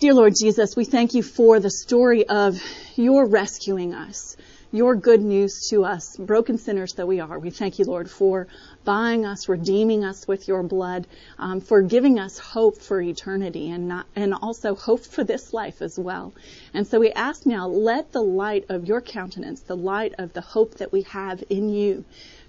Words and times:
Dear 0.00 0.12
Lord 0.12 0.34
Jesus, 0.34 0.74
we 0.74 0.84
thank 0.84 1.14
you 1.14 1.22
for 1.22 1.60
the 1.60 1.70
story 1.70 2.28
of 2.28 2.60
your 2.96 3.26
rescuing 3.26 3.94
us, 3.94 4.36
your 4.72 4.96
good 4.96 5.22
news 5.22 5.68
to 5.70 5.84
us, 5.84 6.16
broken 6.16 6.58
sinners 6.58 6.94
that 6.94 7.06
we 7.06 7.20
are. 7.20 7.38
We 7.38 7.50
thank 7.50 7.78
you, 7.78 7.84
Lord, 7.84 8.10
for 8.10 8.48
buying 8.84 9.24
us, 9.24 9.48
redeeming 9.48 10.04
us 10.04 10.26
with 10.26 10.48
your 10.48 10.64
blood, 10.64 11.06
um, 11.38 11.60
for 11.60 11.80
giving 11.80 12.18
us 12.18 12.38
hope 12.38 12.78
for 12.78 13.00
eternity 13.00 13.70
and 13.70 13.86
not, 13.86 14.06
and 14.16 14.34
also 14.34 14.74
hope 14.74 15.04
for 15.04 15.22
this 15.22 15.54
life 15.54 15.80
as 15.80 15.96
well. 15.96 16.34
And 16.74 16.88
so 16.88 16.98
we 16.98 17.12
ask 17.12 17.46
now, 17.46 17.68
let 17.68 18.10
the 18.10 18.22
light 18.22 18.66
of 18.70 18.88
your 18.88 19.00
countenance, 19.00 19.60
the 19.60 19.76
light 19.76 20.16
of 20.18 20.32
the 20.32 20.40
hope 20.40 20.74
that 20.78 20.90
we 20.90 21.02
have 21.02 21.44
in 21.48 21.68
you, 21.68 22.04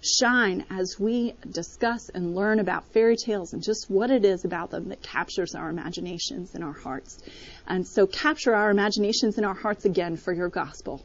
shine 0.06 0.66
as 0.70 0.98
we 1.00 1.34
discuss 1.50 2.10
and 2.10 2.36
learn 2.36 2.60
about 2.60 2.86
fairy 2.94 3.16
tales 3.16 3.54
and 3.54 3.64
just 3.64 3.90
what 3.90 4.12
it 4.12 4.26
is 4.26 4.46
about 4.46 4.72
them 4.72 4.90
that 4.90 5.02
captures 5.02 5.56
our 5.56 5.70
imaginations 5.70 6.56
and 6.56 6.64
our 6.64 6.74
hearts. 6.74 7.20
And 7.68 7.88
so 7.88 8.08
capture 8.08 8.56
our 8.56 8.70
imaginations 8.70 9.38
and 9.38 9.46
our 9.46 9.54
hearts 9.54 9.86
again 9.86 10.18
for 10.18 10.34
your 10.34 10.50
gospel. 10.50 11.04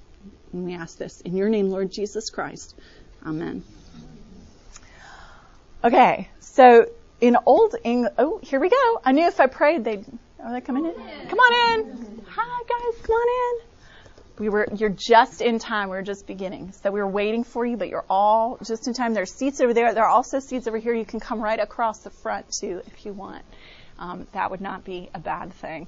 And 0.52 0.64
we 0.64 0.74
ask 0.74 0.98
this 0.98 1.20
in 1.22 1.36
your 1.36 1.48
name, 1.48 1.70
Lord 1.70 1.90
Jesus 1.92 2.30
Christ. 2.30 2.74
Amen. 3.24 3.62
Okay, 5.82 6.28
so 6.40 6.86
in 7.20 7.36
Old 7.46 7.76
English, 7.84 8.12
oh, 8.18 8.38
here 8.42 8.60
we 8.60 8.68
go. 8.68 9.00
I 9.04 9.12
knew 9.12 9.26
if 9.26 9.40
I 9.40 9.46
prayed, 9.46 9.84
they'd, 9.84 10.04
are 10.42 10.52
they 10.52 10.60
coming 10.60 10.84
in? 10.84 10.94
Come 11.28 11.38
on 11.38 11.80
in. 11.80 12.22
Hi, 12.28 12.62
guys, 12.68 13.02
come 13.02 13.14
on 13.14 13.60
in. 13.62 13.69
We 14.40 14.48
were, 14.48 14.66
you're 14.74 14.88
just 14.88 15.42
in 15.42 15.58
time. 15.58 15.90
We 15.90 15.98
are 15.98 16.02
just 16.02 16.26
beginning. 16.26 16.72
So 16.72 16.90
we 16.90 16.98
were 16.98 17.06
waiting 17.06 17.44
for 17.44 17.66
you, 17.66 17.76
but 17.76 17.90
you're 17.90 18.06
all 18.08 18.56
just 18.64 18.88
in 18.88 18.94
time. 18.94 19.12
There's 19.12 19.30
seats 19.30 19.60
over 19.60 19.74
there. 19.74 19.92
There 19.92 20.04
are 20.04 20.10
also 20.10 20.40
seats 20.40 20.66
over 20.66 20.78
here. 20.78 20.94
You 20.94 21.04
can 21.04 21.20
come 21.20 21.42
right 21.42 21.60
across 21.60 21.98
the 21.98 22.08
front 22.08 22.46
too 22.50 22.80
if 22.86 23.04
you 23.04 23.12
want. 23.12 23.44
Um, 23.98 24.26
that 24.32 24.50
would 24.50 24.62
not 24.62 24.82
be 24.82 25.10
a 25.12 25.18
bad 25.18 25.52
thing. 25.52 25.86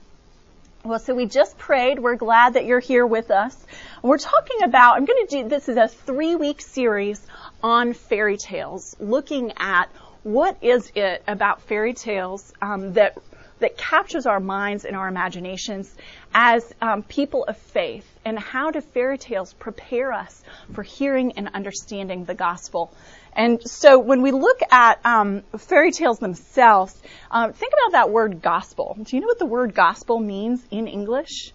Well, 0.85 0.99
so 0.99 1.15
we 1.15 1.25
just 1.25 1.57
prayed. 1.57 1.99
We're 1.99 2.17
glad 2.17 2.55
that 2.55 2.67
you're 2.67 2.79
here 2.81 3.07
with 3.07 3.31
us. 3.31 3.57
We're 4.03 4.19
talking 4.19 4.65
about, 4.65 4.97
I'm 4.97 5.07
going 5.07 5.27
to 5.27 5.43
do, 5.43 5.49
this 5.49 5.71
is 5.71 5.79
a 5.79 5.89
three 5.89 6.37
week 6.37 6.61
series 6.61 7.27
on 7.63 7.95
fairy 7.95 8.37
tales, 8.37 8.95
looking 9.01 9.55
at 9.57 9.89
what 10.25 10.59
is 10.61 10.93
it 10.95 11.23
about 11.27 11.63
fairy 11.63 11.95
tales 11.95 12.53
um, 12.61 12.93
that 12.93 13.17
that 13.63 13.77
captures 13.77 14.27
our 14.27 14.41
minds 14.41 14.85
and 14.85 14.95
our 14.97 15.09
imaginations 15.09 15.93
as 16.35 16.75
um, 16.81 17.03
people 17.03 17.45
of 17.45 17.57
faith, 17.57 18.07
and 18.25 18.39
how 18.39 18.71
do 18.71 18.81
fairy 18.81 19.19
tales 19.19 19.53
prepare 19.55 20.13
us 20.13 20.43
for 20.75 20.83
hearing 20.83 21.33
and 21.37 21.49
understanding 21.55 22.25
the 22.25 22.35
gospel? 22.35 22.93
And 23.35 23.63
so 23.63 23.99
when 23.99 24.21
we 24.21 24.33
look 24.33 24.61
at 24.71 25.05
um, 25.07 25.43
fairy 25.57 25.93
tales 25.93 26.19
themselves, 26.19 27.01
um, 27.31 27.53
think 27.53 27.73
about 27.73 27.93
that 27.93 28.11
word 28.11 28.43
gospel. 28.43 28.97
Do 29.01 29.17
you 29.17 29.23
know 29.23 29.29
what 29.29 29.39
the 29.39 29.47
word 29.47 29.75
gospel 29.75 30.19
means 30.19 30.63
in 30.71 30.87
English? 30.89 31.53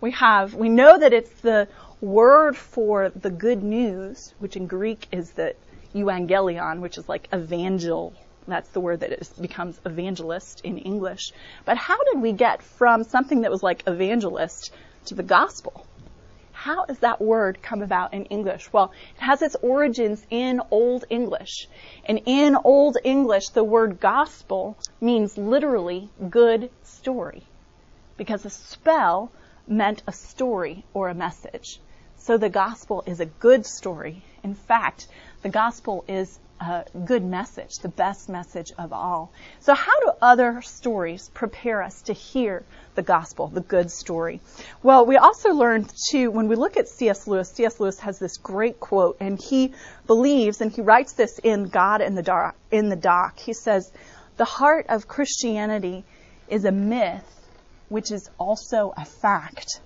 We 0.00 0.12
have, 0.12 0.54
we 0.54 0.70
know 0.70 0.98
that 0.98 1.12
it's 1.12 1.40
the 1.42 1.68
word 2.00 2.56
for 2.56 3.10
the 3.10 3.30
good 3.30 3.62
news, 3.62 4.34
which 4.38 4.56
in 4.56 4.66
Greek 4.66 5.06
is 5.12 5.30
the 5.32 5.54
evangelion, 5.94 6.80
which 6.80 6.96
is 6.96 7.06
like 7.06 7.28
evangel. 7.34 8.14
That's 8.50 8.68
the 8.70 8.80
word 8.80 9.00
that 9.00 9.12
is, 9.12 9.28
becomes 9.30 9.80
evangelist 9.86 10.60
in 10.62 10.78
English. 10.78 11.32
But 11.64 11.76
how 11.76 12.02
did 12.12 12.20
we 12.20 12.32
get 12.32 12.62
from 12.62 13.04
something 13.04 13.42
that 13.42 13.50
was 13.50 13.62
like 13.62 13.84
evangelist 13.86 14.72
to 15.06 15.14
the 15.14 15.22
gospel? 15.22 15.86
How 16.52 16.84
does 16.84 16.98
that 16.98 17.22
word 17.22 17.62
come 17.62 17.80
about 17.80 18.12
in 18.12 18.26
English? 18.26 18.70
Well, 18.70 18.92
it 19.16 19.22
has 19.22 19.40
its 19.40 19.56
origins 19.62 20.26
in 20.28 20.60
Old 20.70 21.06
English. 21.08 21.68
And 22.04 22.20
in 22.26 22.54
Old 22.54 22.98
English, 23.02 23.48
the 23.48 23.64
word 23.64 23.98
gospel 23.98 24.76
means 25.00 25.38
literally 25.38 26.10
good 26.28 26.70
story. 26.82 27.44
Because 28.18 28.44
a 28.44 28.50
spell 28.50 29.32
meant 29.66 30.02
a 30.06 30.12
story 30.12 30.84
or 30.92 31.08
a 31.08 31.14
message. 31.14 31.80
So 32.18 32.36
the 32.36 32.50
gospel 32.50 33.02
is 33.06 33.20
a 33.20 33.26
good 33.26 33.64
story. 33.64 34.22
In 34.44 34.54
fact, 34.54 35.08
the 35.40 35.48
gospel 35.48 36.04
is 36.06 36.38
a 36.60 36.84
good 37.06 37.24
message, 37.24 37.76
the 37.82 37.88
best 37.88 38.28
message 38.28 38.70
of 38.76 38.92
all. 38.92 39.32
So 39.60 39.74
how 39.74 39.98
do 40.00 40.12
other 40.20 40.60
stories 40.62 41.30
prepare 41.32 41.82
us 41.82 42.02
to 42.02 42.12
hear 42.12 42.64
the 42.94 43.02
gospel, 43.02 43.48
the 43.48 43.62
good 43.62 43.90
story? 43.90 44.40
Well, 44.82 45.06
we 45.06 45.16
also 45.16 45.54
learned 45.54 45.90
too, 46.10 46.30
when 46.30 46.48
we 46.48 46.56
look 46.56 46.76
at 46.76 46.88
C.S. 46.88 47.26
Lewis, 47.26 47.50
C.S. 47.50 47.80
Lewis 47.80 47.98
has 48.00 48.18
this 48.18 48.36
great 48.36 48.78
quote, 48.78 49.16
and 49.20 49.40
he 49.40 49.72
believes, 50.06 50.60
and 50.60 50.70
he 50.70 50.82
writes 50.82 51.14
this 51.14 51.38
in 51.38 51.68
God 51.68 52.02
in 52.02 52.14
the 52.14 52.22
Dark. 52.22 52.56
in 52.70 52.90
the 52.90 52.96
dock. 52.96 53.38
He 53.38 53.54
says, 53.54 53.90
the 54.36 54.44
heart 54.44 54.86
of 54.88 55.08
Christianity 55.08 56.04
is 56.48 56.64
a 56.64 56.72
myth, 56.72 57.24
which 57.88 58.10
is 58.10 58.28
also 58.38 58.92
a 58.96 59.04
fact. 59.04 59.80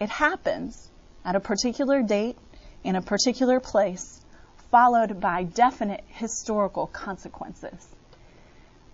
It 0.00 0.08
happens 0.08 0.90
at 1.24 1.36
a 1.36 1.40
particular 1.40 2.02
date 2.02 2.36
in 2.82 2.96
a 2.96 3.02
particular 3.02 3.60
place, 3.60 4.23
followed 4.74 5.20
by 5.20 5.44
definite 5.44 6.02
historical 6.08 6.88
consequences. 6.88 7.94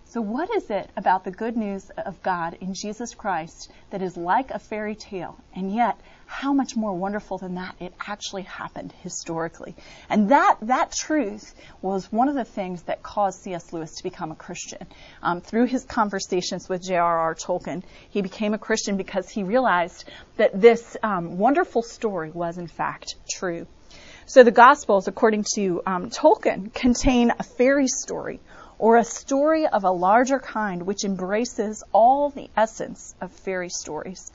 So, 0.05 0.21
what 0.21 0.55
is 0.55 0.69
it 0.69 0.87
about 0.95 1.23
the 1.23 1.31
good 1.31 1.57
news 1.57 1.89
of 1.97 2.21
God 2.21 2.55
in 2.61 2.75
Jesus 2.75 3.15
Christ 3.15 3.71
that 3.89 4.03
is 4.03 4.15
like 4.15 4.51
a 4.51 4.59
fairy 4.59 4.93
tale, 4.93 5.39
and 5.55 5.73
yet 5.73 5.99
how 6.27 6.53
much 6.53 6.75
more 6.75 6.93
wonderful 6.93 7.39
than 7.39 7.55
that 7.55 7.73
it 7.79 7.95
actually 7.99 8.43
happened 8.43 8.93
historically? 9.01 9.75
And 10.07 10.29
that 10.29 10.57
that 10.61 10.91
truth 10.91 11.55
was 11.81 12.11
one 12.11 12.29
of 12.29 12.35
the 12.35 12.45
things 12.45 12.83
that 12.83 13.01
caused 13.01 13.41
C.S. 13.41 13.73
Lewis 13.73 13.95
to 13.95 14.03
become 14.03 14.31
a 14.31 14.35
Christian. 14.35 14.85
Um, 15.23 15.41
through 15.41 15.65
his 15.65 15.83
conversations 15.83 16.69
with 16.69 16.83
J.R.R. 16.83 17.33
Tolkien, 17.33 17.81
he 18.11 18.21
became 18.21 18.53
a 18.53 18.59
Christian 18.59 18.97
because 18.97 19.29
he 19.29 19.41
realized 19.41 20.03
that 20.37 20.61
this 20.61 20.95
um, 21.01 21.39
wonderful 21.39 21.81
story 21.81 22.29
was 22.29 22.59
in 22.59 22.67
fact 22.67 23.15
true. 23.27 23.65
So 24.33 24.43
the 24.43 24.51
Gospels, 24.51 25.09
according 25.09 25.43
to 25.55 25.83
um, 25.85 26.09
Tolkien, 26.09 26.73
contain 26.73 27.33
a 27.37 27.43
fairy 27.43 27.89
story 27.89 28.39
or 28.79 28.95
a 28.95 29.03
story 29.03 29.67
of 29.67 29.83
a 29.83 29.91
larger 29.91 30.39
kind 30.39 30.83
which 30.83 31.03
embraces 31.03 31.83
all 31.91 32.29
the 32.29 32.49
essence 32.55 33.13
of 33.19 33.29
fairy 33.29 33.67
stories. 33.67 34.31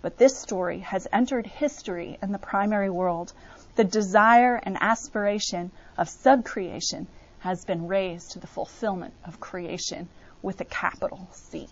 But 0.00 0.16
this 0.16 0.38
story 0.38 0.78
has 0.78 1.08
entered 1.12 1.48
history 1.48 2.18
in 2.22 2.30
the 2.30 2.38
primary 2.38 2.88
world. 2.88 3.32
The 3.74 3.82
desire 3.82 4.60
and 4.62 4.78
aspiration 4.80 5.72
of 5.98 6.06
subcreation 6.06 7.08
has 7.40 7.64
been 7.64 7.88
raised 7.88 8.30
to 8.32 8.38
the 8.38 8.46
fulfillment 8.46 9.12
of 9.26 9.40
creation 9.40 10.08
with 10.40 10.60
a 10.60 10.64
capital 10.66 11.26
C. 11.32 11.68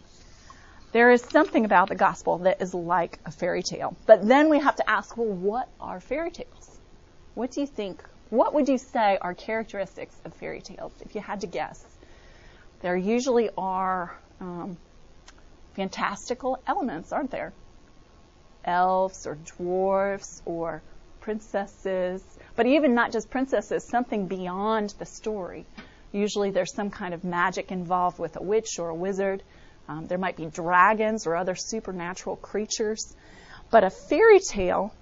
There 0.91 1.13
is 1.13 1.23
something 1.23 1.65
about 1.65 1.89
the 1.89 1.95
gospel 1.95 2.39
that 2.39 2.61
is 2.61 2.75
like 2.75 3.21
a 3.25 3.31
fairy 3.31 3.63
tale. 3.63 3.97
But 4.07 4.27
then 4.27 4.49
we 4.49 4.59
have 4.59 4.75
to 4.75 4.91
ask, 4.91 5.17
well, 5.17 5.29
what 5.29 5.69
are 5.81 6.01
fairy 6.01 6.33
tales? 6.33 6.60
What 7.35 7.53
do 7.53 7.61
you 7.61 7.67
think? 7.67 8.03
What 8.31 8.55
would 8.55 8.69
you 8.69 8.79
say 8.79 9.19
are 9.21 9.35
characteristics 9.35 10.15
of 10.25 10.35
fairy 10.35 10.61
tales 10.61 10.93
if 11.01 11.15
you 11.15 11.21
had 11.21 11.41
to 11.41 11.47
guess? 11.47 11.85
There 12.81 12.97
usually 12.97 13.51
are 13.59 14.17
um, 14.41 14.77
fantastical 15.75 16.59
elements, 16.67 17.13
aren't 17.13 17.31
there? 17.31 17.53
Elves 18.65 19.27
or 19.27 19.37
dwarfs 19.57 20.43
or 20.45 20.83
princesses, 21.21 22.23
but 22.57 22.67
even 22.67 22.95
not 22.95 23.13
just 23.13 23.31
princesses, 23.31 23.87
something 23.89 24.27
beyond 24.27 24.95
the 24.99 25.07
story. 25.07 25.67
Usually 26.13 26.51
there's 26.51 26.75
some 26.75 26.91
kind 26.91 27.15
of 27.15 27.25
magic 27.25 27.71
involved 27.71 28.19
with 28.19 28.37
a 28.37 28.43
witch 28.43 28.79
or 28.79 28.89
a 28.89 28.95
wizard. 28.95 29.43
Um, 29.89 30.07
there 30.07 30.19
might 30.19 30.37
be 30.37 30.47
dragons 30.47 31.27
or 31.27 31.37
other 31.37 31.55
supernatural 31.55 32.37
creatures. 32.37 33.15
But 33.71 33.85
a 33.85 33.91
fairy 33.91 34.41
tale, 34.41 34.93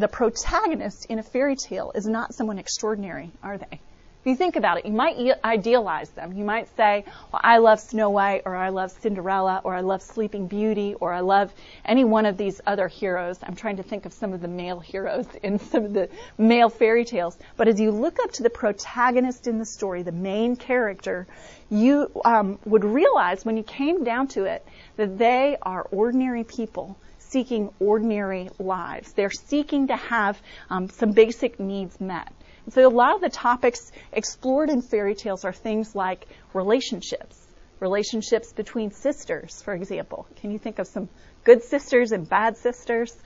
the 0.00 0.08
protagonist 0.08 1.06
in 1.06 1.18
a 1.18 1.22
fairy 1.22 1.56
tale 1.56 1.92
is 1.94 2.06
not 2.06 2.34
someone 2.34 2.58
extraordinary, 2.58 3.30
are 3.42 3.58
they? 3.58 3.80
If 4.20 4.26
you 4.26 4.36
think 4.36 4.56
about 4.56 4.76
it, 4.76 4.84
you 4.84 4.92
might 4.92 5.16
idealize 5.42 6.10
them. 6.10 6.34
You 6.34 6.44
might 6.44 6.68
say, 6.76 7.06
well, 7.32 7.40
I 7.42 7.56
love 7.56 7.80
Snow 7.80 8.10
White, 8.10 8.42
or 8.44 8.54
I 8.54 8.68
love 8.68 8.90
Cinderella, 8.90 9.62
or 9.64 9.74
I 9.74 9.80
love 9.80 10.02
Sleeping 10.02 10.46
Beauty, 10.46 10.94
or 10.94 11.10
I 11.10 11.20
love 11.20 11.50
any 11.86 12.04
one 12.04 12.26
of 12.26 12.36
these 12.36 12.60
other 12.66 12.86
heroes. 12.86 13.38
I'm 13.42 13.56
trying 13.56 13.78
to 13.78 13.82
think 13.82 14.04
of 14.04 14.12
some 14.12 14.34
of 14.34 14.42
the 14.42 14.48
male 14.48 14.78
heroes 14.78 15.26
in 15.42 15.58
some 15.58 15.86
of 15.86 15.94
the 15.94 16.10
male 16.36 16.68
fairy 16.68 17.06
tales. 17.06 17.38
But 17.56 17.68
as 17.68 17.80
you 17.80 17.92
look 17.92 18.18
up 18.22 18.32
to 18.32 18.42
the 18.42 18.50
protagonist 18.50 19.46
in 19.46 19.58
the 19.58 19.64
story, 19.64 20.02
the 20.02 20.12
main 20.12 20.56
character, 20.56 21.26
you 21.70 22.10
um, 22.22 22.58
would 22.66 22.84
realize 22.84 23.44
when 23.44 23.56
you 23.56 23.62
came 23.62 24.04
down 24.04 24.28
to 24.28 24.44
it 24.44 24.66
that 24.96 25.16
they 25.16 25.56
are 25.62 25.86
ordinary 25.90 26.44
people 26.44 26.98
seeking 27.30 27.70
ordinary 27.78 28.50
lives. 28.58 29.12
They're 29.12 29.30
seeking 29.30 29.88
to 29.88 29.96
have 29.96 30.40
um, 30.68 30.88
some 30.88 31.12
basic 31.12 31.60
needs 31.60 32.00
met. 32.00 32.32
So 32.70 32.86
a 32.86 32.88
lot 32.88 33.14
of 33.14 33.20
the 33.20 33.30
topics 33.30 33.90
explored 34.12 34.70
in 34.70 34.82
fairy 34.82 35.14
tales 35.14 35.44
are 35.44 35.52
things 35.52 35.94
like 35.94 36.26
relationships, 36.52 37.36
relationships 37.80 38.52
between 38.52 38.90
sisters, 38.90 39.62
for 39.62 39.74
example. 39.74 40.26
Can 40.36 40.50
you 40.50 40.58
think 40.58 40.78
of 40.78 40.86
some 40.86 41.08
good 41.44 41.62
sisters 41.62 42.12
and 42.12 42.28
bad 42.28 42.56
sisters? 42.56 43.16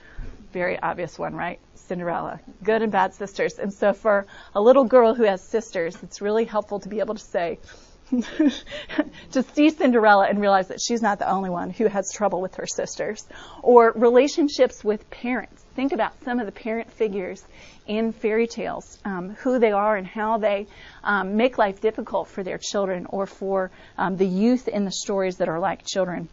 Very 0.51 0.79
obvious 0.79 1.19
one, 1.19 1.35
right? 1.35 1.59
Cinderella. 1.73 2.39
Good 2.63 2.81
and 2.81 2.91
bad 2.91 3.13
sisters. 3.13 3.59
And 3.59 3.73
so 3.73 3.93
for 3.93 4.25
a 4.55 4.61
little 4.61 4.85
girl 4.85 5.13
who 5.13 5.23
has 5.23 5.41
sisters, 5.41 5.97
it's 6.01 6.21
really 6.21 6.45
helpful 6.45 6.79
to 6.79 6.89
be 6.89 6.99
able 6.99 7.15
to 7.15 7.21
say, 7.21 7.59
to 9.31 9.43
see 9.53 9.69
Cinderella 9.69 10.27
and 10.27 10.39
realize 10.39 10.67
that 10.67 10.79
she's 10.79 11.01
not 11.01 11.19
the 11.19 11.29
only 11.29 11.49
one 11.49 11.69
who 11.69 11.87
has 11.87 12.11
trouble 12.11 12.41
with 12.41 12.55
her 12.55 12.67
sisters. 12.67 13.25
Or 13.61 13.91
relationships 13.95 14.83
with 14.83 15.09
parents. 15.09 15.63
Think 15.75 15.91
about 15.91 16.13
some 16.23 16.39
of 16.39 16.45
the 16.45 16.51
parent 16.51 16.91
figures 16.91 17.43
in 17.87 18.11
fairy 18.11 18.47
tales, 18.47 18.99
um, 19.05 19.31
who 19.41 19.59
they 19.59 19.71
are 19.71 19.95
and 19.95 20.07
how 20.07 20.37
they 20.37 20.67
um, 21.03 21.35
make 21.35 21.57
life 21.57 21.81
difficult 21.81 22.27
for 22.27 22.43
their 22.43 22.57
children 22.57 23.07
or 23.09 23.25
for 23.25 23.71
um, 23.97 24.17
the 24.17 24.25
youth 24.25 24.67
in 24.67 24.85
the 24.85 24.91
stories 24.91 25.37
that 25.37 25.49
are 25.49 25.59
like 25.59 25.85
children. 25.85 26.29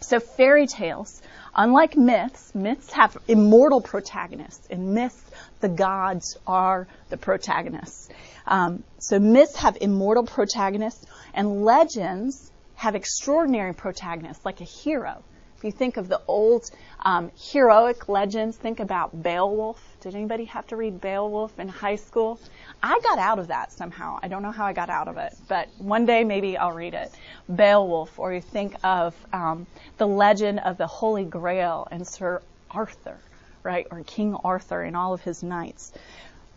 So 0.00 0.18
fairy 0.18 0.66
tales, 0.66 1.20
unlike 1.54 1.96
myths, 1.96 2.54
myths 2.54 2.92
have 2.92 3.16
immortal 3.28 3.82
protagonists. 3.82 4.66
and 4.70 4.94
myths, 4.94 5.22
the 5.60 5.68
gods 5.68 6.36
are 6.46 6.88
the 7.08 7.16
protagonists. 7.16 8.08
Um, 8.46 8.82
so 8.98 9.18
myths 9.18 9.56
have 9.56 9.76
immortal 9.80 10.24
protagonists, 10.24 11.06
and 11.34 11.64
legends 11.64 12.50
have 12.74 12.94
extraordinary 12.94 13.74
protagonists, 13.74 14.44
like 14.44 14.60
a 14.60 14.64
hero. 14.64 15.22
If 15.60 15.64
you 15.64 15.72
think 15.72 15.98
of 15.98 16.08
the 16.08 16.22
old 16.26 16.70
um, 17.00 17.30
heroic 17.38 18.08
legends, 18.08 18.56
think 18.56 18.80
about 18.80 19.22
Beowulf. 19.22 19.78
Did 20.00 20.14
anybody 20.14 20.46
have 20.46 20.66
to 20.68 20.76
read 20.76 21.02
Beowulf 21.02 21.60
in 21.60 21.68
high 21.68 21.96
school? 21.96 22.40
I 22.82 22.98
got 23.00 23.18
out 23.18 23.38
of 23.38 23.48
that 23.48 23.70
somehow. 23.70 24.18
I 24.22 24.28
don't 24.28 24.42
know 24.42 24.52
how 24.52 24.64
I 24.64 24.72
got 24.72 24.88
out 24.88 25.06
of 25.06 25.18
it, 25.18 25.34
but 25.48 25.68
one 25.76 26.06
day 26.06 26.24
maybe 26.24 26.56
I'll 26.56 26.72
read 26.72 26.94
it. 26.94 27.12
Beowulf, 27.54 28.18
or 28.18 28.32
you 28.32 28.40
think 28.40 28.74
of 28.82 29.14
um, 29.34 29.66
the 29.98 30.06
legend 30.06 30.60
of 30.60 30.78
the 30.78 30.86
Holy 30.86 31.24
Grail 31.24 31.86
and 31.90 32.08
Sir 32.08 32.40
Arthur, 32.70 33.18
right, 33.62 33.86
or 33.90 34.02
King 34.02 34.34
Arthur 34.44 34.82
and 34.82 34.96
all 34.96 35.12
of 35.12 35.22
his 35.22 35.42
knights 35.42 35.92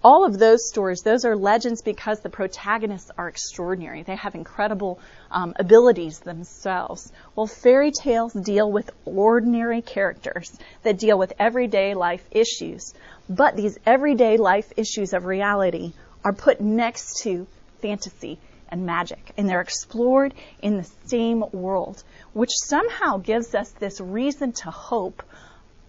all 0.04 0.26
of 0.26 0.38
those 0.38 0.68
stories, 0.68 1.02
those 1.02 1.24
are 1.24 1.36
legends 1.36 1.82
because 1.82 2.20
the 2.20 2.30
protagonists 2.30 3.10
are 3.18 3.30
extraordinary. 3.30 4.04
They 4.04 4.18
have 4.18 4.36
incredible 4.36 5.00
um, 5.32 5.54
abilities 5.56 6.20
themselves. 6.20 7.12
Well, 7.36 7.48
fairy 7.48 7.92
tales 7.92 8.34
deal 8.34 8.70
with 8.70 8.90
ordinary 9.06 9.82
characters 9.82 10.52
that 10.84 10.98
deal 10.98 11.18
with 11.18 11.32
everyday 11.40 11.94
life 11.94 12.28
issues. 12.32 12.94
But 13.30 13.56
these 13.56 13.80
everyday 13.86 14.36
life 14.36 14.74
issues 14.76 15.14
of 15.14 15.26
reality 15.26 15.94
are 16.26 16.34
put 16.34 16.60
next 16.60 17.22
to 17.24 17.48
fantasy 17.82 18.40
and 18.68 18.86
magic, 18.86 19.32
and 19.38 19.48
they're 19.48 19.62
explored 19.62 20.34
in 20.62 20.78
the 20.78 20.90
same 21.06 21.46
world, 21.54 22.04
which 22.34 22.52
somehow 22.52 23.18
gives 23.18 23.56
us 23.56 23.70
this 23.72 24.02
reason 24.02 24.52
to 24.52 24.72
hope 24.72 25.24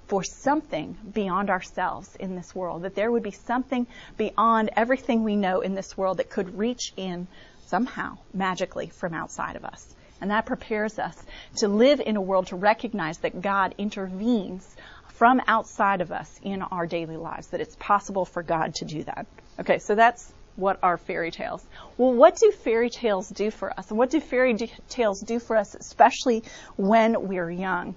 for 0.06 0.22
something 0.22 0.96
beyond 1.12 1.50
ourselves 1.50 2.14
in 2.16 2.36
this 2.36 2.54
world, 2.54 2.82
that 2.82 2.94
there 2.94 3.10
would 3.10 3.22
be 3.22 3.30
something 3.30 3.86
beyond 4.16 4.70
everything 4.76 5.24
we 5.24 5.36
know 5.36 5.60
in 5.60 5.74
this 5.74 5.96
world 5.96 6.18
that 6.18 6.30
could 6.30 6.58
reach 6.58 6.92
in 6.96 7.26
somehow, 7.66 8.18
magically, 8.32 8.88
from 8.88 9.14
outside 9.14 9.56
of 9.56 9.64
us. 9.64 9.94
And 10.20 10.30
that 10.30 10.46
prepares 10.46 10.98
us 10.98 11.20
to 11.56 11.68
live 11.68 12.00
in 12.00 12.16
a 12.16 12.20
world 12.20 12.48
to 12.48 12.56
recognize 12.56 13.18
that 13.18 13.40
God 13.40 13.74
intervenes 13.78 14.76
from 15.08 15.40
outside 15.46 16.00
of 16.00 16.12
us 16.12 16.40
in 16.42 16.62
our 16.62 16.86
daily 16.86 17.16
lives, 17.16 17.48
that 17.48 17.60
it's 17.60 17.76
possible 17.76 18.24
for 18.24 18.42
God 18.42 18.74
to 18.76 18.84
do 18.84 19.04
that. 19.04 19.26
Okay, 19.60 19.78
so 19.78 19.94
that's 19.94 20.32
what 20.56 20.78
are 20.82 20.96
fairy 20.96 21.30
tales. 21.30 21.64
Well, 21.96 22.12
what 22.12 22.36
do 22.36 22.50
fairy 22.52 22.90
tales 22.90 23.28
do 23.28 23.50
for 23.50 23.72
us? 23.78 23.90
And 23.90 23.98
what 23.98 24.10
do 24.10 24.20
fairy 24.20 24.54
tales 24.88 25.20
do 25.20 25.38
for 25.38 25.56
us, 25.56 25.74
especially 25.74 26.44
when 26.76 27.28
we're 27.28 27.50
young? 27.50 27.94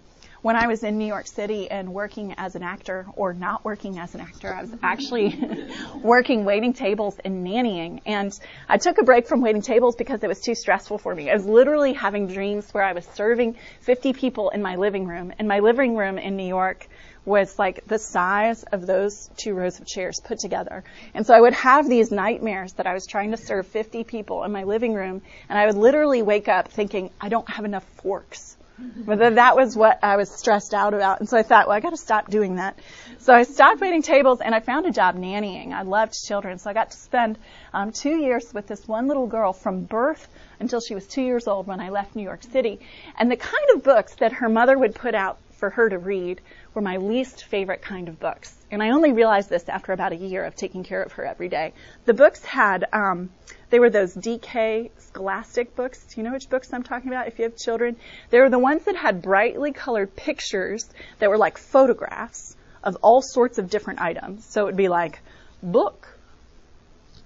When 0.48 0.56
I 0.56 0.68
was 0.68 0.82
in 0.82 0.98
New 0.98 1.06
York 1.06 1.28
City 1.28 1.70
and 1.70 1.94
working 1.94 2.34
as 2.38 2.56
an 2.56 2.64
actor, 2.64 3.06
or 3.18 3.34
not 3.34 3.66
working 3.66 4.00
as 4.00 4.16
an 4.16 4.22
actor, 4.22 4.54
I 4.54 4.62
was 4.62 4.72
actually 4.82 5.38
working 6.02 6.46
waiting 6.46 6.72
tables 6.72 7.18
and 7.26 7.46
nannying. 7.46 8.00
And 8.06 8.32
I 8.70 8.78
took 8.78 8.98
a 8.98 9.04
break 9.04 9.28
from 9.28 9.42
waiting 9.42 9.62
tables 9.62 9.98
because 9.98 10.24
it 10.24 10.28
was 10.28 10.40
too 10.40 10.56
stressful 10.56 11.00
for 11.00 11.14
me. 11.14 11.30
I 11.30 11.34
was 11.34 11.46
literally 11.46 11.92
having 11.92 12.28
dreams 12.28 12.74
where 12.74 12.86
I 12.86 12.94
was 12.94 13.06
serving 13.08 13.58
50 13.82 14.14
people 14.14 14.50
in 14.52 14.62
my 14.62 14.78
living 14.78 15.06
room. 15.06 15.34
And 15.38 15.50
my 15.50 15.60
living 15.60 15.98
room 15.98 16.18
in 16.18 16.38
New 16.38 16.48
York 16.48 16.88
was 17.26 17.60
like 17.60 17.86
the 17.86 18.00
size 18.00 18.64
of 18.64 18.88
those 18.88 19.30
two 19.36 19.54
rows 19.54 19.82
of 19.82 19.86
chairs 19.86 20.22
put 20.24 20.40
together. 20.40 20.86
And 21.14 21.28
so 21.28 21.34
I 21.34 21.42
would 21.42 21.56
have 21.56 21.90
these 21.90 22.10
nightmares 22.10 22.72
that 22.76 22.88
I 22.88 22.94
was 22.94 23.06
trying 23.06 23.32
to 23.32 23.38
serve 23.38 23.68
50 23.68 24.06
people 24.06 24.46
in 24.46 24.54
my 24.54 24.64
living 24.64 24.94
room, 24.94 25.22
and 25.50 25.60
I 25.60 25.66
would 25.66 25.76
literally 25.76 26.22
wake 26.22 26.48
up 26.48 26.70
thinking, 26.70 27.10
I 27.20 27.28
don't 27.28 27.50
have 27.50 27.66
enough 27.66 27.84
forks 28.02 28.57
but 28.78 29.36
that 29.36 29.56
was 29.56 29.76
what 29.76 30.00
I 30.04 30.18
was 30.18 30.30
stressed 30.30 30.74
out 30.74 30.94
about. 30.94 31.20
And 31.20 31.28
so 31.28 31.38
I 31.38 31.44
thought, 31.44 31.68
well, 31.68 31.76
I 31.76 31.80
got 31.80 31.92
to 31.92 31.98
stop 31.98 32.30
doing 32.30 32.58
that. 32.58 32.78
So 33.20 33.34
I 33.34 33.44
stopped 33.44 33.82
waiting 33.82 34.04
tables 34.04 34.40
and 34.40 34.54
I 34.54 34.60
found 34.60 34.86
a 34.86 34.92
job 34.92 35.16
nannying. 35.16 35.74
I 35.74 35.82
loved 35.82 36.14
children. 36.14 36.60
So 36.60 36.70
I 36.70 36.74
got 36.74 36.92
to 36.92 36.98
spend 36.98 37.40
um, 37.74 37.92
two 37.92 38.18
years 38.18 38.54
with 38.54 38.68
this 38.68 38.88
one 38.88 39.08
little 39.08 39.28
girl 39.28 39.52
from 39.52 39.86
birth 39.86 40.28
until 40.60 40.80
she 40.80 40.94
was 40.94 41.08
two 41.08 41.24
years 41.24 41.48
old 41.48 41.68
when 41.68 41.80
I 41.80 41.90
left 41.90 42.16
New 42.16 42.24
York 42.24 42.44
City. 42.44 42.80
And 43.18 43.32
the 43.32 43.38
kind 43.38 43.70
of 43.74 43.84
books 43.84 44.16
that 44.16 44.34
her 44.34 44.50
mother 44.50 44.78
would 44.78 44.94
put 44.94 45.16
out 45.16 45.40
for 45.58 45.72
her 45.72 45.90
to 45.90 45.98
read 45.98 46.40
were 46.74 46.82
my 46.82 46.98
least 46.98 47.46
favorite 47.46 47.82
kind 47.82 48.08
of 48.08 48.20
books. 48.20 48.56
And 48.72 48.82
I 48.82 48.92
only 48.92 49.12
realized 49.12 49.50
this 49.50 49.68
after 49.68 49.92
about 49.92 50.12
a 50.12 50.16
year 50.16 50.46
of 50.46 50.56
taking 50.56 50.84
care 50.84 51.02
of 51.02 51.14
her 51.14 51.26
every 51.26 51.50
day. 51.50 51.74
The 52.06 52.14
books 52.14 52.44
had, 52.46 52.86
um, 52.94 53.30
they 53.70 53.80
were 53.80 53.90
those 53.90 54.16
DK 54.16 54.92
Scholastic 54.98 55.76
books. 55.76 56.04
Do 56.06 56.22
you 56.22 56.24
know 56.24 56.34
which 56.34 56.50
books 56.50 56.72
I'm 56.74 56.84
talking 56.84 57.10
about 57.10 57.28
if 57.28 57.40
you 57.40 57.44
have 57.44 57.58
children? 57.58 57.98
They 58.30 58.40
were 58.40 58.50
the 58.50 58.60
ones 58.60 58.86
that 58.86 58.96
had 58.96 59.22
brightly 59.22 59.72
colored 59.72 60.16
pictures 60.16 60.88
that 61.20 61.30
were 61.30 61.38
like 61.38 61.58
photographs 61.58 62.56
of 62.84 62.98
all 63.02 63.22
sorts 63.22 63.58
of 63.58 63.70
different 63.70 64.00
items. 64.00 64.46
So 64.46 64.62
it 64.62 64.66
would 64.66 64.78
be 64.78 64.90
like 64.90 65.20
book, 65.64 66.08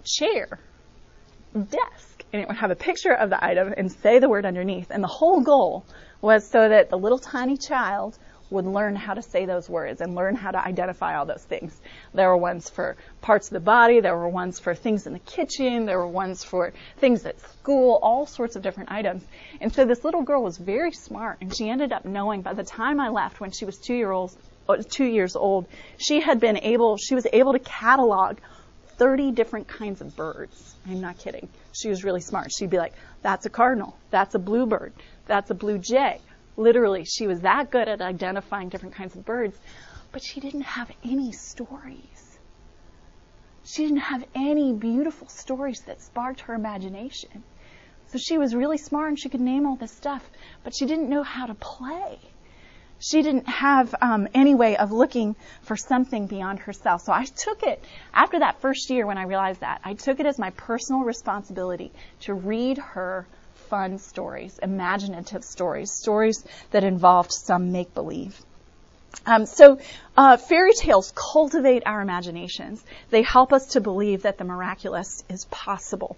chair, 0.04 0.60
desk, 1.54 2.24
and 2.32 2.42
it 2.42 2.48
would 2.48 2.58
have 2.58 2.72
a 2.72 2.76
picture 2.76 3.14
of 3.14 3.30
the 3.30 3.44
item 3.44 3.74
and 3.76 3.92
say 3.92 4.20
the 4.20 4.30
word 4.30 4.46
underneath. 4.46 4.90
And 4.90 5.04
the 5.04 5.08
whole 5.08 5.42
goal 5.42 5.86
was 6.22 6.48
so 6.48 6.70
that 6.70 6.90
the 6.90 6.98
little 6.98 7.20
tiny 7.20 7.58
child 7.58 8.18
would 8.52 8.66
learn 8.66 8.96
how 8.96 9.14
to 9.14 9.22
say 9.22 9.46
those 9.46 9.70
words 9.70 10.02
and 10.02 10.14
learn 10.14 10.36
how 10.36 10.52
to 10.52 10.64
identify 10.64 11.16
all 11.16 11.26
those 11.26 11.44
things. 11.44 11.74
There 12.14 12.28
were 12.28 12.38
ones 12.38 12.70
for 12.70 12.98
parts 13.22 13.48
of 13.48 13.54
the 13.54 13.62
body, 13.62 14.02
there 14.02 14.16
were 14.16 14.28
ones 14.28 14.60
for 14.60 14.76
things 14.76 15.08
in 15.08 15.14
the 15.14 15.20
kitchen, 15.20 15.86
there 15.86 15.98
were 15.98 16.08
ones 16.08 16.44
for 16.44 16.74
things 16.98 17.26
at 17.26 17.40
school, 17.40 17.98
all 18.04 18.26
sorts 18.26 18.58
of 18.58 18.62
different 18.62 18.92
items. 18.92 19.24
And 19.62 19.74
so 19.74 19.86
this 19.86 20.04
little 20.04 20.22
girl 20.22 20.44
was 20.44 20.58
very 20.58 20.92
smart 20.92 21.38
and 21.42 21.56
she 21.56 21.70
ended 21.70 21.94
up 21.94 22.04
knowing 22.04 22.42
by 22.42 22.54
the 22.54 22.64
time 22.64 23.00
I 23.00 23.10
left 23.10 23.40
when 23.40 23.52
she 23.52 23.64
was 23.64 23.78
two 23.78 23.96
year 23.96 24.12
old, 24.12 24.36
uh, 24.68 24.78
two 24.88 25.06
years 25.06 25.36
old, 25.36 25.66
she 25.98 26.20
had 26.20 26.42
been 26.42 26.58
able, 26.58 26.98
she 26.98 27.16
was 27.16 27.26
able 27.32 27.54
to 27.54 27.60
catalog 27.60 28.38
30 28.98 29.32
different 29.32 29.68
kinds 29.68 30.02
of 30.02 30.16
birds. 30.16 30.76
I'm 30.86 31.02
not 31.02 31.18
kidding. 31.18 31.48
She 31.72 31.90
was 31.90 32.04
really 32.04 32.22
smart. 32.22 32.52
She'd 32.52 32.70
be 32.70 32.78
like, 32.78 32.94
that's 33.22 33.46
a 33.46 33.50
cardinal, 33.50 33.98
that's 34.10 34.36
a 34.36 34.40
bluebird, 34.40 34.94
that's 35.26 35.50
a 35.50 35.56
blue 35.56 35.78
jay. 35.78 36.20
Literally, 36.58 37.06
she 37.06 37.28
was 37.28 37.42
that 37.42 37.72
good 37.72 37.88
at 37.88 38.02
identifying 38.02 38.70
different 38.70 38.96
kinds 38.96 39.16
of 39.16 39.26
birds, 39.26 39.58
but 40.12 40.22
she 40.22 40.40
didn't 40.40 40.62
have 40.62 40.92
any 41.04 41.32
stories. 41.32 42.40
She 43.64 43.84
didn't 43.84 44.00
have 44.00 44.26
any 44.36 44.74
beautiful 44.74 45.28
stories 45.28 45.82
that 45.82 46.02
sparked 46.02 46.42
her 46.42 46.54
imagination. 46.54 47.44
So 48.08 48.18
she 48.18 48.38
was 48.38 48.54
really 48.54 48.78
smart 48.78 49.10
and 49.10 49.20
she 49.20 49.30
could 49.30 49.40
name 49.40 49.66
all 49.66 49.78
this 49.78 49.92
stuff, 49.92 50.30
but 50.64 50.76
she 50.76 50.86
didn't 50.86 51.10
know 51.10 51.24
how 51.24 51.46
to 51.46 51.54
play. 51.54 52.20
She 53.00 53.22
didn't 53.24 53.48
have 53.48 53.96
um, 54.02 54.28
any 54.34 54.54
way 54.54 54.78
of 54.78 54.92
looking 54.92 55.36
for 55.62 55.76
something 55.76 56.28
beyond 56.28 56.60
herself. 56.60 57.02
So 57.02 57.14
I 57.14 57.24
took 57.24 57.64
it, 57.64 57.84
after 58.14 58.40
that 58.40 58.60
first 58.62 58.90
year 58.90 59.08
when 59.08 59.18
I 59.18 59.24
realized 59.24 59.62
that, 59.62 59.82
I 59.84 59.94
took 59.94 60.20
it 60.20 60.26
as 60.26 60.38
my 60.38 60.52
personal 60.52 61.02
responsibility 61.02 61.92
to 62.22 62.34
read 62.34 62.78
her 62.78 63.26
fun 63.72 63.98
stories, 64.00 64.60
imaginative 64.62 65.46
stories, 65.46 65.92
stories 65.94 66.44
that 66.72 66.84
involved 66.84 67.32
some 67.32 67.72
make 67.72 67.94
believe. 67.94 68.38
Um, 69.26 69.46
so, 69.46 69.80
uh, 70.18 70.36
fairy 70.36 70.74
tales 70.74 71.14
cultivate 71.16 71.84
our 71.86 72.02
imaginations. 72.02 72.84
They 73.12 73.22
help 73.22 73.54
us 73.54 73.68
to 73.68 73.80
believe 73.80 74.24
that 74.24 74.38
the 74.38 74.44
miraculous 74.44 75.24
is 75.30 75.46
possible. 75.46 76.18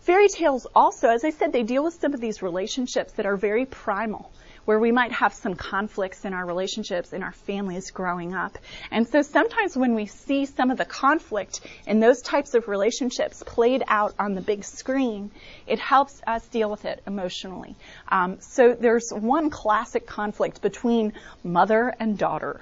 Fairy 0.00 0.28
tales 0.28 0.66
also, 0.74 1.08
as 1.08 1.24
I 1.24 1.30
said, 1.30 1.54
they 1.54 1.62
deal 1.62 1.82
with 1.82 1.98
some 1.98 2.12
of 2.12 2.20
these 2.20 2.42
relationships 2.42 3.12
that 3.14 3.24
are 3.24 3.36
very 3.36 3.64
primal 3.64 4.30
where 4.64 4.78
we 4.78 4.92
might 4.92 5.12
have 5.12 5.34
some 5.34 5.54
conflicts 5.54 6.24
in 6.24 6.32
our 6.32 6.46
relationships 6.46 7.12
in 7.12 7.22
our 7.22 7.32
families 7.32 7.90
growing 7.90 8.34
up. 8.34 8.58
And 8.90 9.06
so 9.08 9.22
sometimes 9.22 9.76
when 9.76 9.94
we 9.94 10.06
see 10.06 10.46
some 10.46 10.70
of 10.70 10.78
the 10.78 10.84
conflict 10.84 11.60
in 11.86 12.00
those 12.00 12.22
types 12.22 12.54
of 12.54 12.68
relationships 12.68 13.42
played 13.44 13.82
out 13.86 14.14
on 14.18 14.34
the 14.34 14.40
big 14.40 14.64
screen, 14.64 15.30
it 15.66 15.78
helps 15.78 16.20
us 16.26 16.46
deal 16.48 16.70
with 16.70 16.84
it 16.84 17.02
emotionally. 17.06 17.74
Um, 18.08 18.40
so 18.40 18.74
there's 18.78 19.10
one 19.10 19.50
classic 19.50 20.06
conflict 20.06 20.62
between 20.62 21.12
mother 21.42 21.94
and 21.98 22.16
daughter. 22.16 22.60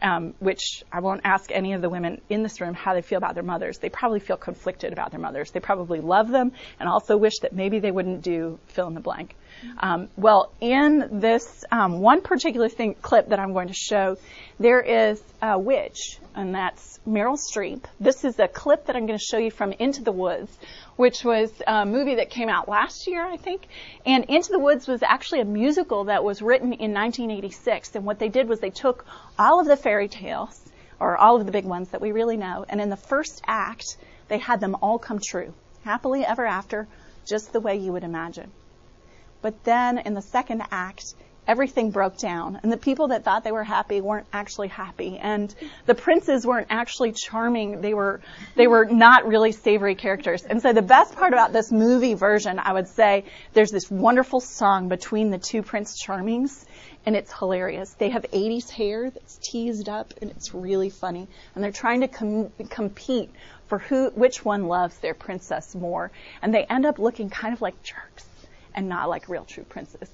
Um, 0.00 0.34
which 0.38 0.84
I 0.92 1.00
won't 1.00 1.22
ask 1.24 1.50
any 1.50 1.72
of 1.72 1.82
the 1.82 1.88
women 1.88 2.20
in 2.28 2.44
this 2.44 2.60
room 2.60 2.72
how 2.72 2.94
they 2.94 3.02
feel 3.02 3.18
about 3.18 3.34
their 3.34 3.42
mothers. 3.42 3.78
They 3.78 3.88
probably 3.88 4.20
feel 4.20 4.36
conflicted 4.36 4.92
about 4.92 5.10
their 5.10 5.18
mothers. 5.18 5.50
They 5.50 5.58
probably 5.58 6.00
love 6.00 6.28
them 6.28 6.52
and 6.78 6.88
also 6.88 7.16
wish 7.16 7.40
that 7.40 7.52
maybe 7.52 7.80
they 7.80 7.90
wouldn't 7.90 8.22
do 8.22 8.60
fill 8.68 8.86
in 8.86 8.94
the 8.94 9.00
blank. 9.00 9.34
Um, 9.78 10.08
well, 10.16 10.52
in 10.60 11.20
this 11.20 11.64
um, 11.70 12.00
one 12.00 12.20
particular 12.20 12.68
thing, 12.68 12.94
clip 12.94 13.28
that 13.28 13.38
I'm 13.38 13.52
going 13.52 13.68
to 13.68 13.74
show, 13.74 14.16
there 14.58 14.80
is 14.80 15.22
a 15.40 15.58
witch, 15.58 16.18
and 16.34 16.54
that's 16.54 16.98
Meryl 17.06 17.38
Streep. 17.38 17.84
This 18.00 18.24
is 18.24 18.38
a 18.38 18.48
clip 18.48 18.86
that 18.86 18.96
I'm 18.96 19.06
going 19.06 19.18
to 19.18 19.24
show 19.24 19.38
you 19.38 19.50
from 19.50 19.72
Into 19.72 20.02
the 20.02 20.12
Woods, 20.12 20.56
which 20.96 21.24
was 21.24 21.50
a 21.66 21.86
movie 21.86 22.16
that 22.16 22.30
came 22.30 22.48
out 22.48 22.68
last 22.68 23.06
year, 23.06 23.24
I 23.24 23.36
think. 23.36 23.66
And 24.04 24.24
Into 24.24 24.52
the 24.52 24.58
Woods 24.58 24.86
was 24.86 25.02
actually 25.02 25.40
a 25.40 25.44
musical 25.44 26.04
that 26.04 26.24
was 26.24 26.42
written 26.42 26.72
in 26.72 26.92
1986. 26.92 27.94
And 27.94 28.04
what 28.04 28.18
they 28.18 28.28
did 28.28 28.48
was 28.48 28.60
they 28.60 28.70
took 28.70 29.06
all 29.38 29.60
of 29.60 29.66
the 29.66 29.76
fairy 29.76 30.08
tales, 30.08 30.60
or 31.00 31.16
all 31.16 31.36
of 31.36 31.46
the 31.46 31.52
big 31.52 31.64
ones 31.64 31.88
that 31.90 32.00
we 32.00 32.12
really 32.12 32.36
know, 32.36 32.64
and 32.68 32.80
in 32.80 32.90
the 32.90 32.96
first 32.96 33.40
act, 33.46 33.96
they 34.28 34.38
had 34.38 34.60
them 34.60 34.76
all 34.82 34.98
come 34.98 35.20
true. 35.20 35.54
Happily 35.84 36.24
ever 36.24 36.44
after, 36.44 36.88
just 37.24 37.52
the 37.52 37.60
way 37.60 37.76
you 37.76 37.92
would 37.92 38.04
imagine. 38.04 38.50
But 39.40 39.64
then 39.64 39.98
in 39.98 40.14
the 40.14 40.22
second 40.22 40.62
act, 40.70 41.14
everything 41.48 41.90
broke 41.90 42.18
down 42.18 42.60
and 42.62 42.70
the 42.70 42.76
people 42.76 43.08
that 43.08 43.24
thought 43.24 43.42
they 43.42 43.52
were 43.52 43.64
happy 43.64 44.02
weren't 44.02 44.26
actually 44.34 44.68
happy. 44.68 45.16
And 45.18 45.52
the 45.86 45.94
princes 45.94 46.46
weren't 46.46 46.66
actually 46.68 47.12
charming. 47.12 47.80
They 47.80 47.94
were 47.94 48.20
they 48.54 48.66
were 48.66 48.84
not 48.84 49.26
really 49.26 49.52
savory 49.52 49.94
characters. 49.94 50.44
And 50.44 50.60
so 50.60 50.74
the 50.74 50.82
best 50.82 51.16
part 51.16 51.32
about 51.32 51.54
this 51.54 51.72
movie 51.72 52.14
version 52.14 52.58
i 52.58 52.72
would 52.72 52.88
say 52.88 53.24
there's 53.54 53.70
this 53.70 53.90
wonderful 53.90 54.40
song 54.40 54.88
between 54.88 55.30
the 55.30 55.38
two 55.38 55.62
prince 55.62 56.02
charmings 56.02 56.66
and 57.06 57.16
it's 57.16 57.32
hilarious. 57.32 57.94
They 57.94 58.10
have 58.10 58.26
80s 58.30 58.68
hair 58.68 59.10
that's 59.10 59.38
teased 59.38 59.88
up 59.88 60.12
and 60.20 60.30
it's 60.30 60.52
really 60.52 60.90
funny. 60.90 61.26
And 61.54 61.64
they're 61.64 61.72
trying 61.72 62.02
to 62.02 62.08
com- 62.08 62.50
compete 62.68 63.30
for 63.68 63.78
who 63.78 64.10
which 64.10 64.44
one 64.44 64.66
loves 64.66 64.98
their 64.98 65.14
princess 65.14 65.74
more. 65.74 66.10
And 66.42 66.52
they 66.52 66.64
end 66.64 66.84
up 66.84 66.98
looking 66.98 67.30
kind 67.30 67.54
of 67.54 67.62
like 67.62 67.82
jerks 67.82 68.27
and 68.74 68.88
not 68.88 69.08
like 69.08 69.28
real 69.28 69.44
true 69.44 69.64
princes 69.64 70.08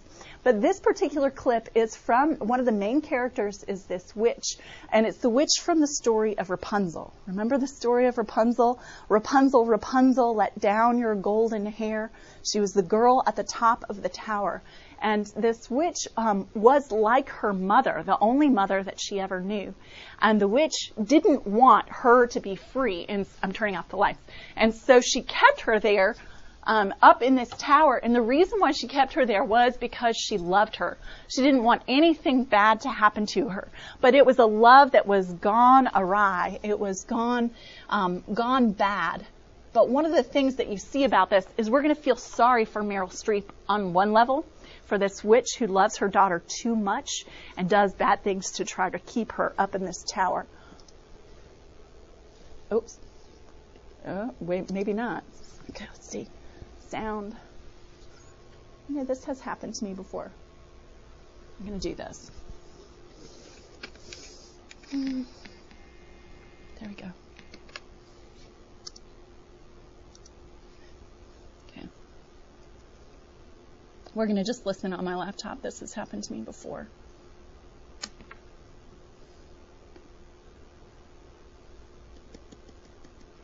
but 0.45 0.61
this 0.61 0.79
particular 0.79 1.31
clip 1.31 1.71
is 1.75 1.97
from 1.97 2.35
one 2.37 2.61
of 2.61 2.67
the 2.67 2.73
main 2.73 3.01
characters 3.01 3.65
is 3.65 3.85
this 3.85 4.15
witch, 4.15 4.59
and 4.93 5.07
it's 5.07 5.19
the 5.19 5.31
witch 5.31 5.53
from 5.63 5.81
the 5.81 5.87
story 5.87 6.37
of 6.37 6.51
Rapunzel. 6.51 7.15
Remember 7.27 7.57
the 7.57 7.67
story 7.67 8.07
of 8.09 8.19
Rapunzel? 8.19 8.79
Rapunzel, 9.09 9.65
Rapunzel, 9.65 10.35
let 10.35 10.59
down 10.61 10.99
your 10.99 11.15
golden 11.15 11.65
hair. 11.65 12.11
She 12.45 12.61
was 12.61 12.73
the 12.73 12.83
girl 12.83 13.23
at 13.27 13.37
the 13.37 13.43
top 13.43 13.85
of 13.89 14.03
the 14.03 14.11
tower. 14.11 14.63
And 15.01 15.27
this 15.37 15.71
witch 15.71 16.09
um, 16.17 16.47
was 16.55 16.93
like 16.93 17.29
her 17.31 17.55
mother, 17.55 18.03
the 18.05 18.19
only 18.19 18.49
mother 18.49 18.83
that 18.83 19.01
she 19.01 19.21
ever 19.21 19.41
knew. 19.41 19.75
And 20.21 20.41
the 20.41 20.49
witch 20.49 20.93
didn't 21.03 21.47
want 21.47 21.89
her 21.89 22.27
to 22.29 22.41
be 22.41 22.57
free. 22.57 23.07
And 23.09 23.27
I'm 23.43 23.53
turning 23.53 23.77
off 23.77 23.89
the 23.89 23.97
lights. 23.97 24.21
And 24.57 24.75
so 24.75 25.01
she 25.01 25.23
kept 25.23 25.63
her 25.63 25.81
there 25.81 26.17
um, 26.66 26.94
up 27.02 27.23
in 27.23 27.35
this 27.35 27.49
tower. 27.50 27.97
And 27.97 28.14
the 28.14 28.23
reason 28.23 28.61
why 28.61 28.73
she 28.73 28.88
kept 28.88 29.14
her 29.14 29.26
there 29.26 29.44
was 29.44 29.76
because 29.76 30.16
she 30.16 30.38
loved 30.38 30.76
her. 30.76 30.97
She 31.28 31.42
didn't 31.42 31.62
want 31.62 31.83
anything 31.88 32.44
bad 32.44 32.80
to 32.83 32.88
happen 32.88 33.26
to 33.26 33.49
her. 33.49 33.68
But 34.00 34.14
it 34.14 34.26
was 34.26 34.38
a 34.38 34.47
love 34.47 34.92
that 34.92 35.06
was 35.06 35.30
gone 35.33 35.88
awry. 35.94 36.59
It 36.62 36.78
was 36.78 37.04
gone, 37.04 37.50
um, 37.88 38.25
gone 38.33 38.73
bad. 38.73 39.26
But 39.73 39.88
one 39.88 40.06
of 40.06 40.12
the 40.12 40.23
things 40.23 40.56
that 40.56 40.68
you 40.68 40.78
see 40.78 41.04
about 41.04 41.30
this 41.30 41.44
is 41.56 41.68
we're 41.68 41.83
going 41.83 41.94
to 41.94 42.00
feel 42.00 42.16
sorry 42.16 42.64
for 42.64 42.83
Meryl 42.83 43.11
Streep 43.11 43.44
on 43.68 43.92
one 43.92 44.12
level, 44.12 44.47
for 44.87 44.99
this 44.99 45.25
witch 45.25 45.56
who 45.59 45.66
loves 45.66 45.97
her 45.97 46.09
daughter 46.09 46.42
too 46.47 46.76
much 46.76 47.25
and 47.56 47.68
does 47.68 47.92
bad 47.92 48.23
things 48.23 48.52
to 48.52 48.64
try 48.64 48.88
to 48.88 49.00
keep 49.00 49.33
her 49.33 49.52
up 49.59 49.75
in 49.75 49.85
this 49.85 50.04
tower. 50.04 50.47
Oops. 52.73 52.99
Uh, 54.06 54.28
wait, 54.38 54.71
maybe 54.71 54.92
not. 54.92 55.25
Okay, 55.71 55.87
let's 55.92 56.09
see 56.09 56.28
sound. 56.95 57.35
Yeah, 58.89 59.03
this 59.03 59.25
has 59.25 59.41
happened 59.41 59.75
to 59.75 59.85
me 59.85 59.95
before. 59.95 60.31
I'm 61.59 61.67
going 61.67 61.81
to 61.81 61.89
do 61.89 61.95
this. 61.97 62.31
Mm. 64.93 65.25
There 66.79 66.89
we 66.89 66.95
go. 66.95 67.07
Okay. 71.69 71.89
We're 74.15 74.27
going 74.27 74.37
to 74.37 74.45
just 74.45 74.65
listen 74.65 74.93
on 74.93 75.05
my 75.05 75.17
laptop. 75.17 75.63
This 75.63 75.81
has 75.81 75.93
happened 75.95 76.23
to 76.25 76.33
me 76.33 76.43
before. 76.43 76.87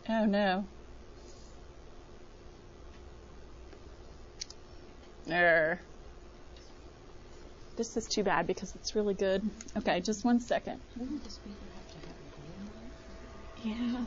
Oh 0.09 0.25
no. 0.25 0.65
Err. 5.31 5.81
This 7.77 7.97
is 7.97 8.07
too 8.07 8.23
bad 8.23 8.47
because 8.47 8.75
it's 8.75 8.95
really 8.95 9.15
good. 9.15 9.43
Okay, 9.77 10.01
just 10.01 10.25
one 10.25 10.41
second. 10.41 10.81
Yeah. 13.63 14.05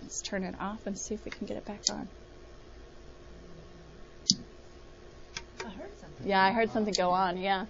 Let's 0.00 0.20
turn 0.22 0.44
it 0.44 0.54
off 0.60 0.86
and 0.86 0.98
see 0.98 1.14
if 1.14 1.24
we 1.24 1.30
can 1.30 1.46
get 1.46 1.56
it 1.56 1.64
back 1.64 1.80
on. 1.90 2.08
I 5.64 5.68
heard 5.70 5.98
something. 6.00 6.28
Yeah, 6.28 6.42
I 6.42 6.52
heard 6.52 6.70
something 6.70 6.94
go 6.96 7.10
on. 7.10 7.38
Yeah. 7.38 7.66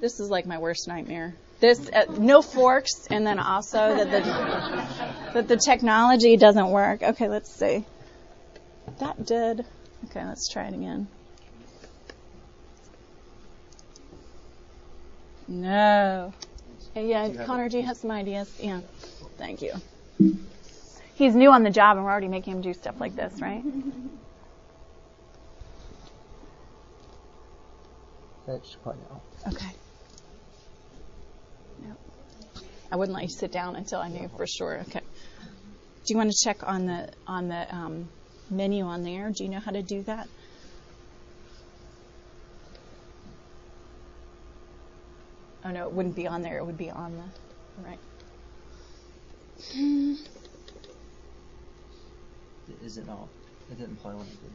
This 0.00 0.20
is 0.20 0.30
like 0.30 0.46
my 0.46 0.58
worst 0.58 0.88
nightmare. 0.88 1.34
This 1.60 1.90
uh, 1.90 2.04
no 2.18 2.40
forks, 2.40 3.08
and 3.10 3.26
then 3.26 3.38
also 3.40 3.78
that 3.78 4.10
the 4.10 5.32
that 5.34 5.48
the 5.48 5.56
technology 5.56 6.36
doesn't 6.36 6.70
work. 6.70 7.02
Okay, 7.02 7.28
let's 7.28 7.52
see. 7.52 7.84
That 9.00 9.26
did. 9.26 9.64
Okay, 10.10 10.24
let's 10.24 10.48
try 10.48 10.64
it 10.64 10.74
again. 10.74 11.06
No. 15.46 16.32
Yeah, 16.94 17.44
Connor, 17.44 17.68
do 17.68 17.78
you 17.78 17.84
have 17.84 17.96
some 17.96 18.10
ideas? 18.10 18.52
Yeah. 18.60 18.80
Thank 19.38 19.62
you. 19.62 19.72
He's 21.14 21.34
new 21.34 21.50
on 21.50 21.62
the 21.62 21.70
job 21.70 21.96
and 21.96 22.04
we're 22.04 22.10
already 22.10 22.28
making 22.28 22.54
him 22.54 22.60
do 22.60 22.72
stuff 22.74 23.00
like 23.00 23.16
this, 23.16 23.40
right? 23.40 23.62
That's 28.46 28.76
quite 28.82 28.96
now. 29.10 29.20
Okay. 29.48 29.70
No. 31.84 31.96
I 32.90 32.96
wouldn't 32.96 33.14
let 33.14 33.24
you 33.24 33.30
sit 33.30 33.52
down 33.52 33.76
until 33.76 34.00
I 34.00 34.08
knew 34.08 34.28
for 34.36 34.46
sure. 34.46 34.80
Okay. 34.88 35.00
Do 35.00 36.14
you 36.14 36.16
want 36.16 36.30
to 36.30 36.36
check 36.42 36.66
on 36.66 36.86
the 36.86 37.10
on 37.26 37.48
the 37.48 37.74
um, 37.74 38.08
menu 38.50 38.84
on 38.84 39.02
there. 39.02 39.30
Do 39.30 39.44
you 39.44 39.50
know 39.50 39.60
how 39.60 39.70
to 39.70 39.82
do 39.82 40.02
that? 40.02 40.28
Oh 45.64 45.70
no, 45.70 45.84
it 45.84 45.92
wouldn't 45.92 46.16
be 46.16 46.26
on 46.26 46.42
there. 46.42 46.58
It 46.58 46.64
would 46.64 46.78
be 46.78 46.90
on 46.90 47.16
the 47.16 47.24
right. 47.82 47.98
Is 52.82 52.96
it 52.96 53.06
not? 53.06 53.28
It 53.70 53.78
didn't 53.78 53.96
play 53.96 54.14
when 54.14 54.26
it 54.26 54.38
did 54.40 54.52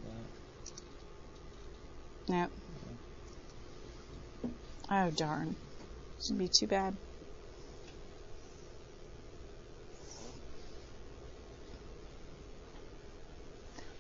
that. 2.27 2.49
No. 4.43 4.49
Oh 4.89 5.11
darn. 5.11 5.55
Shouldn't 6.19 6.39
be 6.39 6.47
too 6.47 6.67
bad. 6.67 6.95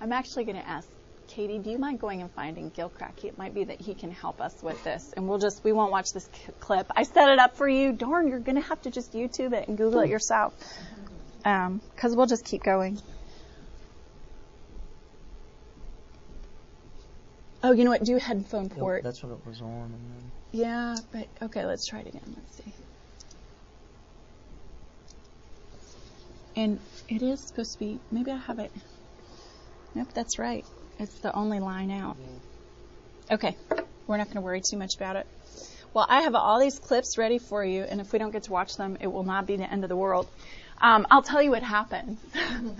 I'm 0.03 0.11
actually 0.11 0.43
going 0.43 0.57
to 0.57 0.67
ask 0.67 0.85
Katie, 1.29 1.59
do 1.59 1.69
you 1.69 1.77
mind 1.77 1.97
going 1.97 2.21
and 2.21 2.29
finding 2.29 2.69
Gil 2.71 2.89
Cracky? 2.89 3.29
It 3.29 3.37
might 3.37 3.53
be 3.53 3.63
that 3.63 3.79
he 3.79 3.93
can 3.93 4.11
help 4.11 4.41
us 4.41 4.61
with 4.61 4.83
this, 4.83 5.13
and 5.15 5.29
we'll 5.29 5.37
just 5.37 5.63
we 5.63 5.71
won't 5.71 5.93
watch 5.93 6.11
this 6.11 6.29
clip. 6.59 6.91
I 6.93 7.03
set 7.03 7.29
it 7.29 7.39
up 7.39 7.55
for 7.55 7.69
you. 7.69 7.93
Darn, 7.93 8.27
you're 8.27 8.39
going 8.39 8.57
to 8.61 8.67
have 8.67 8.81
to 8.81 8.91
just 8.91 9.13
YouTube 9.13 9.53
it 9.53 9.69
and 9.69 9.77
Google 9.77 10.01
it 10.01 10.09
yourself, 10.09 10.53
because 11.37 11.55
um, 11.55 11.81
we'll 12.17 12.25
just 12.25 12.43
keep 12.43 12.63
going. 12.63 12.99
Oh, 17.63 17.71
you 17.71 17.85
know 17.85 17.91
what? 17.91 18.03
Do 18.03 18.17
headphone 18.17 18.67
port. 18.69 18.97
Yep, 18.97 19.03
that's 19.05 19.23
what 19.23 19.31
it 19.31 19.47
was 19.47 19.61
on. 19.61 19.93
Yeah, 20.51 20.97
but 21.13 21.29
okay, 21.43 21.65
let's 21.65 21.87
try 21.87 22.01
it 22.01 22.07
again. 22.07 22.35
Let's 22.35 22.57
see. 22.57 22.73
And 26.57 26.79
it 27.07 27.21
is 27.21 27.39
supposed 27.39 27.71
to 27.71 27.79
be. 27.79 27.99
Maybe 28.11 28.29
I 28.31 28.37
have 28.37 28.59
it. 28.59 28.69
Nope, 29.95 30.09
that's 30.13 30.39
right. 30.39 30.65
It's 30.99 31.19
the 31.19 31.35
only 31.35 31.59
line 31.59 31.91
out. 31.91 32.17
Mm-hmm. 32.17 33.33
Okay, 33.35 33.55
we're 34.07 34.17
not 34.17 34.25
going 34.27 34.35
to 34.35 34.41
worry 34.41 34.61
too 34.61 34.77
much 34.77 34.95
about 34.95 35.15
it. 35.15 35.27
Well, 35.93 36.05
I 36.09 36.21
have 36.21 36.33
all 36.35 36.59
these 36.59 36.79
clips 36.79 37.17
ready 37.17 37.37
for 37.37 37.63
you, 37.63 37.83
and 37.83 38.01
if 38.01 38.11
we 38.11 38.19
don't 38.19 38.31
get 38.31 38.43
to 38.43 38.51
watch 38.51 38.75
them, 38.77 38.97
it 38.99 39.07
will 39.07 39.23
not 39.23 39.45
be 39.45 39.57
the 39.57 39.71
end 39.71 39.83
of 39.83 39.89
the 39.89 39.95
world. 39.95 40.27
Um, 40.83 41.07
I'll 41.09 41.23
tell 41.23 41.41
you 41.41 41.49
what 41.49 41.63
happened. 41.63 42.17
you 42.35 42.75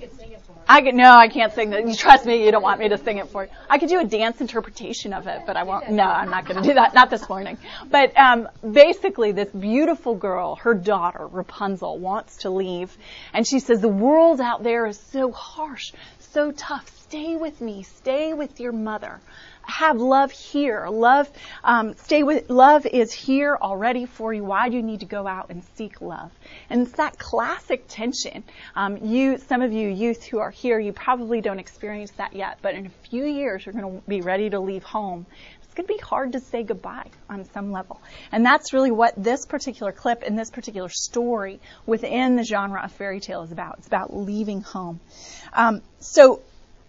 can 0.00 0.10
sing 0.16 0.32
it 0.32 0.40
for 0.46 0.54
I 0.66 0.80
could, 0.80 0.94
no, 0.94 1.12
I 1.12 1.28
can't 1.28 1.52
sing 1.52 1.68
that. 1.70 1.86
You 1.86 1.94
trust 1.94 2.24
me, 2.24 2.42
you 2.42 2.50
don't 2.50 2.62
want 2.62 2.80
me 2.80 2.88
to 2.88 2.96
sing 2.96 3.18
it 3.18 3.28
for 3.28 3.44
you. 3.44 3.50
I 3.68 3.76
could 3.76 3.90
do 3.90 4.00
a 4.00 4.04
dance 4.04 4.40
interpretation 4.40 5.12
of 5.12 5.26
it, 5.26 5.42
but 5.46 5.58
I 5.58 5.64
won't. 5.64 5.90
No, 5.90 6.04
I'm 6.04 6.30
not 6.30 6.46
going 6.46 6.62
to 6.62 6.66
do 6.66 6.74
that. 6.74 6.94
Not 6.94 7.10
this 7.10 7.28
morning. 7.28 7.58
But 7.90 8.16
um, 8.16 8.48
basically, 8.68 9.32
this 9.32 9.50
beautiful 9.50 10.14
girl, 10.14 10.56
her 10.56 10.72
daughter 10.72 11.26
Rapunzel, 11.26 11.98
wants 11.98 12.38
to 12.38 12.50
leave, 12.50 12.96
and 13.34 13.46
she 13.46 13.58
says 13.58 13.82
the 13.82 13.88
world 13.88 14.40
out 14.40 14.62
there 14.62 14.86
is 14.86 14.98
so 14.98 15.30
harsh, 15.32 15.92
so 16.18 16.50
tough. 16.50 16.88
Stay 17.02 17.36
with 17.36 17.60
me. 17.60 17.82
Stay 17.82 18.32
with 18.32 18.58
your 18.58 18.72
mother. 18.72 19.20
Have 19.62 19.98
love 19.98 20.30
here. 20.30 20.86
Love, 20.88 21.30
um, 21.64 21.94
stay 21.96 22.22
with, 22.22 22.50
love 22.50 22.86
is 22.86 23.12
here 23.12 23.56
already 23.60 24.06
for 24.06 24.32
you. 24.32 24.44
Why 24.44 24.68
do 24.68 24.76
you 24.76 24.82
need 24.82 25.00
to 25.00 25.06
go 25.06 25.26
out 25.26 25.50
and 25.50 25.62
seek 25.76 26.00
love? 26.00 26.30
And 26.70 26.82
it's 26.82 26.96
that 26.96 27.18
classic 27.18 27.84
tension. 27.88 28.44
Um, 28.74 28.98
you, 28.98 29.38
some 29.38 29.62
of 29.62 29.72
you 29.72 29.88
youth 29.88 30.24
who 30.24 30.38
are 30.38 30.50
here, 30.50 30.78
you 30.78 30.92
probably 30.92 31.40
don't 31.40 31.58
experience 31.58 32.10
that 32.12 32.34
yet, 32.34 32.58
but 32.62 32.74
in 32.74 32.86
a 32.86 33.08
few 33.08 33.24
years 33.24 33.64
you're 33.64 33.72
going 33.72 34.00
to 34.00 34.08
be 34.08 34.20
ready 34.20 34.50
to 34.50 34.60
leave 34.60 34.82
home 34.82 35.26
it's 35.72 35.78
going 35.78 35.86
to 35.86 35.94
be 35.94 36.06
hard 36.06 36.32
to 36.32 36.40
say 36.40 36.62
goodbye 36.64 37.08
on 37.30 37.46
some 37.46 37.72
level. 37.72 37.98
And 38.30 38.44
that's 38.44 38.74
really 38.74 38.90
what 38.90 39.14
this 39.16 39.46
particular 39.46 39.90
clip 39.90 40.22
and 40.22 40.38
this 40.38 40.50
particular 40.50 40.90
story 40.90 41.60
within 41.86 42.36
the 42.36 42.44
genre 42.44 42.82
of 42.84 42.92
fairy 42.92 43.20
tale 43.20 43.42
is 43.42 43.52
about. 43.52 43.76
It's 43.78 43.86
about 43.86 44.14
leaving 44.14 44.60
home. 44.60 45.00
Um, 45.54 45.80
so 45.98 46.42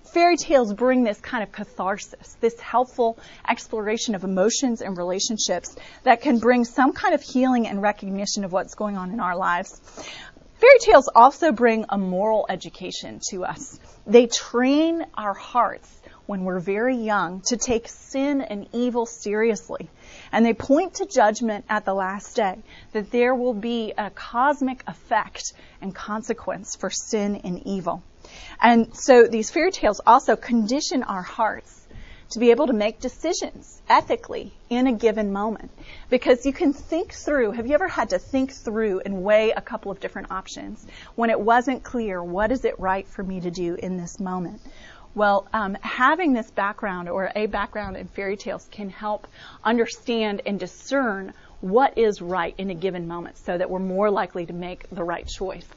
fairy 0.03 0.37
tales 0.37 0.73
bring 0.73 1.03
this 1.03 1.19
kind 1.19 1.43
of 1.43 1.51
catharsis, 1.51 2.35
this 2.39 2.59
helpful 2.59 3.17
exploration 3.47 4.15
of 4.15 4.23
emotions 4.23 4.81
and 4.81 4.97
relationships 4.97 5.75
that 6.03 6.21
can 6.21 6.39
bring 6.39 6.65
some 6.65 6.93
kind 6.93 7.13
of 7.13 7.21
healing 7.21 7.67
and 7.67 7.81
recognition 7.81 8.43
of 8.43 8.51
what's 8.51 8.75
going 8.75 8.97
on 8.97 9.11
in 9.11 9.19
our 9.19 9.35
lives. 9.35 9.79
Fairy 10.59 10.79
tales 10.79 11.09
also 11.13 11.51
bring 11.51 11.85
a 11.89 11.97
moral 11.97 12.45
education 12.47 13.19
to 13.29 13.43
us. 13.43 13.79
They 14.05 14.27
train 14.27 15.05
our 15.13 15.33
hearts 15.33 15.89
when 16.25 16.45
we're 16.45 16.59
very 16.59 16.95
young 16.97 17.41
to 17.47 17.57
take 17.57 17.87
sin 17.87 18.41
and 18.41 18.67
evil 18.71 19.05
seriously. 19.05 19.89
And 20.31 20.45
they 20.45 20.53
point 20.53 20.95
to 20.95 21.05
judgment 21.05 21.65
at 21.69 21.85
the 21.85 21.93
last 21.93 22.35
day, 22.35 22.59
that 22.93 23.11
there 23.11 23.35
will 23.35 23.53
be 23.53 23.93
a 23.97 24.09
cosmic 24.09 24.83
effect 24.87 25.53
and 25.81 25.93
consequence 25.93 26.77
for 26.77 26.89
sin 26.89 27.41
and 27.43 27.61
evil. 27.65 28.03
And 28.61 28.95
so 28.95 29.27
these 29.27 29.49
fairy 29.49 29.71
tales 29.71 30.01
also 30.05 30.35
condition 30.35 31.03
our 31.03 31.21
hearts 31.21 31.87
to 32.33 32.39
be 32.39 32.51
able 32.51 32.67
to 32.67 32.73
make 32.73 32.99
decisions 32.99 33.81
ethically 33.87 34.51
in 34.69 34.87
a 34.87 34.93
given 34.93 35.31
moment. 35.31 35.69
Because 36.09 36.45
you 36.45 36.53
can 36.53 36.73
think 36.73 37.13
through, 37.13 37.51
have 37.51 37.67
you 37.67 37.75
ever 37.75 37.87
had 37.87 38.09
to 38.09 38.19
think 38.19 38.51
through 38.51 39.01
and 39.01 39.23
weigh 39.23 39.51
a 39.51 39.61
couple 39.61 39.91
of 39.91 39.99
different 39.99 40.31
options 40.31 40.85
when 41.15 41.29
it 41.29 41.39
wasn't 41.39 41.83
clear 41.83 42.23
what 42.23 42.51
is 42.51 42.65
it 42.65 42.79
right 42.79 43.07
for 43.07 43.23
me 43.23 43.41
to 43.41 43.51
do 43.51 43.75
in 43.75 43.97
this 43.97 44.19
moment? 44.19 44.61
Well, 45.15 45.47
um, 45.53 45.77
having 45.81 46.33
this 46.33 46.49
background 46.49 47.07
or 47.07 47.31
a 47.35 47.45
background 47.45 47.97
in 47.97 48.07
fairy 48.07 48.35
tales 48.35 48.67
can 48.71 48.89
help 48.89 49.27
understand 49.63 50.41
and 50.47 50.59
discern 50.59 51.33
what 51.61 51.99
is 51.99 52.19
right 52.19 52.55
in 52.57 52.71
a 52.71 52.73
given 52.73 53.07
moment 53.07 53.37
so 53.37 53.55
that 53.55 53.69
we're 53.69 53.79
more 53.79 54.09
likely 54.09 54.47
to 54.47 54.53
make 54.53 54.89
the 54.89 55.03
right 55.03 55.27
choice. 55.27 55.67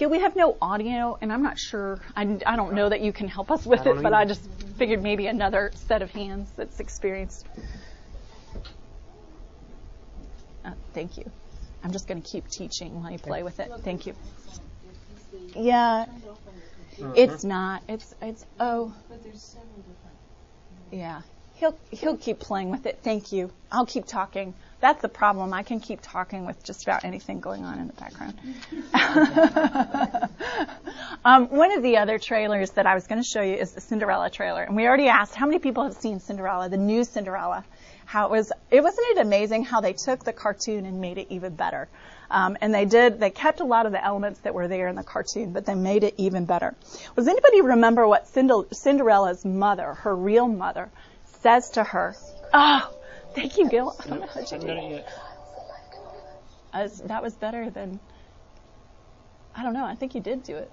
Okay, 0.00 0.06
we 0.06 0.20
have 0.20 0.34
no 0.34 0.56
audio, 0.62 1.18
and 1.20 1.30
I'm 1.30 1.42
not 1.42 1.58
sure. 1.58 2.00
I, 2.16 2.22
I 2.46 2.56
don't 2.56 2.72
know 2.72 2.88
that 2.88 3.02
you 3.02 3.12
can 3.12 3.28
help 3.28 3.50
us 3.50 3.66
with 3.66 3.84
it, 3.84 4.02
but 4.02 4.14
I 4.14 4.24
just 4.24 4.40
figured 4.78 5.02
maybe 5.02 5.26
another 5.26 5.72
set 5.74 6.00
of 6.00 6.10
hands 6.10 6.50
that's 6.56 6.80
experienced. 6.80 7.46
Uh, 10.64 10.70
thank 10.94 11.18
you. 11.18 11.30
I'm 11.84 11.92
just 11.92 12.08
going 12.08 12.22
to 12.22 12.26
keep 12.26 12.48
teaching 12.48 13.02
while 13.02 13.12
you 13.12 13.18
play 13.18 13.42
with 13.42 13.60
it. 13.60 13.70
Thank 13.84 14.06
you. 14.06 14.14
Yeah, 15.54 16.06
it's 17.14 17.44
not. 17.44 17.82
It's 17.86 18.14
it's 18.22 18.46
oh. 18.58 18.94
But 19.06 19.22
there's 19.22 19.42
several 19.42 19.68
different. 19.80 20.16
Yeah. 20.92 21.20
He'll 21.56 21.78
he'll 21.90 22.16
keep 22.16 22.38
playing 22.38 22.70
with 22.70 22.86
it. 22.86 23.00
Thank 23.02 23.32
you. 23.32 23.52
I'll 23.70 23.84
keep 23.84 24.06
talking. 24.06 24.54
That's 24.80 25.02
the 25.02 25.08
problem. 25.08 25.52
I 25.52 25.62
can 25.62 25.80
keep 25.80 26.00
talking 26.02 26.46
with 26.46 26.64
just 26.64 26.84
about 26.84 27.04
anything 27.04 27.40
going 27.40 27.64
on 27.64 27.78
in 27.78 27.86
the 27.86 27.92
background. 27.92 28.38
um, 31.24 31.48
one 31.48 31.72
of 31.72 31.82
the 31.82 31.98
other 31.98 32.18
trailers 32.18 32.70
that 32.72 32.86
I 32.86 32.94
was 32.94 33.06
going 33.06 33.22
to 33.22 33.28
show 33.28 33.42
you 33.42 33.54
is 33.54 33.72
the 33.72 33.80
Cinderella 33.80 34.30
trailer, 34.30 34.62
and 34.62 34.74
we 34.74 34.86
already 34.86 35.08
asked 35.08 35.34
how 35.34 35.46
many 35.46 35.58
people 35.58 35.84
have 35.84 35.94
seen 35.94 36.18
Cinderella, 36.18 36.68
the 36.70 36.78
new 36.78 37.04
Cinderella. 37.04 37.64
How 38.06 38.26
it 38.26 38.30
was? 38.30 38.52
It 38.70 38.82
wasn't 38.82 39.06
it 39.10 39.18
amazing 39.18 39.64
how 39.64 39.80
they 39.82 39.92
took 39.92 40.24
the 40.24 40.32
cartoon 40.32 40.84
and 40.86 41.00
made 41.00 41.18
it 41.18 41.28
even 41.30 41.54
better. 41.54 41.88
Um, 42.30 42.56
and 42.60 42.72
they 42.72 42.84
did, 42.84 43.20
they 43.20 43.30
kept 43.30 43.60
a 43.60 43.64
lot 43.64 43.86
of 43.86 43.92
the 43.92 44.04
elements 44.04 44.40
that 44.40 44.54
were 44.54 44.68
there 44.68 44.88
in 44.88 44.94
the 44.94 45.02
cartoon, 45.02 45.52
but 45.52 45.66
they 45.66 45.74
made 45.74 46.04
it 46.04 46.14
even 46.16 46.44
better. 46.44 46.74
Does 47.16 47.28
anybody 47.28 47.60
remember 47.60 48.06
what 48.06 48.28
Cinderella's 48.28 49.44
mother, 49.44 49.94
her 49.94 50.14
real 50.14 50.46
mother, 50.46 50.90
says 51.42 51.70
to 51.70 51.84
her? 51.84 52.14
Oh, 52.52 52.92
thank 53.34 53.56
you, 53.56 53.68
Gil. 53.68 53.96
I 53.98 54.06
don't 54.08 54.20
know 54.20 54.26
how 54.26 54.40
you 54.40 54.46
do 54.46 54.66
that. 54.66 55.04
As, 56.72 56.98
that 57.00 57.22
was 57.22 57.34
better 57.34 57.70
than, 57.70 57.98
I 59.54 59.62
don't 59.62 59.74
know, 59.74 59.84
I 59.84 59.94
think 59.94 60.14
you 60.14 60.20
did 60.20 60.42
do 60.44 60.56
it. 60.56 60.70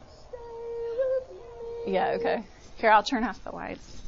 Yeah, 1.88 2.17
okay. 2.20 2.43
Here, 2.78 2.91
I'll 2.91 3.04
turn 3.04 3.24
off 3.24 3.43
the 3.43 3.52
lights. 3.52 4.02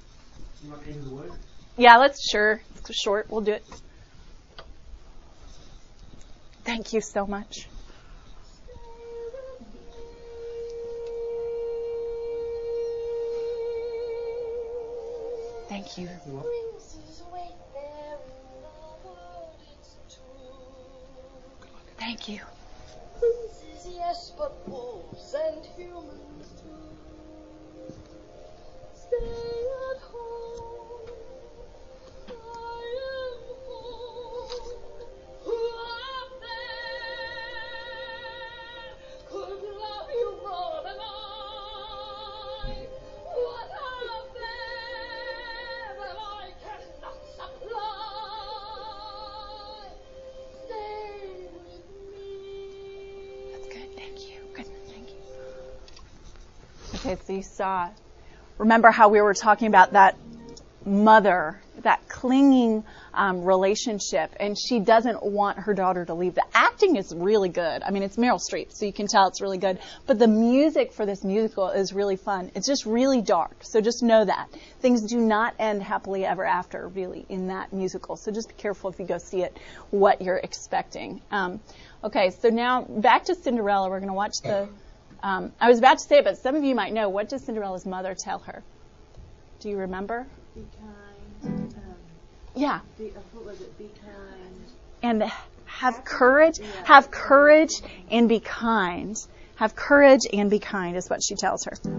Yeah, 1.78 1.98
let's, 1.98 2.30
sure. 2.30 2.62
It's 2.76 3.02
short. 3.02 3.30
We'll 3.30 3.42
do 3.42 3.54
it. 3.54 3.64
Thank 6.66 6.94
you 6.94 7.02
so 7.02 7.26
much. 7.26 7.68
Thank 15.70 15.98
you. 15.98 16.10
Thank 22.10 22.28
you. 22.28 22.39
Yes, 23.86 24.34
but 24.36 24.67
wolves 24.67 25.36
and 25.48 25.63
humans 25.78 26.48
too. 26.60 26.98
Stay 28.95 29.59
saw. 57.60 57.89
Remember 58.58 58.89
how 58.89 59.10
we 59.10 59.22
were 59.22 59.34
talking 59.34 59.67
about 59.67 59.91
that 59.91 60.17
mother, 60.86 61.60
that 61.84 62.08
clinging 62.08 62.86
um, 63.13 63.43
relationship, 63.43 64.34
and 64.39 64.58
she 64.58 64.80
doesn't 64.80 65.22
want 65.22 65.60
her 65.60 65.74
daughter 65.74 66.06
to 66.06 66.13
leave. 66.13 66.36
The 66.36 66.45
acting 66.54 66.95
is 66.95 67.13
really 67.13 67.50
good. 67.50 67.84
I 67.84 67.91
mean, 67.91 68.04
it's 68.04 68.15
Meryl 68.15 68.39
Streep, 68.39 68.72
so 68.72 68.86
you 68.86 68.93
can 68.93 69.08
tell 69.08 69.28
it's 69.28 69.41
really 69.41 69.58
good. 69.58 69.78
But 70.08 70.19
the 70.19 70.28
music 70.28 70.93
for 70.93 71.06
this 71.06 71.22
musical 71.26 71.67
is 71.67 71.91
really 71.91 72.15
fun. 72.15 72.50
It's 72.56 72.65
just 72.65 72.86
really 72.86 73.22
dark, 73.22 73.58
so 73.60 73.82
just 73.82 74.04
know 74.04 74.24
that. 74.24 74.48
Things 74.80 75.02
do 75.02 75.19
not 75.19 75.54
end 75.60 75.84
happily 75.84 76.26
ever 76.26 76.45
after, 76.45 76.88
really, 76.88 77.26
in 77.28 77.48
that 77.48 77.74
musical. 77.74 78.15
So 78.15 78.32
just 78.32 78.48
be 78.48 78.56
careful 78.56 78.89
if 78.89 79.00
you 79.00 79.06
go 79.06 79.17
see 79.17 79.41
it, 79.41 79.58
what 79.89 80.22
you're 80.22 80.38
expecting. 80.38 81.22
Um, 81.30 81.60
okay, 82.06 82.30
so 82.30 82.48
now 82.48 82.84
back 82.84 83.26
to 83.26 83.36
Cinderella. 83.36 83.89
We're 83.89 84.00
going 84.00 84.08
to 84.08 84.13
watch 84.13 84.36
the. 84.43 84.69
Um, 85.22 85.52
I 85.60 85.68
was 85.70 85.80
about 85.80 85.98
to 86.00 86.04
say 86.04 86.20
it, 86.20 86.24
but 86.24 86.38
some 86.38 86.56
of 86.56 86.64
you 86.64 86.76
might 86.76 86.94
know. 86.94 87.10
What 87.10 87.30
does 87.30 87.44
Cinderella's 87.44 87.86
mother 87.86 88.16
tell 88.18 88.40
her? 88.40 88.64
Do 89.60 89.70
you 89.70 89.78
remember? 89.78 90.26
Be 90.56 90.62
kind. 91.42 91.74
Um, 91.76 91.82
Yeah. 92.56 92.80
be, 92.98 93.08
uh, 93.16 93.20
what 93.34 93.46
was 93.46 93.62
it? 93.62 93.78
Be 93.78 93.90
kind. 94.02 94.56
and 95.02 95.32
have 95.66 96.04
courage, 96.04 96.60
have 96.86 97.12
courage 97.12 97.82
and 98.12 98.28
be 98.28 98.40
kind. 98.40 99.16
Have 99.56 99.76
courage 99.76 100.22
and 100.32 100.50
be 100.50 100.60
kind 100.60 100.96
is 100.96 101.10
what 101.10 101.22
she 101.24 101.36
tells 101.36 101.66
her. 101.66 101.99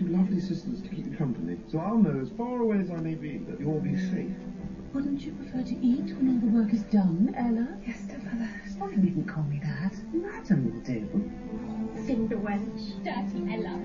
Two 0.00 0.08
lovely 0.08 0.40
sisters 0.40 0.80
to 0.80 0.88
keep 0.88 1.04
you 1.04 1.14
company. 1.16 1.58
So 1.70 1.78
I'll 1.78 1.98
know, 1.98 2.18
as 2.20 2.30
far 2.30 2.60
away 2.60 2.78
as 2.78 2.90
I 2.90 2.96
may 2.96 3.14
be, 3.14 3.36
that 3.36 3.60
you'll 3.60 3.80
be 3.80 3.94
safe. 3.96 4.32
Wouldn't 4.94 5.20
you 5.20 5.32
prefer 5.32 5.62
to 5.62 5.74
eat 5.86 6.16
when 6.16 6.30
all 6.30 6.38
the 6.40 6.46
work 6.56 6.72
is 6.72 6.80
done, 6.84 7.34
Ella? 7.36 7.76
Yes, 7.86 8.00
stepmother. 8.04 8.48
Oh, 8.80 8.88
you 8.88 8.96
needn't 8.96 9.28
call 9.28 9.42
me 9.44 9.60
that. 9.62 9.92
Madam 10.14 10.72
will 10.72 10.80
do. 10.80 11.06
Cinder 12.06 12.36
wench. 12.36 12.94
Dirty 13.04 13.52
Ella. 13.52 13.78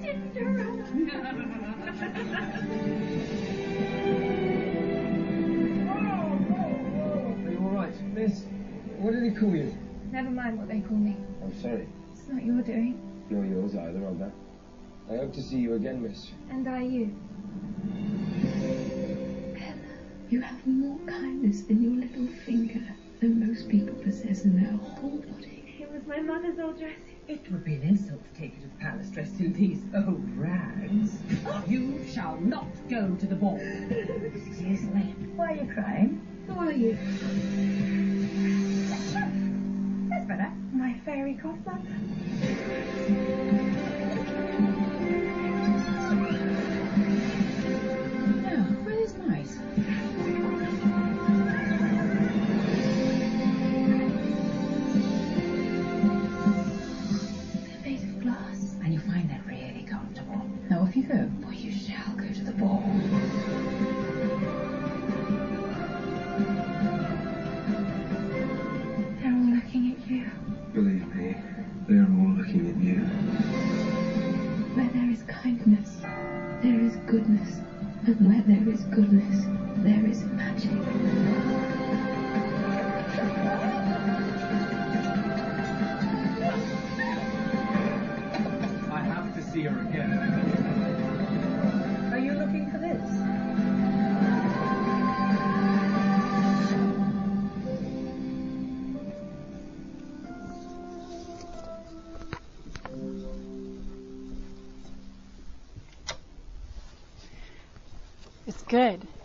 Cinderella. 0.00 0.84
Are 7.44 7.50
you 7.50 7.58
alright, 7.58 7.92
miss? 8.14 8.44
What 8.96 9.12
did 9.12 9.22
he 9.22 9.32
call 9.38 9.54
you? 9.54 9.76
Never 10.12 10.30
mind 10.30 10.56
what 10.56 10.68
they 10.68 10.80
call 10.80 10.96
me. 10.96 11.14
I'm 11.42 11.52
sorry. 11.60 11.86
It's 12.14 12.26
not 12.26 12.42
your 12.42 12.62
doing. 12.62 12.98
Nor 13.28 13.44
yours 13.44 13.76
either, 13.76 14.02
I'll 14.06 14.14
bet. 14.14 14.32
I 15.10 15.16
hope 15.16 15.32
to 15.34 15.42
see 15.42 15.56
you 15.56 15.72
again, 15.74 16.02
miss. 16.02 16.32
And 16.50 16.68
I 16.68 16.82
you? 16.82 17.16
Ella, 19.56 19.76
you 20.28 20.42
have 20.42 20.66
more 20.66 20.98
kindness 21.06 21.62
in 21.68 21.82
your 21.82 21.92
little 21.92 22.26
finger 22.44 22.94
than 23.20 23.48
most 23.48 23.70
people 23.70 23.94
possess 24.02 24.44
in 24.44 24.62
their 24.62 24.72
whole 24.72 25.16
body. 25.16 25.76
It 25.80 25.90
was 25.90 26.06
my 26.06 26.20
mother's 26.20 26.58
old 26.58 26.78
dress. 26.78 26.98
It 27.26 27.50
would 27.50 27.64
be 27.64 27.76
an 27.76 27.82
insult 27.82 28.20
to 28.22 28.38
take 28.38 28.54
you 28.56 28.62
to 28.62 28.68
the 28.68 28.74
palace 28.80 29.08
dressed 29.08 29.40
in 29.40 29.54
these 29.54 29.82
old 29.94 30.22
rags. 30.36 31.16
You 31.66 32.04
shall 32.12 32.38
not 32.40 32.66
go 32.88 33.14
to 33.14 33.26
the 33.26 33.34
ball. 33.34 33.58
Excuse 33.60 34.82
me. 34.82 35.14
Why 35.36 35.52
are 35.52 35.56
you 35.56 35.72
crying? 35.72 36.20
Who 36.46 36.58
are 36.58 36.72
you? 36.72 36.98
That's 40.10 40.26
better. 40.26 40.52
My 40.72 40.94
fairy 41.04 41.32
godmother. 41.32 41.78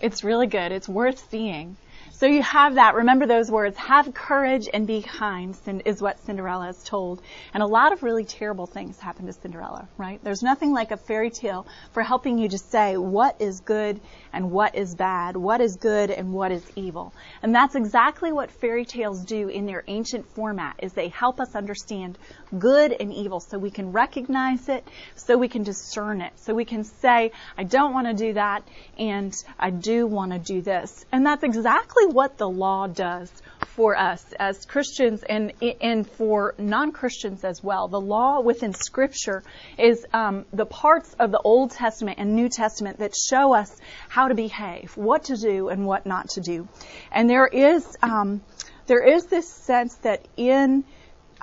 It's 0.04 0.22
really 0.22 0.48
good. 0.48 0.74
It's 0.74 0.90
worth 0.90 1.30
seeing. 1.30 1.78
So 2.16 2.28
you 2.28 2.44
have 2.44 2.76
that. 2.76 2.94
Remember 2.94 3.26
those 3.26 3.50
words. 3.50 3.76
Have 3.78 4.14
courage 4.14 4.70
and 4.72 4.86
be 4.86 5.02
kind 5.02 5.58
is 5.84 6.00
what 6.00 6.24
Cinderella 6.26 6.70
is 6.70 6.84
told. 6.84 7.22
And 7.56 7.64
a 7.64 7.66
lot 7.66 7.92
of 7.92 8.04
really 8.04 8.24
terrible 8.24 8.68
things 8.68 9.00
happen 9.00 9.26
to 9.26 9.34
Cinderella, 9.34 9.88
right? 9.98 10.24
There's 10.24 10.44
nothing 10.44 10.74
like 10.74 10.92
a 10.92 10.98
fairy 10.98 11.32
tale 11.32 11.66
for 11.92 12.04
helping 12.04 12.38
you 12.38 12.50
to 12.50 12.58
say 12.60 12.98
what 12.98 13.42
is 13.42 13.62
good 13.62 14.00
and 14.32 14.52
what 14.52 14.76
is 14.76 14.94
bad, 14.94 15.36
what 15.36 15.60
is 15.60 15.76
good 15.76 16.12
and 16.12 16.34
what 16.34 16.52
is 16.52 16.64
evil. 16.76 17.14
And 17.42 17.54
that's 17.54 17.74
exactly 17.74 18.32
what 18.32 18.52
fairy 18.52 18.86
tales 18.86 19.26
do 19.26 19.50
in 19.50 19.66
their 19.66 19.84
ancient 19.88 20.28
format 20.36 20.76
is 20.80 20.94
they 20.94 21.08
help 21.08 21.40
us 21.40 21.56
understand 21.56 22.20
good 22.58 22.92
and 22.92 23.12
evil 23.12 23.40
so 23.40 23.58
we 23.58 23.72
can 23.72 23.92
recognize 23.92 24.70
it, 24.70 24.88
so 25.16 25.36
we 25.36 25.48
can 25.48 25.64
discern 25.64 26.22
it, 26.22 26.32
so 26.36 26.54
we 26.54 26.66
can 26.66 26.84
say, 26.84 27.32
I 27.58 27.64
don't 27.64 27.94
want 27.94 28.06
to 28.08 28.14
do 28.14 28.34
that 28.34 28.64
and 29.00 29.36
I 29.58 29.72
do 29.72 30.06
want 30.06 30.32
to 30.32 30.40
do 30.40 30.62
this. 30.62 31.06
And 31.12 31.26
that's 31.26 31.44
exactly 31.44 32.03
what 32.06 32.38
the 32.38 32.50
law 32.50 32.88
does 32.88 33.32
for 33.76 33.98
us 33.98 34.24
as 34.40 34.66
Christians 34.66 35.24
and 35.24 35.54
and 35.82 36.08
for 36.08 36.54
non-Christians 36.58 37.44
as 37.44 37.64
well. 37.64 37.88
The 37.88 38.00
law 38.00 38.42
within 38.42 38.74
Scripture 38.74 39.44
is 39.78 40.06
um, 40.14 40.46
the 40.54 40.66
parts 40.66 41.16
of 41.20 41.32
the 41.32 41.40
Old 41.40 41.72
Testament 41.72 42.20
and 42.20 42.36
New 42.36 42.50
Testament 42.50 43.00
that 43.00 43.14
show 43.16 43.54
us 43.54 43.76
how 44.10 44.28
to 44.28 44.36
behave, 44.36 44.96
what 44.96 45.26
to 45.26 45.36
do, 45.36 45.70
and 45.70 45.86
what 45.86 46.06
not 46.06 46.30
to 46.32 46.42
do. 46.42 46.68
And 47.12 47.30
there 47.30 47.48
is 47.48 47.98
um, 48.02 48.42
there 48.86 49.04
is 49.04 49.26
this 49.26 49.50
sense 49.50 49.96
that 50.04 50.28
in 50.38 50.84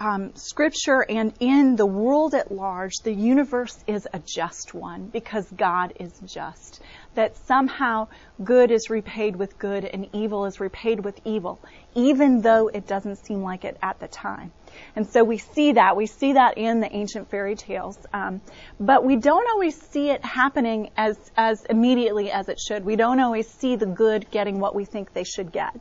um, 0.00 0.34
scripture 0.34 1.04
and 1.06 1.32
in 1.40 1.76
the 1.76 1.86
world 1.86 2.34
at 2.34 2.50
large, 2.50 2.94
the 3.04 3.12
universe 3.12 3.78
is 3.86 4.08
a 4.12 4.18
just 4.18 4.72
one 4.72 5.06
because 5.06 5.46
God 5.50 5.92
is 6.00 6.12
just. 6.24 6.80
That 7.14 7.36
somehow 7.46 8.06
good 8.42 8.70
is 8.70 8.88
repaid 8.88 9.36
with 9.36 9.58
good 9.58 9.84
and 9.84 10.08
evil 10.12 10.44
is 10.46 10.60
repaid 10.60 11.04
with 11.04 11.20
evil, 11.24 11.58
even 11.94 12.40
though 12.40 12.68
it 12.68 12.86
doesn't 12.86 13.16
seem 13.16 13.42
like 13.42 13.64
it 13.64 13.76
at 13.82 13.98
the 13.98 14.06
time. 14.06 14.52
And 14.94 15.06
so 15.06 15.24
we 15.24 15.38
see 15.38 15.72
that. 15.72 15.96
We 15.96 16.06
see 16.06 16.34
that 16.34 16.56
in 16.56 16.80
the 16.80 16.94
ancient 16.94 17.28
fairy 17.28 17.56
tales. 17.56 17.98
Um, 18.12 18.40
but 18.78 19.04
we 19.04 19.16
don't 19.16 19.48
always 19.52 19.80
see 19.80 20.10
it 20.10 20.24
happening 20.24 20.90
as, 20.96 21.18
as 21.36 21.64
immediately 21.64 22.30
as 22.30 22.48
it 22.48 22.60
should. 22.60 22.84
We 22.84 22.96
don't 22.96 23.20
always 23.20 23.48
see 23.48 23.76
the 23.76 23.86
good 23.86 24.30
getting 24.30 24.60
what 24.60 24.74
we 24.74 24.84
think 24.84 25.12
they 25.12 25.24
should 25.24 25.50
get. 25.52 25.74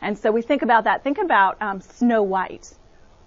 And 0.00 0.18
so 0.18 0.30
we 0.30 0.42
think 0.42 0.62
about 0.62 0.84
that. 0.84 1.02
Think 1.02 1.18
about 1.18 1.60
um, 1.62 1.80
Snow 1.80 2.22
White. 2.22 2.70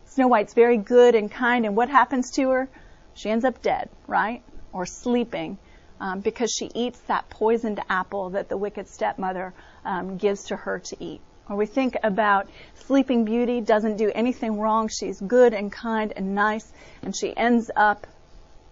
Snow 0.06 0.28
White's 0.28 0.54
very 0.54 0.78
good 0.78 1.16
and 1.16 1.30
kind, 1.32 1.66
and 1.66 1.76
what 1.76 1.90
happens 1.90 2.32
to 2.32 2.50
her? 2.50 2.70
She 3.14 3.30
ends 3.30 3.46
up 3.46 3.62
dead, 3.62 3.90
right? 4.08 4.44
Or 4.74 4.86
sleeping. 4.86 5.58
Um, 6.00 6.20
because 6.20 6.52
she 6.52 6.70
eats 6.76 7.00
that 7.08 7.30
poisoned 7.30 7.80
apple 7.90 8.30
that 8.32 8.50
the 8.50 8.58
wicked 8.58 8.88
stepmother 8.88 9.54
um, 9.84 10.18
gives 10.18 10.44
to 10.46 10.56
her 10.56 10.80
to 10.80 11.04
eat. 11.04 11.22
Or 11.50 11.56
we 11.56 11.66
think 11.66 11.96
about 12.04 12.48
Sleeping 12.76 13.26
Beauty 13.26 13.62
doesn't 13.62 13.98
do 13.98 14.12
anything 14.14 14.60
wrong. 14.60 14.90
She's 14.90 15.20
good 15.20 15.54
and 15.54 15.72
kind 15.72 16.14
and 16.16 16.36
nice, 16.36 16.72
and 17.02 17.16
she 17.16 17.36
ends 17.36 17.72
up 17.76 18.06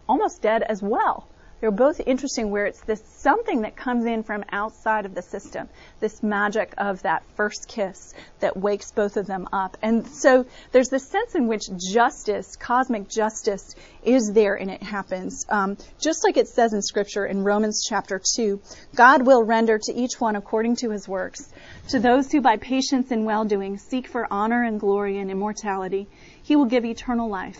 almost 0.07 0.41
dead 0.41 0.61
as 0.61 0.81
well. 0.81 1.27
They're 1.65 1.71
both 1.71 1.99
interesting 2.05 2.51
where 2.51 2.67
it's 2.67 2.81
this 2.81 3.01
something 3.17 3.61
that 3.61 3.75
comes 3.75 4.05
in 4.05 4.21
from 4.21 4.43
outside 4.51 5.07
of 5.07 5.15
the 5.15 5.23
system, 5.23 5.67
this 5.99 6.21
magic 6.21 6.75
of 6.77 7.01
that 7.01 7.23
first 7.33 7.67
kiss 7.67 8.13
that 8.39 8.55
wakes 8.55 8.91
both 8.91 9.17
of 9.17 9.25
them 9.25 9.47
up. 9.51 9.75
And 9.81 10.05
so 10.05 10.45
there's 10.71 10.89
this 10.89 11.09
sense 11.09 11.33
in 11.33 11.47
which 11.47 11.63
justice, 11.75 12.55
cosmic 12.55 13.09
justice, 13.09 13.73
is 14.03 14.31
there 14.31 14.53
and 14.53 14.69
it 14.69 14.83
happens. 14.83 15.43
Um, 15.49 15.75
just 15.99 16.23
like 16.23 16.37
it 16.37 16.47
says 16.47 16.71
in 16.71 16.83
Scripture 16.83 17.25
in 17.25 17.43
Romans 17.43 17.83
chapter 17.83 18.21
2, 18.35 18.61
God 18.93 19.25
will 19.25 19.41
render 19.41 19.79
to 19.79 19.91
each 19.91 20.21
one 20.21 20.35
according 20.35 20.75
to 20.75 20.91
his 20.91 21.07
works. 21.07 21.51
To 21.87 21.97
those 21.97 22.31
who 22.31 22.41
by 22.41 22.57
patience 22.57 23.09
and 23.09 23.25
well 23.25 23.43
doing 23.43 23.79
seek 23.79 24.07
for 24.07 24.27
honor 24.29 24.63
and 24.63 24.79
glory 24.79 25.17
and 25.17 25.31
immortality, 25.31 26.07
he 26.43 26.55
will 26.55 26.65
give 26.65 26.85
eternal 26.85 27.27
life. 27.27 27.57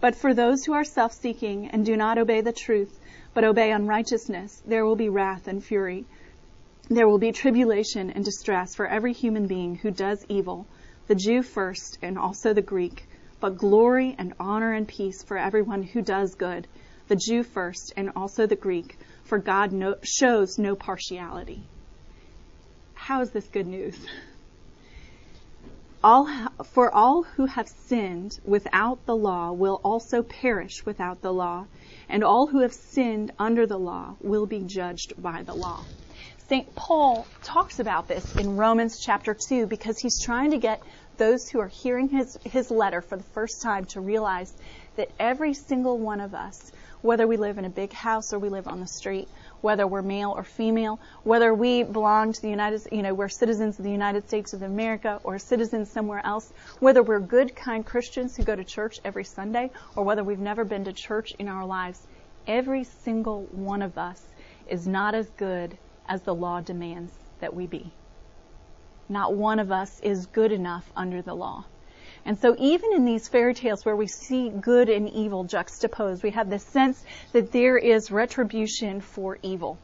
But 0.00 0.14
for 0.14 0.34
those 0.34 0.64
who 0.64 0.72
are 0.72 0.84
self 0.84 1.12
seeking 1.14 1.66
and 1.70 1.84
do 1.84 1.96
not 1.96 2.16
obey 2.16 2.42
the 2.42 2.52
truth, 2.52 2.99
but 3.34 3.44
obey 3.44 3.70
unrighteousness, 3.72 4.62
there 4.66 4.84
will 4.84 4.96
be 4.96 5.08
wrath 5.08 5.46
and 5.46 5.62
fury. 5.64 6.04
There 6.88 7.08
will 7.08 7.18
be 7.18 7.32
tribulation 7.32 8.10
and 8.10 8.24
distress 8.24 8.74
for 8.74 8.86
every 8.86 9.12
human 9.12 9.46
being 9.46 9.76
who 9.76 9.90
does 9.90 10.24
evil, 10.28 10.66
the 11.06 11.14
Jew 11.14 11.42
first 11.42 11.98
and 12.02 12.18
also 12.18 12.52
the 12.52 12.62
Greek, 12.62 13.08
but 13.38 13.56
glory 13.56 14.14
and 14.18 14.34
honor 14.40 14.72
and 14.72 14.86
peace 14.86 15.22
for 15.22 15.36
everyone 15.36 15.82
who 15.82 16.02
does 16.02 16.34
good, 16.34 16.66
the 17.08 17.16
Jew 17.16 17.42
first 17.42 17.92
and 17.96 18.10
also 18.16 18.46
the 18.46 18.56
Greek, 18.56 18.98
for 19.24 19.38
God 19.38 19.72
no, 19.72 19.96
shows 20.02 20.58
no 20.58 20.74
partiality. 20.74 21.62
How 22.94 23.20
is 23.22 23.30
this 23.30 23.48
good 23.48 23.66
news? 23.66 23.96
All, 26.02 26.26
for 26.64 26.94
all 26.94 27.24
who 27.24 27.44
have 27.44 27.68
sinned 27.68 28.32
without 28.42 29.04
the 29.04 29.14
law 29.14 29.52
will 29.52 29.82
also 29.84 30.22
perish 30.22 30.86
without 30.86 31.20
the 31.20 31.32
law, 31.32 31.66
and 32.08 32.24
all 32.24 32.46
who 32.46 32.60
have 32.60 32.72
sinned 32.72 33.32
under 33.38 33.66
the 33.66 33.78
law 33.78 34.16
will 34.20 34.46
be 34.46 34.62
judged 34.64 35.12
by 35.22 35.42
the 35.42 35.54
law. 35.54 35.84
St. 36.48 36.74
Paul 36.74 37.26
talks 37.42 37.80
about 37.80 38.08
this 38.08 38.24
in 38.38 38.56
Romans 38.56 38.98
chapter 38.98 39.36
2 39.48 39.66
because 39.66 39.98
he's 39.98 40.22
trying 40.24 40.52
to 40.52 40.58
get 40.58 40.82
those 41.18 41.48
who 41.50 41.60
are 41.60 41.68
hearing 41.68 42.08
his, 42.08 42.38
his 42.44 42.70
letter 42.70 43.02
for 43.02 43.18
the 43.18 43.28
first 43.34 43.62
time 43.62 43.84
to 43.84 44.00
realize 44.00 44.52
that 44.96 45.08
every 45.18 45.52
single 45.52 45.98
one 45.98 46.20
of 46.20 46.34
us, 46.34 46.72
whether 47.02 47.26
we 47.26 47.36
live 47.36 47.58
in 47.58 47.66
a 47.66 47.70
big 47.70 47.92
house 47.92 48.32
or 48.32 48.38
we 48.38 48.48
live 48.48 48.66
on 48.66 48.80
the 48.80 48.86
street, 48.86 49.28
whether 49.60 49.86
we're 49.86 50.02
male 50.02 50.32
or 50.36 50.44
female, 50.44 51.00
whether 51.22 51.52
we 51.54 51.82
belong 51.82 52.32
to 52.32 52.42
the 52.42 52.48
United, 52.48 52.86
you 52.92 53.02
know, 53.02 53.14
we're 53.14 53.28
citizens 53.28 53.78
of 53.78 53.84
the 53.84 53.90
United 53.90 54.26
States 54.26 54.52
of 54.52 54.62
America 54.62 55.20
or 55.24 55.38
citizens 55.38 55.90
somewhere 55.90 56.24
else, 56.24 56.52
whether 56.78 57.02
we're 57.02 57.20
good, 57.20 57.54
kind 57.54 57.84
Christians 57.84 58.36
who 58.36 58.44
go 58.44 58.56
to 58.56 58.64
church 58.64 59.00
every 59.04 59.24
Sunday 59.24 59.70
or 59.96 60.04
whether 60.04 60.24
we've 60.24 60.38
never 60.38 60.64
been 60.64 60.84
to 60.84 60.92
church 60.92 61.32
in 61.38 61.48
our 61.48 61.66
lives, 61.66 62.06
every 62.46 62.84
single 62.84 63.42
one 63.52 63.82
of 63.82 63.98
us 63.98 64.22
is 64.66 64.86
not 64.86 65.14
as 65.14 65.28
good 65.30 65.76
as 66.08 66.22
the 66.22 66.34
law 66.34 66.60
demands 66.60 67.12
that 67.40 67.54
we 67.54 67.66
be. 67.66 67.92
Not 69.08 69.34
one 69.34 69.58
of 69.58 69.72
us 69.72 70.00
is 70.00 70.26
good 70.26 70.52
enough 70.52 70.90
under 70.96 71.22
the 71.22 71.34
law. 71.34 71.64
And 72.24 72.38
so 72.38 72.54
even 72.58 72.92
in 72.94 73.04
these 73.04 73.28
fairy 73.28 73.54
tales 73.54 73.84
where 73.84 73.96
we 73.96 74.06
see 74.06 74.50
good 74.50 74.88
and 74.88 75.08
evil 75.08 75.44
juxtaposed, 75.44 76.22
we 76.22 76.30
have 76.30 76.50
this 76.50 76.64
sense 76.64 77.04
that 77.32 77.52
there 77.52 77.78
is 77.78 78.10
retribution 78.10 79.00
for 79.00 79.38
evil. 79.42 79.78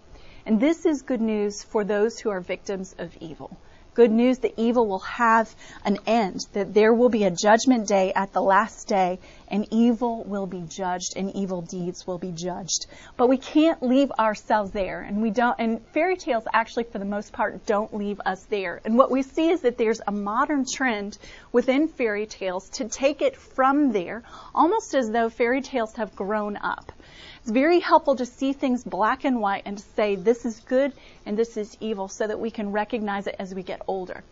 And 0.44 0.61
this 0.61 0.87
is 0.87 1.03
good 1.03 1.20
news 1.20 1.62
for 1.62 1.85
those 1.85 2.18
who 2.18 2.31
are 2.31 2.40
victims 2.40 2.94
of 2.99 3.16
evil 3.20 3.57
good 3.97 4.13
news 4.13 4.39
that 4.39 4.53
evil 4.59 4.87
will 4.87 5.01
have 5.01 5.53
an 5.85 5.99
end, 6.07 6.47
that 6.53 6.75
there 6.75 6.93
will 6.93 7.09
be 7.09 7.25
a 7.25 7.31
judgment 7.31 7.89
day 7.89 8.13
at 8.15 8.31
the 8.35 8.43
last 8.43 8.87
day, 8.87 9.19
and 9.49 9.67
evil 9.71 10.23
will 10.25 10.47
be 10.47 10.63
judged 10.69 11.15
and 11.17 11.35
evil 11.35 11.63
deeds 11.63 12.07
will 12.07 12.19
be 12.19 12.31
judged. 12.31 12.87
But 13.17 13.29
we 13.29 13.39
can't 13.39 13.83
leave 13.83 14.13
ourselves 14.19 14.71
there, 14.71 15.01
and 15.01 15.23
we 15.23 15.31
don't, 15.31 15.57
and 15.59 15.81
fairy 15.95 16.17
tales 16.17 16.45
actually 16.53 16.85
for 16.85 16.99
the 16.99 17.07
most 17.07 17.33
part 17.33 17.65
don't 17.65 17.95
leave 17.95 18.21
us 18.27 18.43
there. 18.45 18.83
And 18.85 18.99
what 18.99 19.11
we 19.11 19.23
see 19.23 19.49
is 19.49 19.63
that 19.63 19.79
there's 19.79 20.03
a 20.07 20.13
modern 20.13 20.67
trend 20.71 21.17
within 21.51 21.89
fairy 21.89 22.27
tales 22.27 22.69
to 22.75 22.89
take 22.89 23.23
it 23.23 23.35
from 23.35 23.93
there, 23.93 24.23
almost 24.55 24.95
as 24.95 25.11
though 25.11 25.31
fairy 25.31 25.63
tales 25.63 25.95
have 25.95 26.15
grown 26.15 26.59
up. 26.59 26.93
It's 27.40 27.50
very 27.50 27.81
helpful 27.81 28.16
to 28.16 28.26
see 28.26 28.52
things 28.52 28.85
black 28.85 29.24
and 29.24 29.40
white 29.40 29.62
and 29.66 29.79
to 29.79 29.85
say 29.94 30.16
this 30.16 30.44
is 30.44 30.61
good 30.61 30.92
and 31.24 31.37
this 31.37 31.57
is 31.57 31.76
evil 31.81 32.09
so 32.09 32.26
that 32.26 32.38
we 32.38 32.50
can 32.50 32.72
recognize 32.72 33.26
it 33.26 33.37
as 33.38 33.55
we 33.55 33.62
get 33.62 33.83
older. 33.87 34.24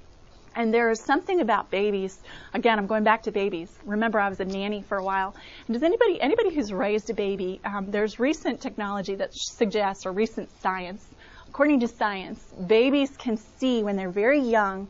And 0.56 0.72
there 0.72 0.90
is 0.90 1.00
something 1.00 1.40
about 1.40 1.70
babies. 1.70 2.20
Again, 2.52 2.78
I'm 2.78 2.86
going 2.86 3.02
back 3.02 3.24
to 3.24 3.32
babies. 3.32 3.76
Remember, 3.84 4.20
I 4.20 4.28
was 4.28 4.38
a 4.38 4.44
nanny 4.44 4.82
for 4.82 4.98
a 4.98 5.04
while. 5.04 5.34
And 5.66 5.74
does 5.74 5.82
anybody, 5.82 6.20
anybody 6.20 6.54
who's 6.54 6.72
raised 6.72 7.10
a 7.10 7.14
baby, 7.14 7.60
um, 7.64 7.90
there's 7.90 8.20
recent 8.20 8.60
technology 8.60 9.16
that 9.16 9.34
suggests, 9.34 10.06
or 10.06 10.12
recent 10.12 10.48
science, 10.60 11.04
according 11.48 11.80
to 11.80 11.88
science, 11.88 12.40
babies 12.66 13.16
can 13.16 13.36
see 13.36 13.82
when 13.82 13.96
they're 13.96 14.10
very 14.10 14.40
young, 14.40 14.88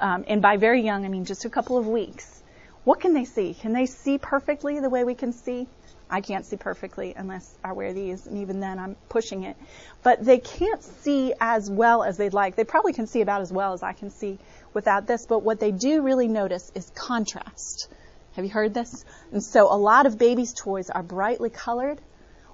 um, 0.00 0.24
and 0.28 0.40
by 0.40 0.56
very 0.56 0.82
young 0.82 1.04
I 1.04 1.08
mean 1.08 1.24
just 1.24 1.44
a 1.44 1.50
couple 1.50 1.76
of 1.76 1.86
weeks. 1.86 2.42
What 2.84 3.00
can 3.00 3.12
they 3.12 3.24
see? 3.24 3.54
Can 3.54 3.72
they 3.72 3.86
see 3.86 4.16
perfectly 4.16 4.80
the 4.80 4.88
way 4.88 5.04
we 5.04 5.14
can 5.14 5.32
see? 5.32 5.66
I 6.10 6.20
can't 6.22 6.46
see 6.46 6.56
perfectly 6.56 7.14
unless 7.16 7.54
I 7.62 7.72
wear 7.72 7.92
these, 7.92 8.26
and 8.26 8.38
even 8.38 8.60
then 8.60 8.78
I'm 8.78 8.96
pushing 9.08 9.44
it. 9.44 9.56
But 10.02 10.24
they 10.24 10.38
can't 10.38 10.82
see 10.82 11.34
as 11.40 11.70
well 11.70 12.02
as 12.02 12.16
they'd 12.16 12.32
like. 12.32 12.56
They 12.56 12.64
probably 12.64 12.94
can 12.94 13.06
see 13.06 13.20
about 13.20 13.42
as 13.42 13.52
well 13.52 13.74
as 13.74 13.82
I 13.82 13.92
can 13.92 14.10
see 14.10 14.38
without 14.72 15.06
this, 15.06 15.26
but 15.26 15.40
what 15.40 15.60
they 15.60 15.70
do 15.70 16.02
really 16.02 16.28
notice 16.28 16.72
is 16.74 16.90
contrast. 16.94 17.88
Have 18.32 18.44
you 18.44 18.50
heard 18.50 18.72
this? 18.72 19.04
And 19.32 19.42
so 19.42 19.72
a 19.72 19.76
lot 19.76 20.06
of 20.06 20.16
babies' 20.16 20.54
toys 20.54 20.88
are 20.88 21.02
brightly 21.02 21.50
colored, 21.50 22.00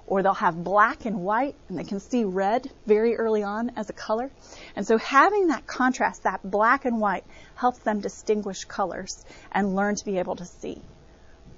or 0.07 0.21
they'll 0.21 0.33
have 0.33 0.61
black 0.63 1.05
and 1.05 1.21
white, 1.21 1.55
and 1.69 1.77
they 1.77 1.83
can 1.83 1.99
see 1.99 2.25
red 2.25 2.69
very 2.85 3.15
early 3.15 3.43
on 3.43 3.71
as 3.77 3.89
a 3.89 3.93
color. 3.93 4.31
And 4.75 4.85
so 4.85 4.97
having 4.97 5.47
that 5.47 5.65
contrast, 5.65 6.23
that 6.23 6.41
black 6.43 6.85
and 6.85 6.99
white, 6.99 7.23
helps 7.55 7.79
them 7.79 8.01
distinguish 8.01 8.65
colors 8.65 9.23
and 9.51 9.75
learn 9.75 9.95
to 9.95 10.05
be 10.05 10.19
able 10.19 10.35
to 10.35 10.45
see 10.45 10.81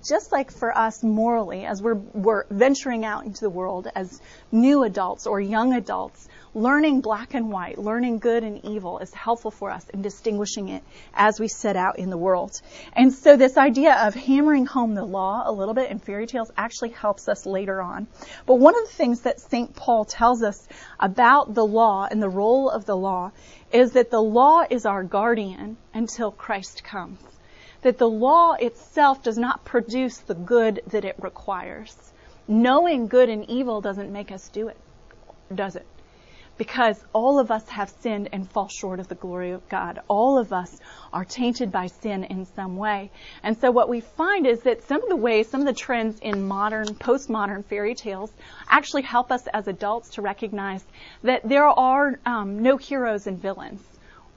just 0.07 0.31
like 0.31 0.51
for 0.51 0.75
us 0.75 1.03
morally, 1.03 1.65
as 1.65 1.81
we're, 1.81 1.95
we're 1.95 2.45
venturing 2.49 3.03
out 3.03 3.25
into 3.25 3.41
the 3.41 3.49
world 3.49 3.87
as 3.93 4.21
new 4.51 4.83
adults 4.83 5.27
or 5.27 5.41
young 5.41 5.73
adults, 5.73 6.27
learning 6.53 7.01
black 7.01 7.33
and 7.33 7.51
white, 7.51 7.77
learning 7.77 8.19
good 8.19 8.43
and 8.43 8.63
evil 8.63 8.99
is 8.99 9.13
helpful 9.13 9.51
for 9.51 9.69
us 9.69 9.87
in 9.89 10.01
distinguishing 10.01 10.69
it 10.69 10.83
as 11.13 11.39
we 11.39 11.47
set 11.47 11.75
out 11.75 11.99
in 11.99 12.09
the 12.09 12.17
world. 12.17 12.59
And 12.93 13.13
so 13.13 13.35
this 13.35 13.57
idea 13.57 14.07
of 14.07 14.15
hammering 14.15 14.65
home 14.65 14.95
the 14.95 15.05
law 15.05 15.43
a 15.45 15.51
little 15.51 15.73
bit 15.73 15.91
in 15.91 15.99
fairy 15.99 16.25
tales 16.25 16.51
actually 16.55 16.89
helps 16.89 17.27
us 17.27 17.45
later 17.45 17.81
on. 17.81 18.07
But 18.45 18.55
one 18.55 18.75
of 18.75 18.87
the 18.87 18.95
things 18.95 19.21
that 19.21 19.41
St. 19.41 19.75
Paul 19.75 20.05
tells 20.05 20.41
us 20.41 20.67
about 20.99 21.53
the 21.53 21.65
law 21.65 22.07
and 22.09 22.23
the 22.23 22.29
role 22.29 22.69
of 22.69 22.85
the 22.85 22.95
law 22.95 23.31
is 23.71 23.91
that 23.91 24.09
the 24.09 24.21
law 24.21 24.63
is 24.69 24.85
our 24.85 25.03
guardian 25.03 25.75
until 25.93 26.31
Christ 26.31 26.83
comes 26.83 27.19
that 27.81 27.97
the 27.97 28.09
law 28.09 28.53
itself 28.53 29.23
does 29.23 29.37
not 29.37 29.63
produce 29.65 30.17
the 30.19 30.35
good 30.35 30.81
that 30.87 31.05
it 31.05 31.15
requires. 31.19 31.95
Knowing 32.47 33.07
good 33.07 33.29
and 33.29 33.49
evil 33.49 33.81
doesn't 33.81 34.11
make 34.11 34.31
us 34.31 34.49
do 34.49 34.67
it, 34.67 34.77
does 35.53 35.75
it? 35.75 35.85
Because 36.57 36.97
all 37.13 37.39
of 37.39 37.51
us 37.51 37.69
have 37.69 37.89
sinned 38.01 38.29
and 38.31 38.49
fall 38.49 38.67
short 38.67 38.99
of 38.99 39.07
the 39.07 39.15
glory 39.15 39.51
of 39.51 39.69
God. 39.69 39.99
All 40.07 40.39
of 40.39 40.51
us 40.51 40.79
are 41.13 41.23
tainted 41.23 41.71
by 41.71 41.85
sin 41.85 42.23
in 42.23 42.45
some 42.45 42.77
way. 42.77 43.11
And 43.43 43.55
so 43.57 43.69
what 43.69 43.89
we 43.89 44.01
find 44.01 44.47
is 44.47 44.61
that 44.61 44.81
some 44.87 45.03
of 45.03 45.09
the 45.09 45.15
ways, 45.15 45.49
some 45.49 45.61
of 45.61 45.67
the 45.67 45.73
trends 45.73 46.17
in 46.19 46.47
modern, 46.47 46.95
postmodern 46.95 47.63
fairy 47.65 47.93
tales 47.93 48.31
actually 48.69 49.03
help 49.03 49.31
us 49.31 49.45
as 49.53 49.67
adults 49.67 50.09
to 50.15 50.23
recognize 50.23 50.83
that 51.21 51.47
there 51.47 51.67
are 51.67 52.19
um, 52.25 52.63
no 52.63 52.77
heroes 52.77 53.27
and 53.27 53.39
villains 53.39 53.83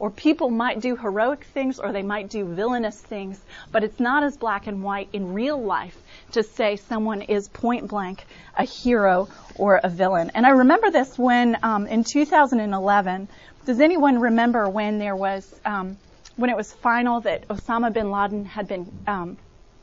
or 0.00 0.10
people 0.10 0.50
might 0.50 0.80
do 0.80 0.96
heroic 0.96 1.44
things 1.44 1.78
or 1.78 1.92
they 1.92 2.02
might 2.02 2.28
do 2.28 2.44
villainous 2.44 3.00
things, 3.00 3.38
but 3.70 3.84
it's 3.84 4.00
not 4.00 4.24
as 4.24 4.36
black 4.36 4.66
and 4.66 4.82
white 4.82 5.08
in 5.12 5.34
real 5.34 5.62
life 5.62 5.96
to 6.32 6.42
say 6.42 6.76
someone 6.76 7.22
is 7.22 7.48
point 7.50 7.86
blank 7.86 8.24
a 8.56 8.64
hero 8.64 9.28
or 9.56 9.78
a 9.84 9.88
villain. 9.88 10.30
And 10.34 10.46
I 10.46 10.50
remember 10.50 10.90
this 10.90 11.16
when 11.16 11.56
um, 11.62 11.86
in 11.86 12.02
2011. 12.02 13.28
Does 13.66 13.78
anyone 13.78 14.18
remember 14.18 14.68
when 14.70 14.98
there 14.98 15.14
was 15.14 15.54
um, 15.66 15.98
when 16.36 16.48
it 16.48 16.56
was 16.56 16.72
final 16.72 17.20
that 17.20 17.46
Osama 17.48 17.92
bin 17.92 18.10
Laden 18.10 18.46
had 18.46 18.66
been 18.66 18.90
um, 19.06 19.36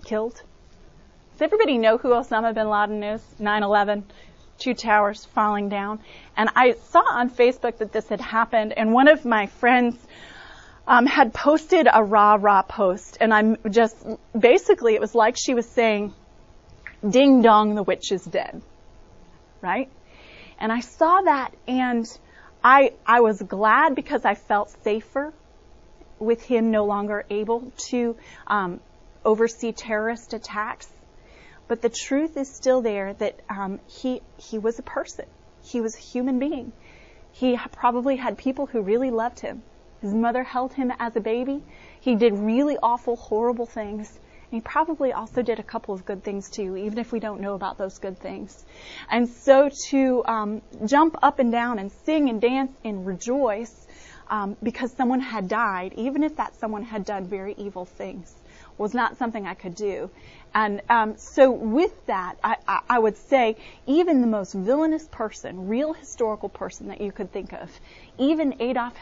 killed? 0.03 0.41
Does 1.34 1.43
everybody 1.43 1.77
know 1.77 1.97
who 1.99 2.10
Osama 2.10 2.56
bin 2.56 2.69
Laden 2.69 3.03
is? 3.03 3.21
9/11 3.39 4.01
two 4.57 4.73
towers 4.73 5.25
falling 5.25 5.69
down. 5.69 5.99
And 6.35 6.49
I 6.55 6.73
saw 6.89 6.99
on 6.99 7.29
Facebook 7.29 7.77
that 7.77 7.91
this 7.91 8.07
had 8.07 8.21
happened, 8.21 8.73
and 8.73 8.93
one 8.93 9.07
of 9.07 9.25
my 9.25 9.47
friends 9.47 9.95
um, 10.87 11.05
had 11.05 11.33
posted 11.33 11.87
a 11.91 12.03
rah 12.03 12.37
rah 12.39 12.61
post, 12.61 13.17
and 13.19 13.33
I'm 13.33 13.57
just 13.69 13.95
basically 14.37 14.95
it 14.95 15.01
was 15.01 15.13
like 15.13 15.35
she 15.37 15.53
was 15.53 15.67
saying, 15.67 16.13
"Ding 17.07 17.41
dong, 17.41 17.75
the 17.75 17.83
witch 17.83 18.11
is 18.11 18.23
dead," 18.23 18.61
right? 19.61 19.89
And 20.59 20.71
I 20.71 20.79
saw 20.79 21.21
that, 21.21 21.51
and 21.67 22.05
I 22.63 22.93
I 23.05 23.19
was 23.19 23.41
glad 23.41 23.95
because 23.95 24.23
I 24.23 24.35
felt 24.35 24.69
safer 24.83 25.33
with 26.19 26.41
him 26.41 26.71
no 26.71 26.85
longer 26.85 27.25
able 27.29 27.71
to 27.89 28.15
um, 28.47 28.79
oversee 29.23 29.71
terrorist 29.71 30.33
attacks. 30.33 30.87
But 31.67 31.82
the 31.82 31.89
truth 31.89 32.38
is 32.38 32.53
still 32.53 32.82
there 32.82 33.13
that 33.13 33.39
um, 33.49 33.80
he 33.88 34.21
he 34.38 34.58
was 34.58 34.80
a 34.80 34.84
person. 34.84 35.25
He 35.63 35.82
was 35.82 35.95
a 35.95 35.99
human 35.99 36.39
being. 36.39 36.71
He 37.32 37.58
probably 37.71 38.15
had 38.15 38.38
people 38.38 38.65
who 38.65 38.82
really 38.82 39.12
loved 39.12 39.39
him. 39.39 39.63
His 40.01 40.13
mother 40.13 40.43
held 40.43 40.73
him 40.73 40.91
as 40.97 41.15
a 41.15 41.19
baby. 41.19 41.63
He 41.99 42.15
did 42.15 42.34
really 42.34 42.77
awful, 42.82 43.15
horrible 43.15 43.65
things. 43.65 44.19
And 44.49 44.62
he 44.62 44.62
probably 44.62 45.12
also 45.12 45.41
did 45.41 45.60
a 45.60 45.63
couple 45.63 45.93
of 45.93 46.06
good 46.06 46.23
things 46.23 46.49
too, 46.49 46.77
even 46.77 46.99
if 46.99 47.12
we 47.12 47.19
don't 47.19 47.41
know 47.41 47.53
about 47.53 47.77
those 47.77 47.97
good 47.97 48.17
things. 48.17 48.65
And 49.10 49.27
so 49.27 49.69
to 49.89 50.23
um, 50.25 50.62
jump 50.86 51.17
up 51.21 51.39
and 51.39 51.51
down 51.51 51.80
and 51.80 51.91
sing 52.06 52.30
and 52.30 52.39
dance 52.39 52.71
and 52.86 53.06
rejoice 53.06 53.88
um, 54.30 54.56
because 54.63 54.93
someone 54.93 55.19
had 55.19 55.47
died, 55.47 55.93
even 55.97 56.23
if 56.23 56.38
that 56.38 56.56
someone 56.56 56.84
had 56.84 57.03
done 57.06 57.27
very 57.27 57.56
evil 57.58 57.86
things, 57.86 58.34
was 58.77 58.93
not 58.93 59.17
something 59.17 59.45
I 59.45 59.53
could 59.53 59.75
do. 59.75 60.10
And 60.53 60.81
um, 60.89 61.17
so, 61.17 61.51
with 61.51 62.05
that, 62.07 62.38
I, 62.43 62.57
I, 62.89 62.99
would 62.99 63.17
say 63.17 63.57
even 63.86 64.21
the 64.21 64.27
most 64.27 64.53
villainous 64.53 65.07
person, 65.12 65.67
real 65.67 65.93
historical 65.93 66.49
person 66.49 66.88
that 66.88 66.99
you 67.01 67.12
could 67.12 67.31
think 67.31 67.53
of, 67.53 67.69
even 68.17 68.60
Adolf, 68.60 68.93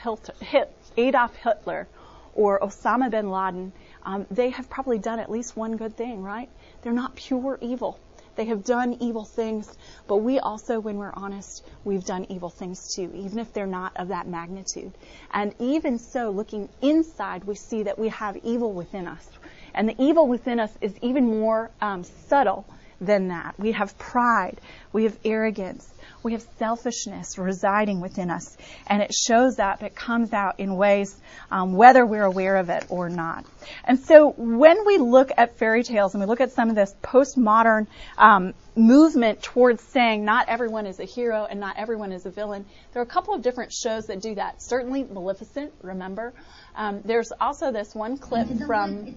Adolf 0.97 1.36
Hitler 1.36 1.88
or 2.34 2.60
Osama 2.60 3.10
bin 3.10 3.29
Laden, 3.29 3.71
um, 4.03 4.25
they 4.29 4.49
have 4.49 4.69
probably 4.69 4.97
done 4.97 5.19
at 5.19 5.31
least 5.31 5.55
one 5.55 5.77
good 5.77 5.95
thing, 5.95 6.21
right? 6.21 6.49
They're 6.81 6.93
not 6.93 7.15
pure 7.15 7.58
evil. 7.62 7.99
They 8.36 8.45
have 8.45 8.63
done 8.63 8.98
evil 9.00 9.26
things, 9.26 9.78
but 10.08 10.17
we 10.17 10.39
also, 10.39 10.80
when 10.80 10.98
we're 10.98 11.13
honest, 11.13 11.65
we've 11.84 12.06
done 12.06 12.26
evil 12.30 12.50
things 12.50 12.93
too, 12.93 13.12
even 13.15 13.39
if 13.39 13.54
they're 13.54 13.65
not 13.65 13.93
of 13.95 14.10
that 14.10 14.28
magnitude. 14.28 14.91
And 15.32 15.54
even 15.60 16.00
so, 16.00 16.32
looking 16.32 16.69
inside, 16.82 17.45
we 17.45 17.56
see 17.56 17.84
that 17.84 17.98
we 17.98 18.10
have 18.10 18.38
evil 18.38 18.74
within 18.74 19.08
us. 19.08 19.28
And 19.74 19.89
the 19.89 19.95
evil 20.02 20.28
within 20.28 20.60
us 20.60 20.71
is 20.82 20.93
even 21.02 21.39
more 21.39 21.71
um, 21.82 22.04
subtle 22.04 22.65
than 23.02 23.28
that. 23.30 23.56
We 23.60 23.74
have 23.74 23.98
pride, 23.98 24.60
we 24.93 25.04
have 25.04 25.17
arrogance, 25.26 25.89
we 26.23 26.33
have 26.33 26.45
selfishness 26.57 27.37
residing 27.37 28.01
within 28.01 28.29
us, 28.29 28.57
and 28.87 29.01
it 29.01 29.13
shows 29.13 29.59
up, 29.59 29.83
it 29.83 29.95
comes 29.95 30.33
out 30.33 30.59
in 30.59 30.75
ways 30.75 31.15
um, 31.51 31.73
whether 31.75 32.05
we're 32.05 32.23
aware 32.23 32.57
of 32.57 32.69
it 32.69 32.85
or 32.89 33.09
not. 33.09 33.45
And 33.83 33.99
so 33.99 34.31
when 34.37 34.85
we 34.85 34.97
look 34.97 35.31
at 35.37 35.57
fairy 35.57 35.83
tales 35.83 36.13
and 36.13 36.21
we 36.21 36.27
look 36.27 36.41
at 36.41 36.51
some 36.51 36.69
of 36.69 36.75
this 36.75 36.93
postmodern 37.03 37.87
um, 38.17 38.53
movement 38.75 39.41
towards 39.41 39.81
saying 39.83 40.25
not 40.25 40.49
everyone 40.49 40.85
is 40.85 40.99
a 40.99 41.05
hero 41.05 41.47
and 41.49 41.59
not 41.59 41.77
everyone 41.77 42.11
is 42.11 42.25
a 42.25 42.29
villain, 42.29 42.65
there 42.93 43.01
are 43.01 43.05
a 43.05 43.07
couple 43.07 43.33
of 43.33 43.41
different 43.41 43.71
shows 43.71 44.07
that 44.07 44.21
do 44.21 44.35
that. 44.35 44.61
Certainly 44.61 45.03
Maleficent, 45.03 45.73
remember? 45.81 46.33
Um, 46.75 47.01
there's 47.05 47.31
also 47.39 47.71
this 47.71 47.95
one 47.95 48.17
clip 48.17 48.47
from. 48.67 49.15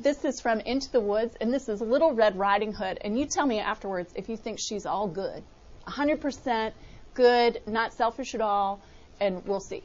This 0.00 0.24
is 0.24 0.40
from 0.40 0.60
Into 0.60 0.90
the 0.90 1.00
Woods, 1.00 1.36
and 1.40 1.52
this 1.52 1.68
is 1.68 1.80
Little 1.80 2.12
Red 2.12 2.36
Riding 2.36 2.72
Hood. 2.72 2.98
And 3.02 3.18
you 3.18 3.26
tell 3.26 3.46
me 3.46 3.60
afterwards 3.60 4.12
if 4.16 4.28
you 4.28 4.36
think 4.36 4.58
she's 4.60 4.84
all 4.84 5.06
good. 5.06 5.44
100% 5.86 6.72
good, 7.14 7.60
not 7.66 7.92
selfish 7.92 8.34
at 8.34 8.40
all, 8.40 8.80
and 9.20 9.44
we'll 9.46 9.60
see. 9.60 9.82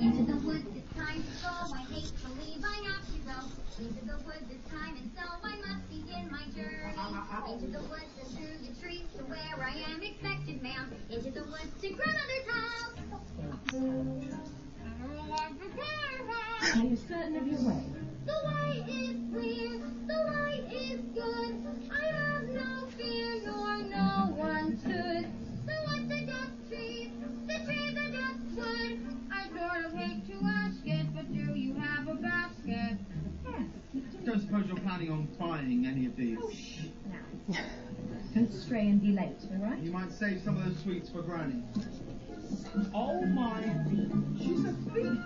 Into 0.00 0.22
the 0.24 0.38
woods, 0.46 0.66
it's 0.74 0.92
time 0.96 1.22
to 1.22 1.42
go. 1.42 1.74
I 1.74 1.82
hate 1.92 2.12
to 2.22 2.28
leave, 2.40 2.64
I 2.64 2.76
have 2.88 3.06
to 3.06 3.18
go. 3.26 3.84
Into 3.84 4.04
the 4.04 4.16
woods 4.24 4.46
it's 4.50 4.70
time, 4.70 4.96
and 4.96 5.10
so 5.16 5.22
I 5.42 5.56
must 5.56 5.88
begin 5.90 6.30
my 6.30 6.44
journey. 6.54 6.96
Into 7.52 7.66
the 7.66 7.82
woods 7.88 8.14
and 8.20 8.28
through 8.36 8.58
the 8.66 8.80
trees 8.80 9.06
to 9.16 9.24
where 9.24 9.58
I 9.60 9.74
am 9.92 10.02
expected, 10.02 10.62
ma'am. 10.62 10.92
Into 11.10 11.30
the 11.30 11.44
woods 11.44 11.72
to 11.82 11.88
grandmother's 11.90 12.48
house. 12.48 12.92
Are 16.74 16.84
you 16.84 16.96
certain 16.96 17.36
of 17.36 17.46
your 17.46 17.60
way? 17.60 17.84
The 18.24 18.38
way 18.46 18.84
is 18.88 19.16
clear, 19.32 19.80
the 20.06 20.20
way 20.30 20.54
is 20.72 21.00
good. 21.14 21.52
I 21.92 22.04
have 22.06 22.48
no 22.48 22.86
fear, 22.96 23.42
nor 23.44 23.78
no 23.78 24.32
one 24.36 24.78
should. 24.84 25.41
Are 28.62 28.76
just. 28.76 29.06
I 29.32 29.48
sort 29.48 29.84
of 29.86 29.92
hate 29.92 30.26
to 30.28 30.46
ask 30.46 30.80
it, 30.84 31.06
but 31.14 31.32
do 31.32 31.54
you 31.54 31.74
have 31.74 32.08
a 32.08 32.14
basket? 32.14 32.98
Don't 34.24 34.40
suppose 34.40 34.66
you're 34.68 34.76
planning 34.78 35.10
on 35.10 35.28
buying 35.38 35.84
any 35.86 36.06
of 36.06 36.16
these? 36.16 36.38
Oh 36.40 36.50
Now, 37.10 37.58
don't 38.34 38.52
stray 38.52 38.88
and 38.88 39.02
be 39.02 39.08
late, 39.08 39.36
all 39.50 39.58
right? 39.68 39.78
You 39.80 39.90
might 39.90 40.12
save 40.12 40.42
some 40.44 40.56
of 40.56 40.64
those 40.64 40.78
sweets 40.82 41.10
for 41.10 41.22
Granny. 41.22 41.62
Oh 42.94 43.20
my, 43.26 43.62
she's 44.38 44.64
a 44.64 44.72
thief. 44.94 45.18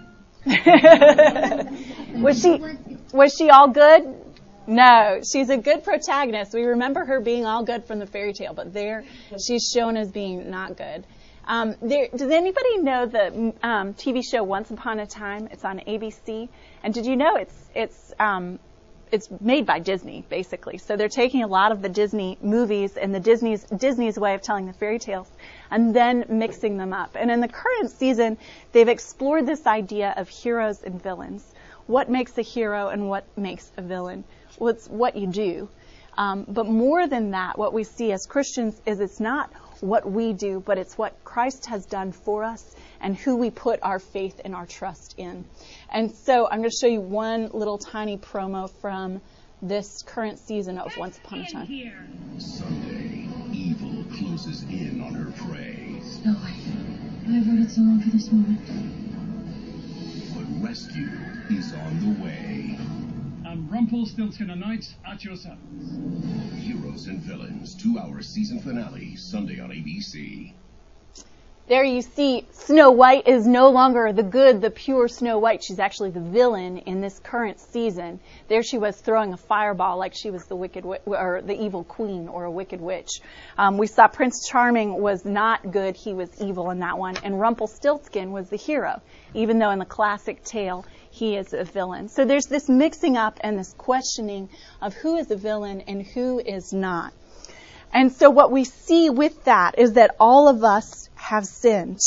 was 2.23 2.41
she 2.41 2.61
was 3.13 3.35
she 3.37 3.51
all 3.51 3.69
good? 3.69 4.15
No, 4.67 5.21
she's 5.23 5.51
a 5.51 5.57
good 5.57 5.85
protagonist. 5.85 6.55
We 6.55 6.65
remember 6.65 7.05
her 7.05 7.21
being 7.21 7.45
all 7.47 7.65
good 7.65 7.85
from 7.85 7.99
the 7.99 8.07
fairy 8.07 8.33
tale, 8.33 8.55
but 8.55 8.73
there 8.73 9.05
she's 9.39 9.71
shown 9.75 9.97
as 9.97 10.11
being 10.11 10.51
not 10.51 10.77
good. 10.77 11.07
Um, 11.47 11.77
there, 11.81 12.09
does 12.15 12.31
anybody 12.31 12.79
know 12.79 13.07
the 13.07 13.55
um, 13.63 13.95
TV 13.95 14.23
show 14.29 14.43
Once 14.43 14.71
Upon 14.71 14.99
a 14.99 15.07
Time? 15.07 15.49
It's 15.53 15.65
on 15.65 15.79
ABC, 15.81 16.49
and 16.83 16.93
did 16.93 17.07
you 17.07 17.17
know 17.17 17.37
it's 17.37 17.55
it's 17.75 18.13
um, 18.19 18.59
it's 19.13 19.31
made 19.41 19.65
by 19.65 19.79
Disney 19.79 20.25
basically. 20.29 20.79
So 20.79 20.97
they're 20.97 21.09
taking 21.09 21.45
a 21.45 21.47
lot 21.47 21.71
of 21.71 21.83
the 21.83 21.89
Disney 21.89 22.37
movies 22.43 22.97
and 22.97 23.15
the 23.15 23.21
Disney's 23.21 23.63
Disney's 23.65 24.19
way 24.19 24.35
of 24.35 24.43
telling 24.43 24.67
the 24.67 24.73
fairy 24.73 24.99
tales 24.99 25.29
and 25.71 25.95
then 25.95 26.25
mixing 26.29 26.77
them 26.79 26.93
up. 26.93 27.17
And 27.19 27.31
in 27.31 27.41
the 27.41 27.49
current 27.49 27.91
season, 27.91 28.39
they've 28.73 28.89
explored 28.89 29.47
this 29.47 29.67
idea 29.67 30.15
of 30.17 30.29
heroes 30.29 30.83
and 30.83 31.01
villains. 31.01 31.45
What 31.87 32.11
makes 32.11 32.37
a 32.39 32.43
hero 32.43 32.89
and 32.89 33.09
what 33.09 33.25
makes 33.37 33.71
a 33.77 33.83
villain? 33.83 34.25
Well, 34.59 34.71
it's 34.71 34.89
what 34.89 35.15
you 35.15 35.29
do. 35.29 35.69
Um, 36.19 36.45
but 36.49 36.67
more 36.67 37.07
than 37.07 37.33
that, 37.33 37.59
what 37.59 37.73
we 37.73 37.85
see 37.85 38.11
as 38.11 38.27
Christians 38.27 38.81
is 38.87 39.01
it's 39.01 39.21
not 39.21 39.53
what 39.81 40.11
we 40.11 40.33
do, 40.33 40.61
but 40.65 40.79
it's 40.79 40.97
what 40.97 41.23
Christ 41.25 41.67
has 41.67 41.87
done 41.87 42.13
for 42.13 42.45
us 42.45 42.75
and 43.01 43.17
who 43.17 43.37
we 43.37 43.51
put 43.51 43.81
our 43.83 43.99
faith 43.99 44.41
and 44.45 44.55
our 44.55 44.67
trust 44.67 45.15
in. 45.19 45.45
And 45.91 46.11
so 46.11 46.47
I'm 46.49 46.59
going 46.61 46.71
to 46.71 46.77
show 46.77 46.87
you 46.87 47.01
one 47.01 47.51
little 47.53 47.79
tiny 47.79 48.17
promo 48.17 48.71
from 48.81 49.21
this 49.63 50.03
current 50.03 50.39
season 50.39 50.79
of 50.79 50.97
Once 50.97 51.19
Upon 51.19 51.41
a 51.41 51.47
Time. 51.51 51.67
Someday, 52.39 53.29
evil 53.53 54.05
closes 54.19 54.63
in 54.65 55.01
on 55.03 55.15
her 55.15 55.31
prey, 55.49 56.01
Snow 56.03 56.33
White. 56.33 56.55
I've 57.29 57.47
waited 57.49 57.71
so 57.71 57.81
long 57.81 58.01
for 58.01 58.11
this 58.11 58.31
moment. 58.31 58.61
but 60.35 60.45
rescue 60.69 61.09
is 61.51 61.73
on 61.73 62.01
the 62.01 62.23
way. 62.23 62.79
And 63.47 63.71
Rumpelstiltskin 63.71 64.51
and 64.51 64.61
Knight 64.61 64.95
at 65.07 65.25
your 65.25 65.37
service. 65.37 66.46
Heroes 66.97 67.09
and 67.09 67.21
Villains, 67.21 67.75
two-hour 67.75 68.23
season 68.23 68.59
finale, 68.59 69.17
Sunday 69.17 69.61
on 69.61 69.69
ABC. 69.69 70.55
There 71.69 71.85
you 71.85 72.01
see 72.01 72.47
Snow 72.53 72.91
White 72.93 73.29
is 73.29 73.47
no 73.47 73.69
longer 73.69 74.15
the 74.15 74.23
good, 74.23 74.63
the 74.63 74.71
pure 74.71 75.07
Snow 75.07 75.39
White. 75.39 75.63
She's 75.63 75.79
actually 75.79 76.11
the 76.11 76.21
villain 76.21 76.79
in 76.79 77.03
this 77.03 77.19
current 77.19 77.61
season. 77.61 78.19
There 78.49 78.63
she 78.63 78.79
was 78.79 78.97
throwing 78.99 79.35
a 79.35 79.37
fireball 79.37 79.99
like 79.99 80.15
she 80.15 80.31
was 80.31 80.47
the 80.47 80.57
wicked 80.57 80.85
wi- 80.85 81.01
or 81.05 81.43
the 81.43 81.61
evil 81.61 81.85
queen 81.85 82.29
or 82.29 82.45
a 82.45 82.51
wicked 82.51 82.81
witch. 82.81 83.21
Um, 83.59 83.77
we 83.77 83.89
saw 83.89 84.09
Prince 84.09 84.49
Charming 84.49 84.95
was 84.99 85.25
not 85.27 85.71
good; 85.71 85.97
he 85.97 86.15
was 86.15 86.31
evil 86.41 86.71
in 86.71 86.79
that 86.79 86.97
one, 86.97 87.17
and 87.23 87.39
Rumpelstiltskin 87.39 88.33
was 88.33 88.49
the 88.49 88.57
hero, 88.57 89.03
even 89.35 89.59
though 89.59 89.71
in 89.71 89.81
the 89.81 89.85
classic 89.85 90.45
tale 90.45 90.87
he 91.17 91.35
is 91.35 91.55
a 91.55 91.65
villain. 91.65 92.11
So 92.11 92.27
there's 92.27 92.45
this 92.45 92.69
mixing 92.69 93.17
up 93.17 93.41
and 93.41 93.59
this 93.59 93.73
questioning 93.79 94.51
of 94.83 94.93
who 94.93 95.17
is 95.17 95.31
a 95.31 95.37
villain 95.37 95.81
and 95.89 96.03
who 96.03 96.39
is 96.39 96.75
not. 96.75 97.15
And 97.91 98.13
so 98.13 98.29
what 98.29 98.53
we 98.53 98.65
see 98.65 99.09
with 99.09 99.45
that 99.45 99.79
is 99.79 99.95
that 99.95 100.15
all 100.21 100.47
of 100.47 100.63
us 100.63 101.09
have 101.15 101.47
sinned. 101.47 102.01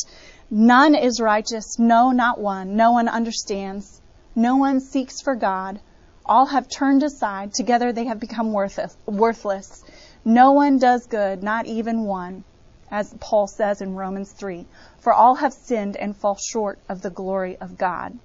None 0.52 0.94
is 0.94 1.20
righteous, 1.20 1.80
no, 1.80 2.12
not 2.12 2.40
one. 2.40 2.76
No 2.76 2.92
one 2.92 3.08
understands. 3.08 4.00
No 4.36 4.58
one 4.58 4.80
seeks 4.80 5.22
for 5.22 5.34
God. 5.34 5.80
All 6.24 6.46
have 6.46 6.70
turned 6.70 7.02
aside. 7.02 7.56
Together 7.56 7.92
they 7.92 8.06
have 8.06 8.20
become 8.20 8.52
worthless. 8.52 9.84
No 10.24 10.52
one 10.52 10.78
does 10.78 11.08
good, 11.08 11.42
not 11.42 11.66
even 11.66 12.04
one, 12.04 12.44
as 12.92 13.12
Paul 13.20 13.48
says 13.48 13.82
in 13.82 13.96
Romans 13.96 14.32
3. 14.32 14.68
For 15.00 15.14
all 15.14 15.34
have 15.34 15.54
sinned 15.54 15.98
and 15.98 16.16
fall 16.16 16.36
short 16.36 16.78
of 16.88 17.02
the 17.02 17.10
glory 17.10 17.58
of 17.58 17.76
God. 17.76 18.20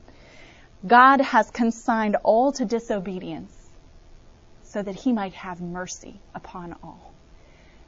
God 0.86 1.20
has 1.20 1.50
consigned 1.50 2.16
all 2.22 2.52
to 2.52 2.64
disobedience 2.64 3.52
so 4.62 4.82
that 4.82 4.94
he 4.94 5.12
might 5.12 5.32
have 5.34 5.60
mercy 5.60 6.20
upon 6.34 6.74
all. 6.82 7.14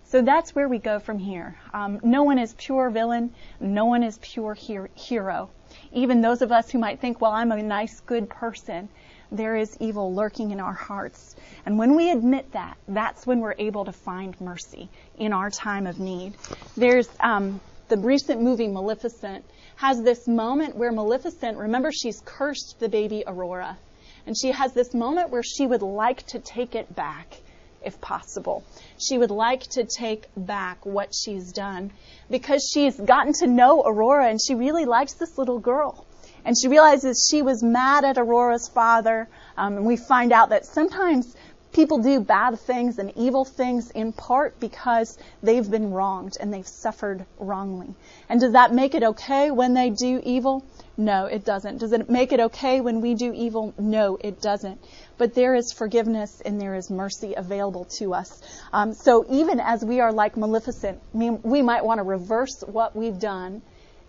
So 0.05 0.23
that's 0.23 0.55
where 0.55 0.69
we 0.69 0.79
go 0.79 1.01
from 1.01 1.19
here. 1.19 1.59
Um, 1.75 1.99
no 2.03 2.23
one 2.23 2.39
is 2.39 2.55
pure 2.57 2.91
villain. 2.91 3.35
No 3.59 3.87
one 3.87 4.05
is 4.05 4.19
pure 4.23 4.57
her- 4.69 4.91
hero. 4.95 5.51
Even 5.93 6.21
those 6.21 6.43
of 6.43 6.53
us 6.53 6.71
who 6.71 6.79
might 6.79 7.01
think, 7.01 7.21
well, 7.21 7.33
I'm 7.33 7.51
a 7.51 7.61
nice, 7.61 8.01
good 8.01 8.31
person, 8.31 8.89
there 9.33 9.57
is 9.57 9.77
evil 9.81 10.15
lurking 10.15 10.53
in 10.53 10.61
our 10.61 10.73
hearts. 10.73 11.35
And 11.67 11.77
when 11.77 11.97
we 11.97 12.11
admit 12.13 12.53
that, 12.53 12.77
that's 12.87 13.27
when 13.27 13.41
we're 13.41 13.57
able 13.59 13.85
to 13.87 13.93
find 13.93 14.41
mercy 14.41 14.89
in 15.19 15.33
our 15.33 15.51
time 15.51 15.89
of 15.89 15.99
need. 15.99 16.37
There's 16.77 17.09
um, 17.19 17.61
the 17.89 17.97
recent 17.97 18.43
movie 18.43 18.69
Maleficent 18.69 19.45
has 19.77 20.03
this 20.03 20.27
moment 20.27 20.77
where 20.77 20.91
Maleficent, 20.91 21.59
remember, 21.59 21.93
she's 21.93 22.21
cursed 22.25 22.77
the 22.81 22.89
baby 22.89 23.25
Aurora. 23.27 23.79
And 24.27 24.37
she 24.37 24.51
has 24.51 24.73
this 24.73 24.93
moment 24.93 25.31
where 25.31 25.43
she 25.43 25.67
would 25.67 25.83
like 25.83 26.27
to 26.29 26.41
take 26.41 26.75
it 26.75 26.95
back 26.95 27.41
if 27.85 28.01
possible. 28.01 28.65
She 28.99 29.17
would 29.17 29.31
like 29.31 29.63
to 29.71 29.85
take 29.85 30.27
back 30.37 30.85
what 30.85 31.15
she's 31.15 31.53
done 31.53 31.93
because 32.29 32.69
she's 32.75 32.99
gotten 32.99 33.33
to 33.35 33.47
know 33.47 33.85
Aurora 33.87 34.29
and 34.29 34.41
she 34.43 34.57
really 34.57 34.85
likes 34.85 35.15
this 35.15 35.39
little 35.39 35.61
girl. 35.61 36.05
And 36.45 36.57
she 36.61 36.69
realizes 36.69 37.29
she 37.31 37.43
was 37.43 37.63
mad 37.63 38.05
at 38.05 38.19
Aurora's 38.19 38.69
father. 38.69 39.29
Um, 39.57 39.77
and 39.79 39.87
we 39.87 39.97
find 39.97 40.33
out 40.33 40.51
that 40.51 40.65
sometimes 40.65 41.35
people 41.77 41.99
do 41.99 42.21
bad 42.21 42.59
things 42.59 42.99
and 42.99 43.13
evil 43.17 43.45
things 43.45 43.91
in 43.91 44.11
part 44.11 44.59
because 44.59 45.19
they've 45.43 45.71
been 45.71 45.91
wronged 45.91 46.39
and 46.41 46.53
they've 46.53 46.67
suffered 46.67 47.27
wrongly. 47.39 47.95
And 48.31 48.41
does 48.41 48.53
that 48.53 48.73
make 48.73 48.95
it 48.95 49.03
okay 49.03 49.51
when 49.51 49.75
they 49.75 49.91
do 49.91 50.23
evil? 50.25 50.65
No, 50.97 51.27
it 51.27 51.45
doesn't. 51.45 51.77
Does 51.77 51.93
it 51.93 52.09
make 52.09 52.33
it 52.33 52.41
okay 52.41 52.81
when 52.81 53.03
we 53.03 53.13
do 53.13 53.31
evil? 53.35 53.75
No, 53.79 54.17
it 54.23 54.41
doesn't. 54.41 54.83
But 55.19 55.35
there 55.35 55.55
is 55.55 55.71
forgiveness 55.71 56.41
and 56.41 56.59
there 56.59 56.75
is 56.75 56.89
mercy 56.89 57.35
available 57.35 57.85
to 57.99 58.15
us. 58.15 58.43
Um, 58.73 58.95
so 58.95 59.27
even 59.29 59.61
as 59.61 59.85
we 59.85 60.01
are 60.01 60.13
like 60.13 60.39
Maleficent, 60.39 60.99
we, 61.13 61.29
we 61.29 61.61
might 61.61 61.85
want 61.85 61.99
to 61.99 62.05
reverse 62.05 62.63
what 62.67 62.97
we've 62.97 63.19
done, 63.19 63.61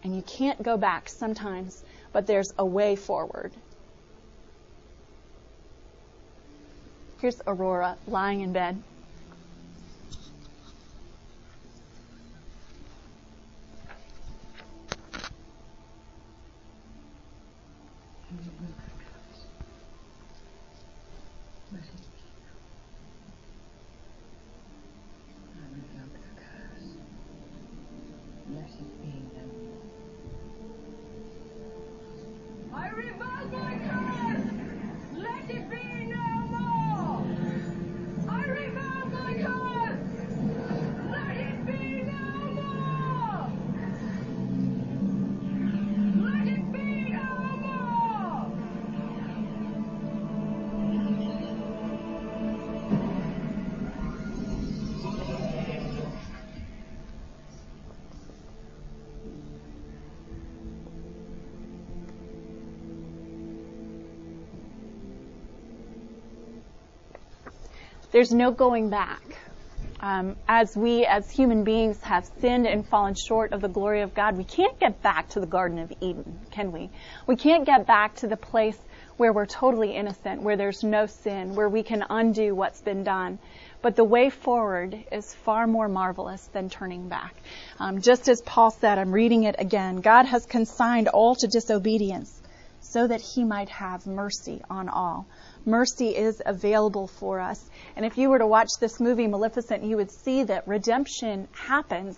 and 0.05 0.15
you 0.15 0.21
can't 0.21 0.63
go 0.63 0.77
back 0.77 1.09
sometimes, 1.09 1.83
but 2.13 2.27
there's 2.27 2.53
a 2.57 2.65
way 2.65 2.95
forward. 2.95 3.51
Here's 7.19 7.41
Aurora 7.47 7.97
lying 8.05 8.41
in 8.41 8.53
bed. 8.53 8.83
There's 68.17 68.33
no 68.33 68.49
going 68.49 68.89
back. 68.89 69.21
Um, 69.99 70.37
as 70.47 70.75
we, 70.75 71.05
as 71.05 71.29
human 71.29 71.63
beings, 71.63 72.01
have 72.01 72.25
sinned 72.41 72.65
and 72.65 72.83
fallen 72.83 73.13
short 73.13 73.53
of 73.53 73.61
the 73.61 73.67
glory 73.67 74.01
of 74.01 74.15
God, 74.15 74.35
we 74.35 74.43
can't 74.43 74.79
get 74.79 75.03
back 75.03 75.29
to 75.29 75.39
the 75.39 75.45
Garden 75.45 75.77
of 75.77 75.93
Eden, 76.01 76.39
can 76.49 76.71
we? 76.71 76.89
We 77.27 77.35
can't 77.35 77.63
get 77.63 77.85
back 77.85 78.15
to 78.15 78.27
the 78.27 78.35
place 78.35 78.79
where 79.17 79.31
we're 79.31 79.45
totally 79.45 79.91
innocent, 79.95 80.41
where 80.41 80.57
there's 80.57 80.83
no 80.83 81.05
sin, 81.05 81.53
where 81.53 81.69
we 81.69 81.83
can 81.83 82.03
undo 82.09 82.55
what's 82.55 82.81
been 82.81 83.03
done. 83.03 83.37
But 83.83 83.95
the 83.95 84.03
way 84.03 84.31
forward 84.31 84.97
is 85.11 85.35
far 85.35 85.67
more 85.67 85.87
marvelous 85.87 86.43
than 86.47 86.71
turning 86.71 87.09
back. 87.09 87.35
Um, 87.77 88.01
just 88.01 88.27
as 88.29 88.41
Paul 88.41 88.71
said, 88.71 88.97
I'm 88.97 89.11
reading 89.11 89.43
it 89.43 89.57
again 89.59 89.97
God 89.97 90.25
has 90.25 90.47
consigned 90.47 91.07
all 91.07 91.35
to 91.35 91.47
disobedience 91.47 92.41
so 92.81 93.07
that 93.07 93.21
he 93.21 93.43
might 93.43 93.69
have 93.69 94.07
mercy 94.07 94.61
on 94.69 94.89
all 94.89 95.27
mercy 95.67 96.15
is 96.15 96.41
available 96.45 97.07
for 97.07 97.39
us. 97.39 97.69
And 97.95 98.05
if 98.05 98.17
you 98.17 98.29
were 98.29 98.39
to 98.39 98.47
watch 98.47 98.69
this 98.79 98.99
movie, 98.99 99.27
Maleficent, 99.27 99.83
you 99.83 99.97
would 99.97 100.11
see 100.11 100.43
that 100.43 100.67
redemption 100.67 101.47
happens 101.51 102.17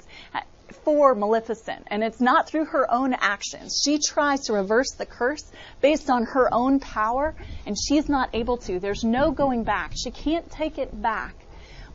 for 0.86 1.16
Maleficent. 1.16 1.88
And 1.88 2.04
it's 2.04 2.22
not 2.22 2.48
through 2.48 2.66
her 2.66 2.90
own 2.90 3.14
actions. 3.14 3.82
She 3.84 4.00
tries 4.00 4.42
to 4.42 4.54
reverse 4.54 4.92
the 4.92 5.06
curse 5.06 5.44
based 5.82 6.10
on 6.10 6.26
her 6.26 6.54
own 6.54 6.80
power, 6.80 7.34
and 7.66 7.76
she's 7.78 8.08
not 8.08 8.30
able 8.34 8.58
to. 8.58 8.80
There's 8.80 9.04
no 9.04 9.32
going 9.32 9.64
back. 9.64 9.94
She 10.02 10.12
can't 10.12 10.50
take 10.50 10.78
it 10.78 11.02
back. 11.02 11.36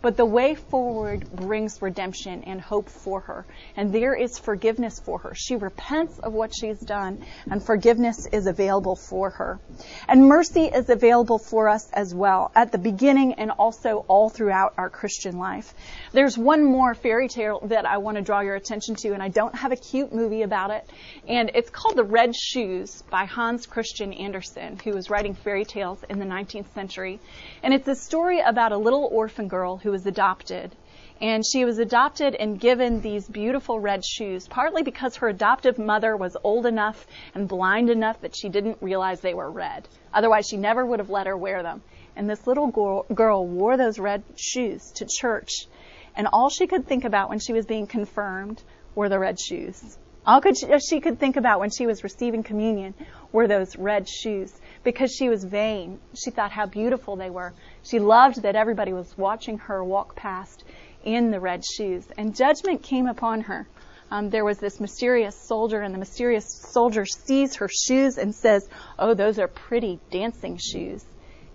But 0.05 0.19
the 0.19 0.27
way 0.27 0.55
forward 0.55 1.31
brings 1.33 1.81
redemption 1.81 2.45
and 2.45 2.61
hope 2.61 2.91
for 2.91 3.21
her. 3.21 3.47
And 3.75 3.91
there 3.91 4.15
is 4.15 4.39
forgiveness 4.39 5.01
for 5.01 5.21
her. 5.21 5.35
She 5.35 5.57
repents 5.57 6.19
of 6.19 6.35
what 6.35 6.53
she's 6.55 6.79
done, 6.79 7.25
and 7.51 7.65
forgiveness 7.65 8.27
is 8.27 8.47
available 8.47 8.97
for 8.97 9.31
her. 9.31 9.59
And 10.07 10.29
mercy 10.29 10.65
is 10.65 10.91
available 10.91 11.39
for 11.39 11.71
us 11.71 11.91
as 11.91 12.15
well, 12.15 12.53
at 12.55 12.71
the 12.71 12.77
beginning 12.77 13.37
and 13.39 13.51
also 13.51 14.05
all 14.07 14.29
throughout 14.29 14.75
our 14.77 14.91
Christian 14.91 15.39
life. 15.39 15.73
There's 16.13 16.37
one 16.37 16.63
more 16.63 16.93
fairy 16.93 17.29
tale 17.29 17.61
that 17.69 17.87
I 17.87 17.97
want 17.97 18.19
to 18.19 18.23
draw 18.23 18.41
your 18.41 18.57
attention 18.57 18.97
to, 18.97 19.15
and 19.15 19.23
I 19.23 19.29
don't 19.29 19.55
have 19.55 19.73
a 19.73 19.77
cute 19.77 20.13
movie 20.13 20.43
about 20.43 20.71
it. 20.71 20.87
And 21.27 21.51
it's 21.55 21.71
called 21.71 21.97
The 21.97 22.05
Red 22.05 22.37
Shoes 22.37 23.03
by 23.09 23.25
Hans 23.25 23.65
Christian 23.65 24.13
Andersen, 24.13 24.79
who 24.85 24.91
was 24.91 25.09
writing 25.09 25.33
fairy 25.33 25.65
tales 25.65 26.05
in 26.11 26.19
the 26.19 26.27
19th 26.27 26.75
century. 26.75 27.21
And 27.63 27.73
it's 27.73 27.89
a 27.89 27.95
story 27.95 28.41
about 28.41 28.73
a 28.73 28.77
little 28.77 29.09
orphan 29.11 29.49
girl 29.49 29.79
who 29.79 29.94
was 29.95 30.07
adopted. 30.07 30.75
And 31.21 31.45
she 31.47 31.65
was 31.65 31.79
adopted 31.79 32.35
and 32.35 32.59
given 32.59 33.01
these 33.01 33.29
beautiful 33.29 33.79
red 33.79 34.05
shoes, 34.05 34.49
partly 34.49 34.83
because 34.83 35.15
her 35.17 35.29
adoptive 35.29 35.79
mother 35.79 36.17
was 36.17 36.37
old 36.43 36.67
enough 36.67 37.07
and 37.33 37.47
blind 37.47 37.91
enough 37.91 38.21
that 38.23 38.35
she 38.37 38.49
didn't 38.49 38.79
realize 38.81 39.21
they 39.21 39.35
were 39.35 39.49
red. 39.49 39.87
Otherwise, 40.13 40.49
she 40.49 40.57
never 40.57 40.85
would 40.85 40.99
have 40.99 41.11
let 41.11 41.29
her 41.29 41.37
wear 41.37 41.63
them. 41.63 41.81
And 42.17 42.29
this 42.29 42.45
little 42.45 42.67
girl, 42.67 43.47
wore 43.47 43.77
those 43.77 44.01
red 44.01 44.25
shoes 44.35 44.91
to 44.97 45.07
church. 45.09 45.69
And 46.17 46.27
all 46.33 46.51
she 46.51 46.67
could 46.67 46.89
think 46.89 47.05
about 47.05 47.29
when 47.29 47.39
she 47.39 47.53
was 47.53 47.65
being 47.65 47.87
confirmed 47.87 48.61
were 48.97 49.09
the 49.09 49.21
red 49.21 49.39
shoes. 49.39 49.97
All 50.27 50.43
she, 50.43 50.79
she 50.81 51.01
could 51.01 51.21
think 51.21 51.37
about 51.37 51.61
when 51.61 51.71
she 51.71 51.87
was 51.87 52.03
receiving 52.03 52.43
communion 52.43 52.95
were 53.31 53.47
those 53.47 53.77
red 53.77 54.09
shoes 54.09 54.53
because 54.85 55.11
she 55.11 55.29
was 55.29 55.43
vain. 55.43 55.99
She 56.15 56.31
thought 56.31 56.53
how 56.53 56.67
beautiful 56.67 57.17
they 57.17 57.31
were. 57.31 57.55
She 57.83 57.99
loved 57.99 58.43
that 58.43 58.55
everybody 58.55 58.93
was 58.93 59.17
watching 59.17 59.59
her 59.59 59.83
walk 59.83 60.15
past 60.15 60.63
in 61.03 61.31
the 61.31 61.41
red 61.41 61.65
shoes. 61.65 62.07
And 62.17 62.37
judgment 62.37 62.83
came 62.83 63.07
upon 63.07 63.41
her. 63.43 63.67
Um, 64.11 64.31
there 64.31 64.45
was 64.45 64.59
this 64.59 64.81
mysterious 64.81 65.35
soldier, 65.35 65.81
and 65.81 65.95
the 65.95 65.99
mysterious 65.99 66.47
soldier 66.47 67.07
sees 67.07 67.57
her 67.57 67.69
shoes 67.69 68.19
and 68.19 68.35
says, 68.35 68.69
Oh, 68.99 69.15
those 69.15 69.39
are 69.39 69.49
pretty 69.49 69.99
dancing 70.11 70.59
shoes. 70.59 71.05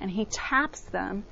And 0.02 0.10
he 0.10 0.26
taps 0.26 0.82
them, 0.82 1.26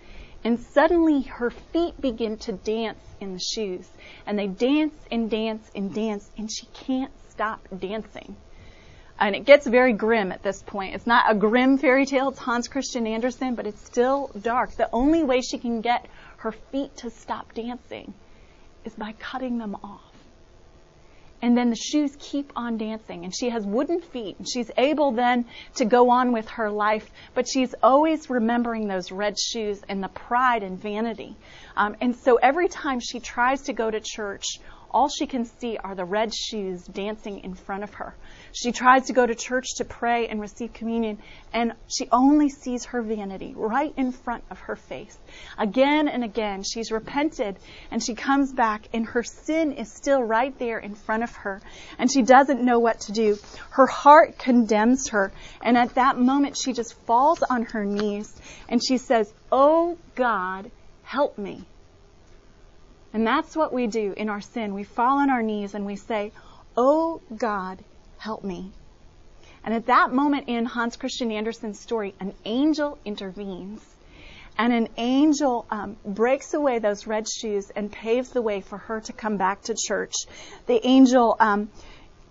and 0.44 0.60
suddenly 0.60 1.24
her 1.24 1.50
feet 1.50 2.00
begin 2.00 2.38
to 2.38 2.52
dance 2.54 3.04
in 3.20 3.34
the 3.34 3.40
shoes. 3.40 3.90
And 4.26 4.38
they 4.38 4.48
dance 4.48 4.94
and 5.12 5.30
dance 5.30 5.70
and 5.76 5.94
dance, 5.94 6.30
and 6.38 6.52
she 6.52 6.68
can't 6.68 7.12
stop 7.30 7.68
dancing 7.78 8.36
and 9.20 9.36
it 9.36 9.46
gets 9.46 9.66
very 9.66 9.94
grim 9.94 10.32
at 10.32 10.44
this 10.44 10.62
point. 10.64 10.96
It's 10.96 11.08
not 11.08 11.30
a 11.30 11.36
Grimm 11.36 11.78
fairy 11.78 12.06
tale, 12.06 12.30
it's 12.30 12.40
Hans 12.40 12.68
Christian 12.68 13.08
Andersen, 13.08 13.56
but 13.56 13.66
it's 13.66 13.84
still 13.84 14.32
dark. 14.42 14.72
The 14.76 14.90
only 14.94 15.24
way 15.24 15.42
she 15.42 15.58
can 15.58 15.82
get 15.82 16.06
her 16.38 16.52
feet 16.52 16.96
to 16.98 17.10
stop 17.10 17.54
dancing 17.54 18.14
is 18.86 18.94
by 18.94 19.14
cutting 19.14 19.58
them 19.58 19.76
off. 19.84 20.02
And 21.40 21.56
then 21.56 21.70
the 21.70 21.76
shoes 21.76 22.16
keep 22.18 22.52
on 22.56 22.78
dancing, 22.78 23.24
and 23.24 23.36
she 23.36 23.50
has 23.50 23.64
wooden 23.64 24.02
feet, 24.02 24.38
and 24.40 24.50
she's 24.50 24.72
able 24.76 25.12
then 25.12 25.46
to 25.76 25.86
go 25.86 26.10
on 26.10 26.32
with 26.32 26.50
her 26.50 26.72
life, 26.72 27.12
but 27.36 27.48
she's 27.48 27.76
always 27.84 28.28
remembering 28.28 28.88
those 28.88 29.12
red 29.12 29.38
shoes 29.38 29.80
and 29.88 30.04
the 30.04 30.08
pride 30.08 30.64
and 30.64 30.82
vanity. 30.82 31.36
Um, 31.76 31.96
and 32.02 32.16
so 32.16 32.38
every 32.38 32.68
time 32.68 33.00
she 33.00 33.20
tries 33.20 33.64
to 33.64 33.74
go 33.74 33.92
to 33.92 34.00
church, 34.00 34.46
all 34.98 35.10
she 35.10 35.28
can 35.28 35.46
see 35.46 35.78
are 35.78 35.94
the 35.94 36.04
red 36.04 36.34
shoes 36.34 36.84
dancing 36.84 37.42
in 37.44 37.54
front 37.54 37.84
of 37.84 37.94
her. 37.94 38.16
She 38.52 38.72
tries 38.72 39.06
to 39.06 39.14
go 39.14 39.28
to 39.28 39.36
church 39.36 39.76
to 39.76 39.86
pray 39.86 40.28
and 40.28 40.42
receive 40.42 40.74
communion, 40.74 41.20
and 41.54 41.74
she 41.88 42.10
only 42.12 42.50
sees 42.50 42.86
her 42.86 43.04
vanity 43.04 43.54
right 43.56 43.94
in 43.96 44.12
front 44.12 44.44
of 44.50 44.58
her 44.62 44.76
face. 44.76 45.16
Again 45.56 46.08
and 46.08 46.24
again, 46.24 46.64
she's 46.64 46.92
repented, 46.92 47.58
and 47.92 48.04
she 48.04 48.16
comes 48.16 48.52
back, 48.52 48.90
and 48.92 49.06
her 49.06 49.22
sin 49.22 49.74
is 49.74 49.94
still 49.94 50.24
right 50.24 50.58
there 50.58 50.80
in 50.80 50.96
front 50.96 51.22
of 51.22 51.36
her, 51.36 51.62
and 52.00 52.12
she 52.12 52.24
doesn't 52.24 52.64
know 52.64 52.80
what 52.80 53.02
to 53.02 53.12
do. 53.12 53.38
Her 53.70 53.86
heart 53.86 54.40
condemns 54.40 55.10
her, 55.10 55.32
and 55.62 55.78
at 55.78 55.94
that 55.94 56.18
moment, 56.18 56.58
she 56.58 56.74
just 56.74 56.96
falls 57.06 57.44
on 57.44 57.66
her 57.66 57.86
knees, 57.86 58.36
and 58.68 58.82
she 58.84 58.98
says, 58.98 59.32
Oh 59.52 59.96
God, 60.16 60.72
help 61.04 61.38
me. 61.38 61.68
And 63.14 63.26
that's 63.26 63.56
what 63.56 63.74
we 63.74 63.88
do 63.88 64.14
in 64.16 64.30
our 64.30 64.42
sin. 64.42 64.74
We 64.74 64.84
fall 64.84 65.20
on 65.20 65.30
our 65.30 65.42
knees 65.42 65.74
and 65.74 65.86
we 65.86 65.96
say, 65.96 66.32
Oh 66.76 67.22
God, 67.36 67.84
help 68.18 68.44
me. 68.44 68.72
And 69.64 69.74
at 69.74 69.88
that 69.88 70.14
moment 70.14 70.48
in 70.48 70.66
Hans 70.66 70.96
Christian 70.96 71.32
Andersen's 71.32 71.80
story, 71.80 72.14
an 72.20 72.34
angel 72.46 72.98
intervenes. 73.04 73.82
And 74.58 74.74
an 74.74 74.88
angel 74.98 75.66
um, 75.70 75.98
breaks 76.06 76.54
away 76.54 76.80
those 76.80 77.06
red 77.06 77.28
shoes 77.28 77.70
and 77.76 77.92
paves 77.92 78.30
the 78.30 78.42
way 78.42 78.62
for 78.62 78.78
her 78.78 79.02
to 79.02 79.14
come 79.14 79.38
back 79.38 79.64
to 79.64 79.76
church. 79.76 80.14
The 80.66 80.86
angel 80.88 81.36
um, 81.40 81.70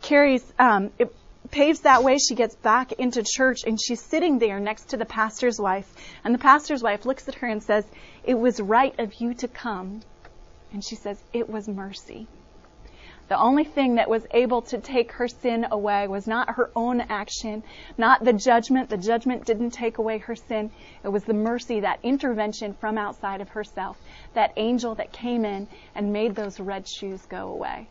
carries, 0.03 0.45
um, 0.59 0.91
it 0.99 1.15
paves 1.51 1.81
that 1.81 2.03
way. 2.03 2.19
She 2.19 2.35
gets 2.35 2.57
back 2.57 2.93
into 2.93 3.23
church 3.23 3.61
and 3.67 3.81
she's 3.81 4.01
sitting 4.01 4.39
there 4.39 4.59
next 4.59 4.91
to 4.91 4.97
the 4.97 5.05
pastor's 5.05 5.61
wife. 5.61 5.93
And 6.25 6.35
the 6.35 6.39
pastor's 6.39 6.83
wife 6.83 7.07
looks 7.07 7.29
at 7.29 7.37
her 7.37 7.47
and 7.47 7.63
says, 7.63 7.85
It 8.25 8.35
was 8.35 8.61
right 8.61 8.99
of 8.99 9.15
you 9.21 9.35
to 9.35 9.49
come. 9.49 10.01
And 10.73 10.85
she 10.85 10.97
says, 10.97 11.23
It 11.33 11.49
was 11.49 11.69
mercy. 11.69 12.27
The 13.29 13.39
only 13.39 13.65
thing 13.65 13.97
that 13.97 14.09
was 14.09 14.25
able 14.31 14.63
to 14.63 14.79
take 14.79 15.11
her 15.13 15.27
sin 15.27 15.67
away 15.69 16.07
was 16.07 16.29
not 16.29 16.55
her 16.55 16.71
own 16.77 17.01
action, 17.01 17.65
not 17.99 18.25
the 18.25 18.33
judgment. 18.33 18.89
The 18.89 18.97
judgment 18.97 19.45
didn't 19.45 19.71
take 19.71 19.99
away 19.99 20.19
her 20.19 20.37
sin. 20.37 20.71
It 21.03 21.09
was 21.09 21.25
the 21.25 21.35
mercy, 21.35 21.81
that 21.81 21.99
intervention 22.05 22.75
from 22.75 22.97
outside 22.97 23.41
of 23.41 23.49
herself, 23.49 23.99
that 24.35 24.53
angel 24.57 24.95
that 24.95 25.11
came 25.13 25.45
in 25.45 25.67
and 25.97 26.13
made 26.13 26.37
those 26.37 26.61
red 26.61 26.87
shoes 26.87 27.27
go 27.27 27.49
away. 27.49 27.89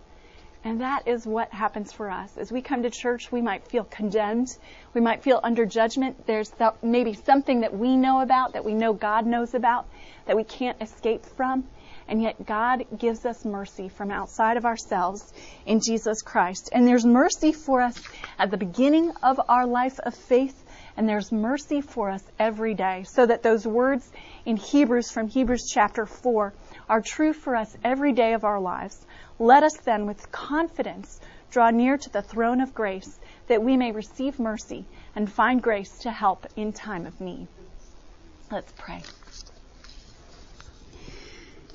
And 0.63 0.79
that 0.81 1.05
is 1.05 1.27
what 1.27 1.51
happens 1.51 1.91
for 1.91 2.09
us. 2.09 2.37
As 2.37 2.51
we 2.51 2.61
come 2.61 2.83
to 2.83 2.89
church, 2.89 3.29
we 3.29 3.41
might 3.41 3.67
feel 3.67 3.83
condemned. 3.83 4.57
We 4.93 5.01
might 5.01 5.21
feel 5.21 5.39
under 5.43 5.65
judgment. 5.65 6.25
There's 6.25 6.51
maybe 6.81 7.13
something 7.13 7.59
that 7.59 7.77
we 7.77 7.97
know 7.97 8.21
about, 8.21 8.53
that 8.53 8.63
we 8.63 8.73
know 8.73 8.93
God 8.93 9.27
knows 9.27 9.53
about, 9.53 9.85
that 10.25 10.35
we 10.35 10.43
can't 10.45 10.81
escape 10.81 11.25
from. 11.25 11.65
And 12.07 12.21
yet 12.21 12.45
God 12.45 12.85
gives 12.97 13.25
us 13.25 13.43
mercy 13.45 13.89
from 13.89 14.11
outside 14.11 14.57
of 14.57 14.65
ourselves 14.65 15.33
in 15.65 15.79
Jesus 15.79 16.21
Christ. 16.21 16.69
And 16.71 16.87
there's 16.87 17.05
mercy 17.05 17.51
for 17.51 17.81
us 17.81 17.99
at 18.37 18.51
the 18.51 18.57
beginning 18.57 19.11
of 19.23 19.39
our 19.49 19.65
life 19.65 19.99
of 19.99 20.13
faith, 20.13 20.63
and 20.97 21.09
there's 21.09 21.31
mercy 21.31 21.81
for 21.81 22.11
us 22.11 22.23
every 22.37 22.75
day. 22.75 23.05
So 23.07 23.25
that 23.25 23.41
those 23.41 23.65
words 23.65 24.09
in 24.45 24.55
Hebrews 24.55 25.11
from 25.11 25.27
Hebrews 25.27 25.67
chapter 25.73 26.05
4 26.05 26.53
are 26.89 27.01
true 27.01 27.33
for 27.33 27.55
us 27.55 27.75
every 27.83 28.13
day 28.13 28.33
of 28.33 28.43
our 28.43 28.59
lives. 28.59 29.03
Let 29.39 29.63
us 29.63 29.77
then 29.83 30.05
with 30.05 30.31
confidence 30.31 31.19
draw 31.49 31.71
near 31.71 31.97
to 31.97 32.09
the 32.09 32.21
throne 32.21 32.61
of 32.61 32.73
grace 32.73 33.19
that 33.47 33.63
we 33.63 33.77
may 33.77 33.91
receive 33.91 34.39
mercy 34.39 34.85
and 35.15 35.31
find 35.31 35.61
grace 35.61 35.99
to 35.99 36.11
help 36.11 36.45
in 36.55 36.71
time 36.73 37.05
of 37.05 37.19
need. 37.19 37.47
Let's 38.51 38.71
pray. 38.77 39.01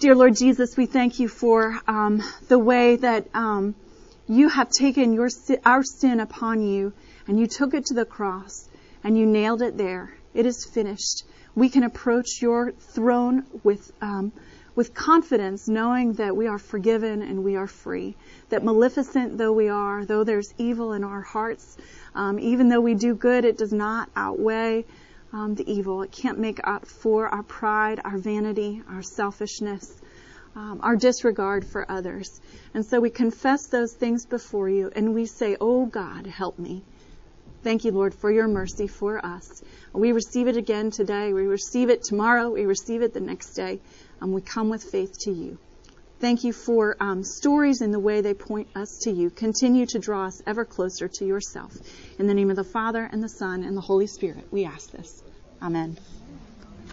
Dear 0.01 0.15
Lord 0.15 0.35
Jesus, 0.35 0.79
we 0.79 0.87
thank 0.87 1.21
you 1.21 1.29
for 1.29 1.79
um, 1.87 2.23
the 2.49 2.59
way 2.59 2.97
that 2.97 3.27
um, 3.35 3.75
you 4.27 4.49
have 4.49 4.71
taken 4.71 5.13
your 5.13 5.29
our 5.63 5.83
sin 5.83 6.21
upon 6.21 6.63
you 6.63 6.95
and 7.29 7.39
you 7.39 7.47
took 7.47 7.75
it 7.75 7.85
to 7.87 7.95
the 7.95 8.07
cross 8.07 8.67
and 9.05 9.19
you 9.19 9.27
nailed 9.27 9.61
it 9.61 9.77
there. 9.77 10.17
It 10.33 10.47
is 10.47 10.65
finished. 10.65 11.25
We 11.55 11.69
can 11.69 11.83
approach 11.83 12.41
your 12.41 12.73
throne 12.73 13.45
with 13.63 13.93
um, 14.01 14.33
with 14.75 14.95
confidence, 14.95 15.69
knowing 15.69 16.15
that 16.15 16.35
we 16.35 16.47
are 16.47 16.59
forgiven 16.59 17.21
and 17.21 17.45
we 17.45 17.57
are 17.57 17.67
free. 17.67 18.17
That 18.49 18.65
maleficent 18.65 19.37
though 19.37 19.53
we 19.53 19.69
are, 19.69 20.07
though 20.07 20.25
there's 20.25 20.55
evil 20.57 20.95
in 20.95 21.05
our 21.05 21.21
hearts, 21.21 21.77
um, 22.15 22.39
even 22.39 22.71
though 22.71 22.81
we 22.81 22.95
do 22.95 23.15
good, 23.15 23.45
it 23.45 23.59
does 23.59 23.75
not 23.75 24.09
outweigh 24.17 24.87
um, 25.33 25.55
the 25.55 25.71
evil. 25.71 26.03
It 26.03 26.13
can't 26.13 26.39
make 26.39 26.61
up 26.65 26.87
for 26.87 27.29
our 27.29 27.43
pride, 27.43 28.01
our 28.05 28.19
vanity, 28.19 28.83
our 28.89 29.03
selfishness, 29.03 30.01
um, 30.57 30.81
our 30.83 30.97
disregard 30.97 31.65
for 31.67 31.91
others. 31.91 32.41
And 32.75 32.85
so 32.85 33.01
we 33.01 33.11
confess 33.11 33.69
those 33.69 33.95
things 33.95 34.27
before 34.27 34.69
you 34.69 34.91
and 34.95 35.15
we 35.15 35.27
say, 35.27 35.57
Oh 35.61 35.87
God, 35.87 36.27
help 36.27 36.59
me. 36.59 36.83
Thank 37.63 37.85
you, 37.85 37.93
Lord, 37.93 38.15
for 38.15 38.31
your 38.31 38.49
mercy 38.49 38.87
for 38.87 39.25
us. 39.25 39.63
We 39.93 40.13
receive 40.13 40.49
it 40.49 40.57
again 40.57 40.91
today. 40.91 41.33
We 41.33 41.43
receive 41.43 41.91
it 41.91 42.03
tomorrow. 42.03 42.51
We 42.51 42.65
receive 42.65 43.03
it 43.03 43.13
the 43.13 43.21
next 43.21 43.53
day. 43.53 43.81
And 44.21 44.33
we 44.33 44.41
come 44.41 44.71
with 44.71 44.83
faith 44.83 45.19
to 45.25 45.31
you. 45.31 45.59
Thank 46.21 46.45
you 46.45 46.53
for 46.53 46.97
um, 47.01 47.25
stories 47.25 47.81
and 47.81 47.95
the 47.95 47.99
way 47.99 48.21
they 48.21 48.35
point 48.35 48.69
us 48.77 48.99
to 49.05 49.11
you. 49.11 49.31
Continue 49.31 49.87
to 49.87 49.99
draw 49.99 50.27
us 50.27 50.43
ever 50.47 50.67
closer 50.67 51.09
to 51.09 51.25
yourself. 51.25 51.73
In 52.19 52.27
the 52.27 52.35
name 52.35 52.51
of 52.51 52.57
the 52.57 52.65
Father, 52.65 53.09
and 53.11 53.23
the 53.23 53.29
Son, 53.29 53.63
and 53.63 53.75
the 53.75 53.81
Holy 53.81 54.07
Spirit, 54.07 54.45
we 54.51 54.67
ask 54.67 54.91
this. 54.91 55.23
Amen. 55.63 55.97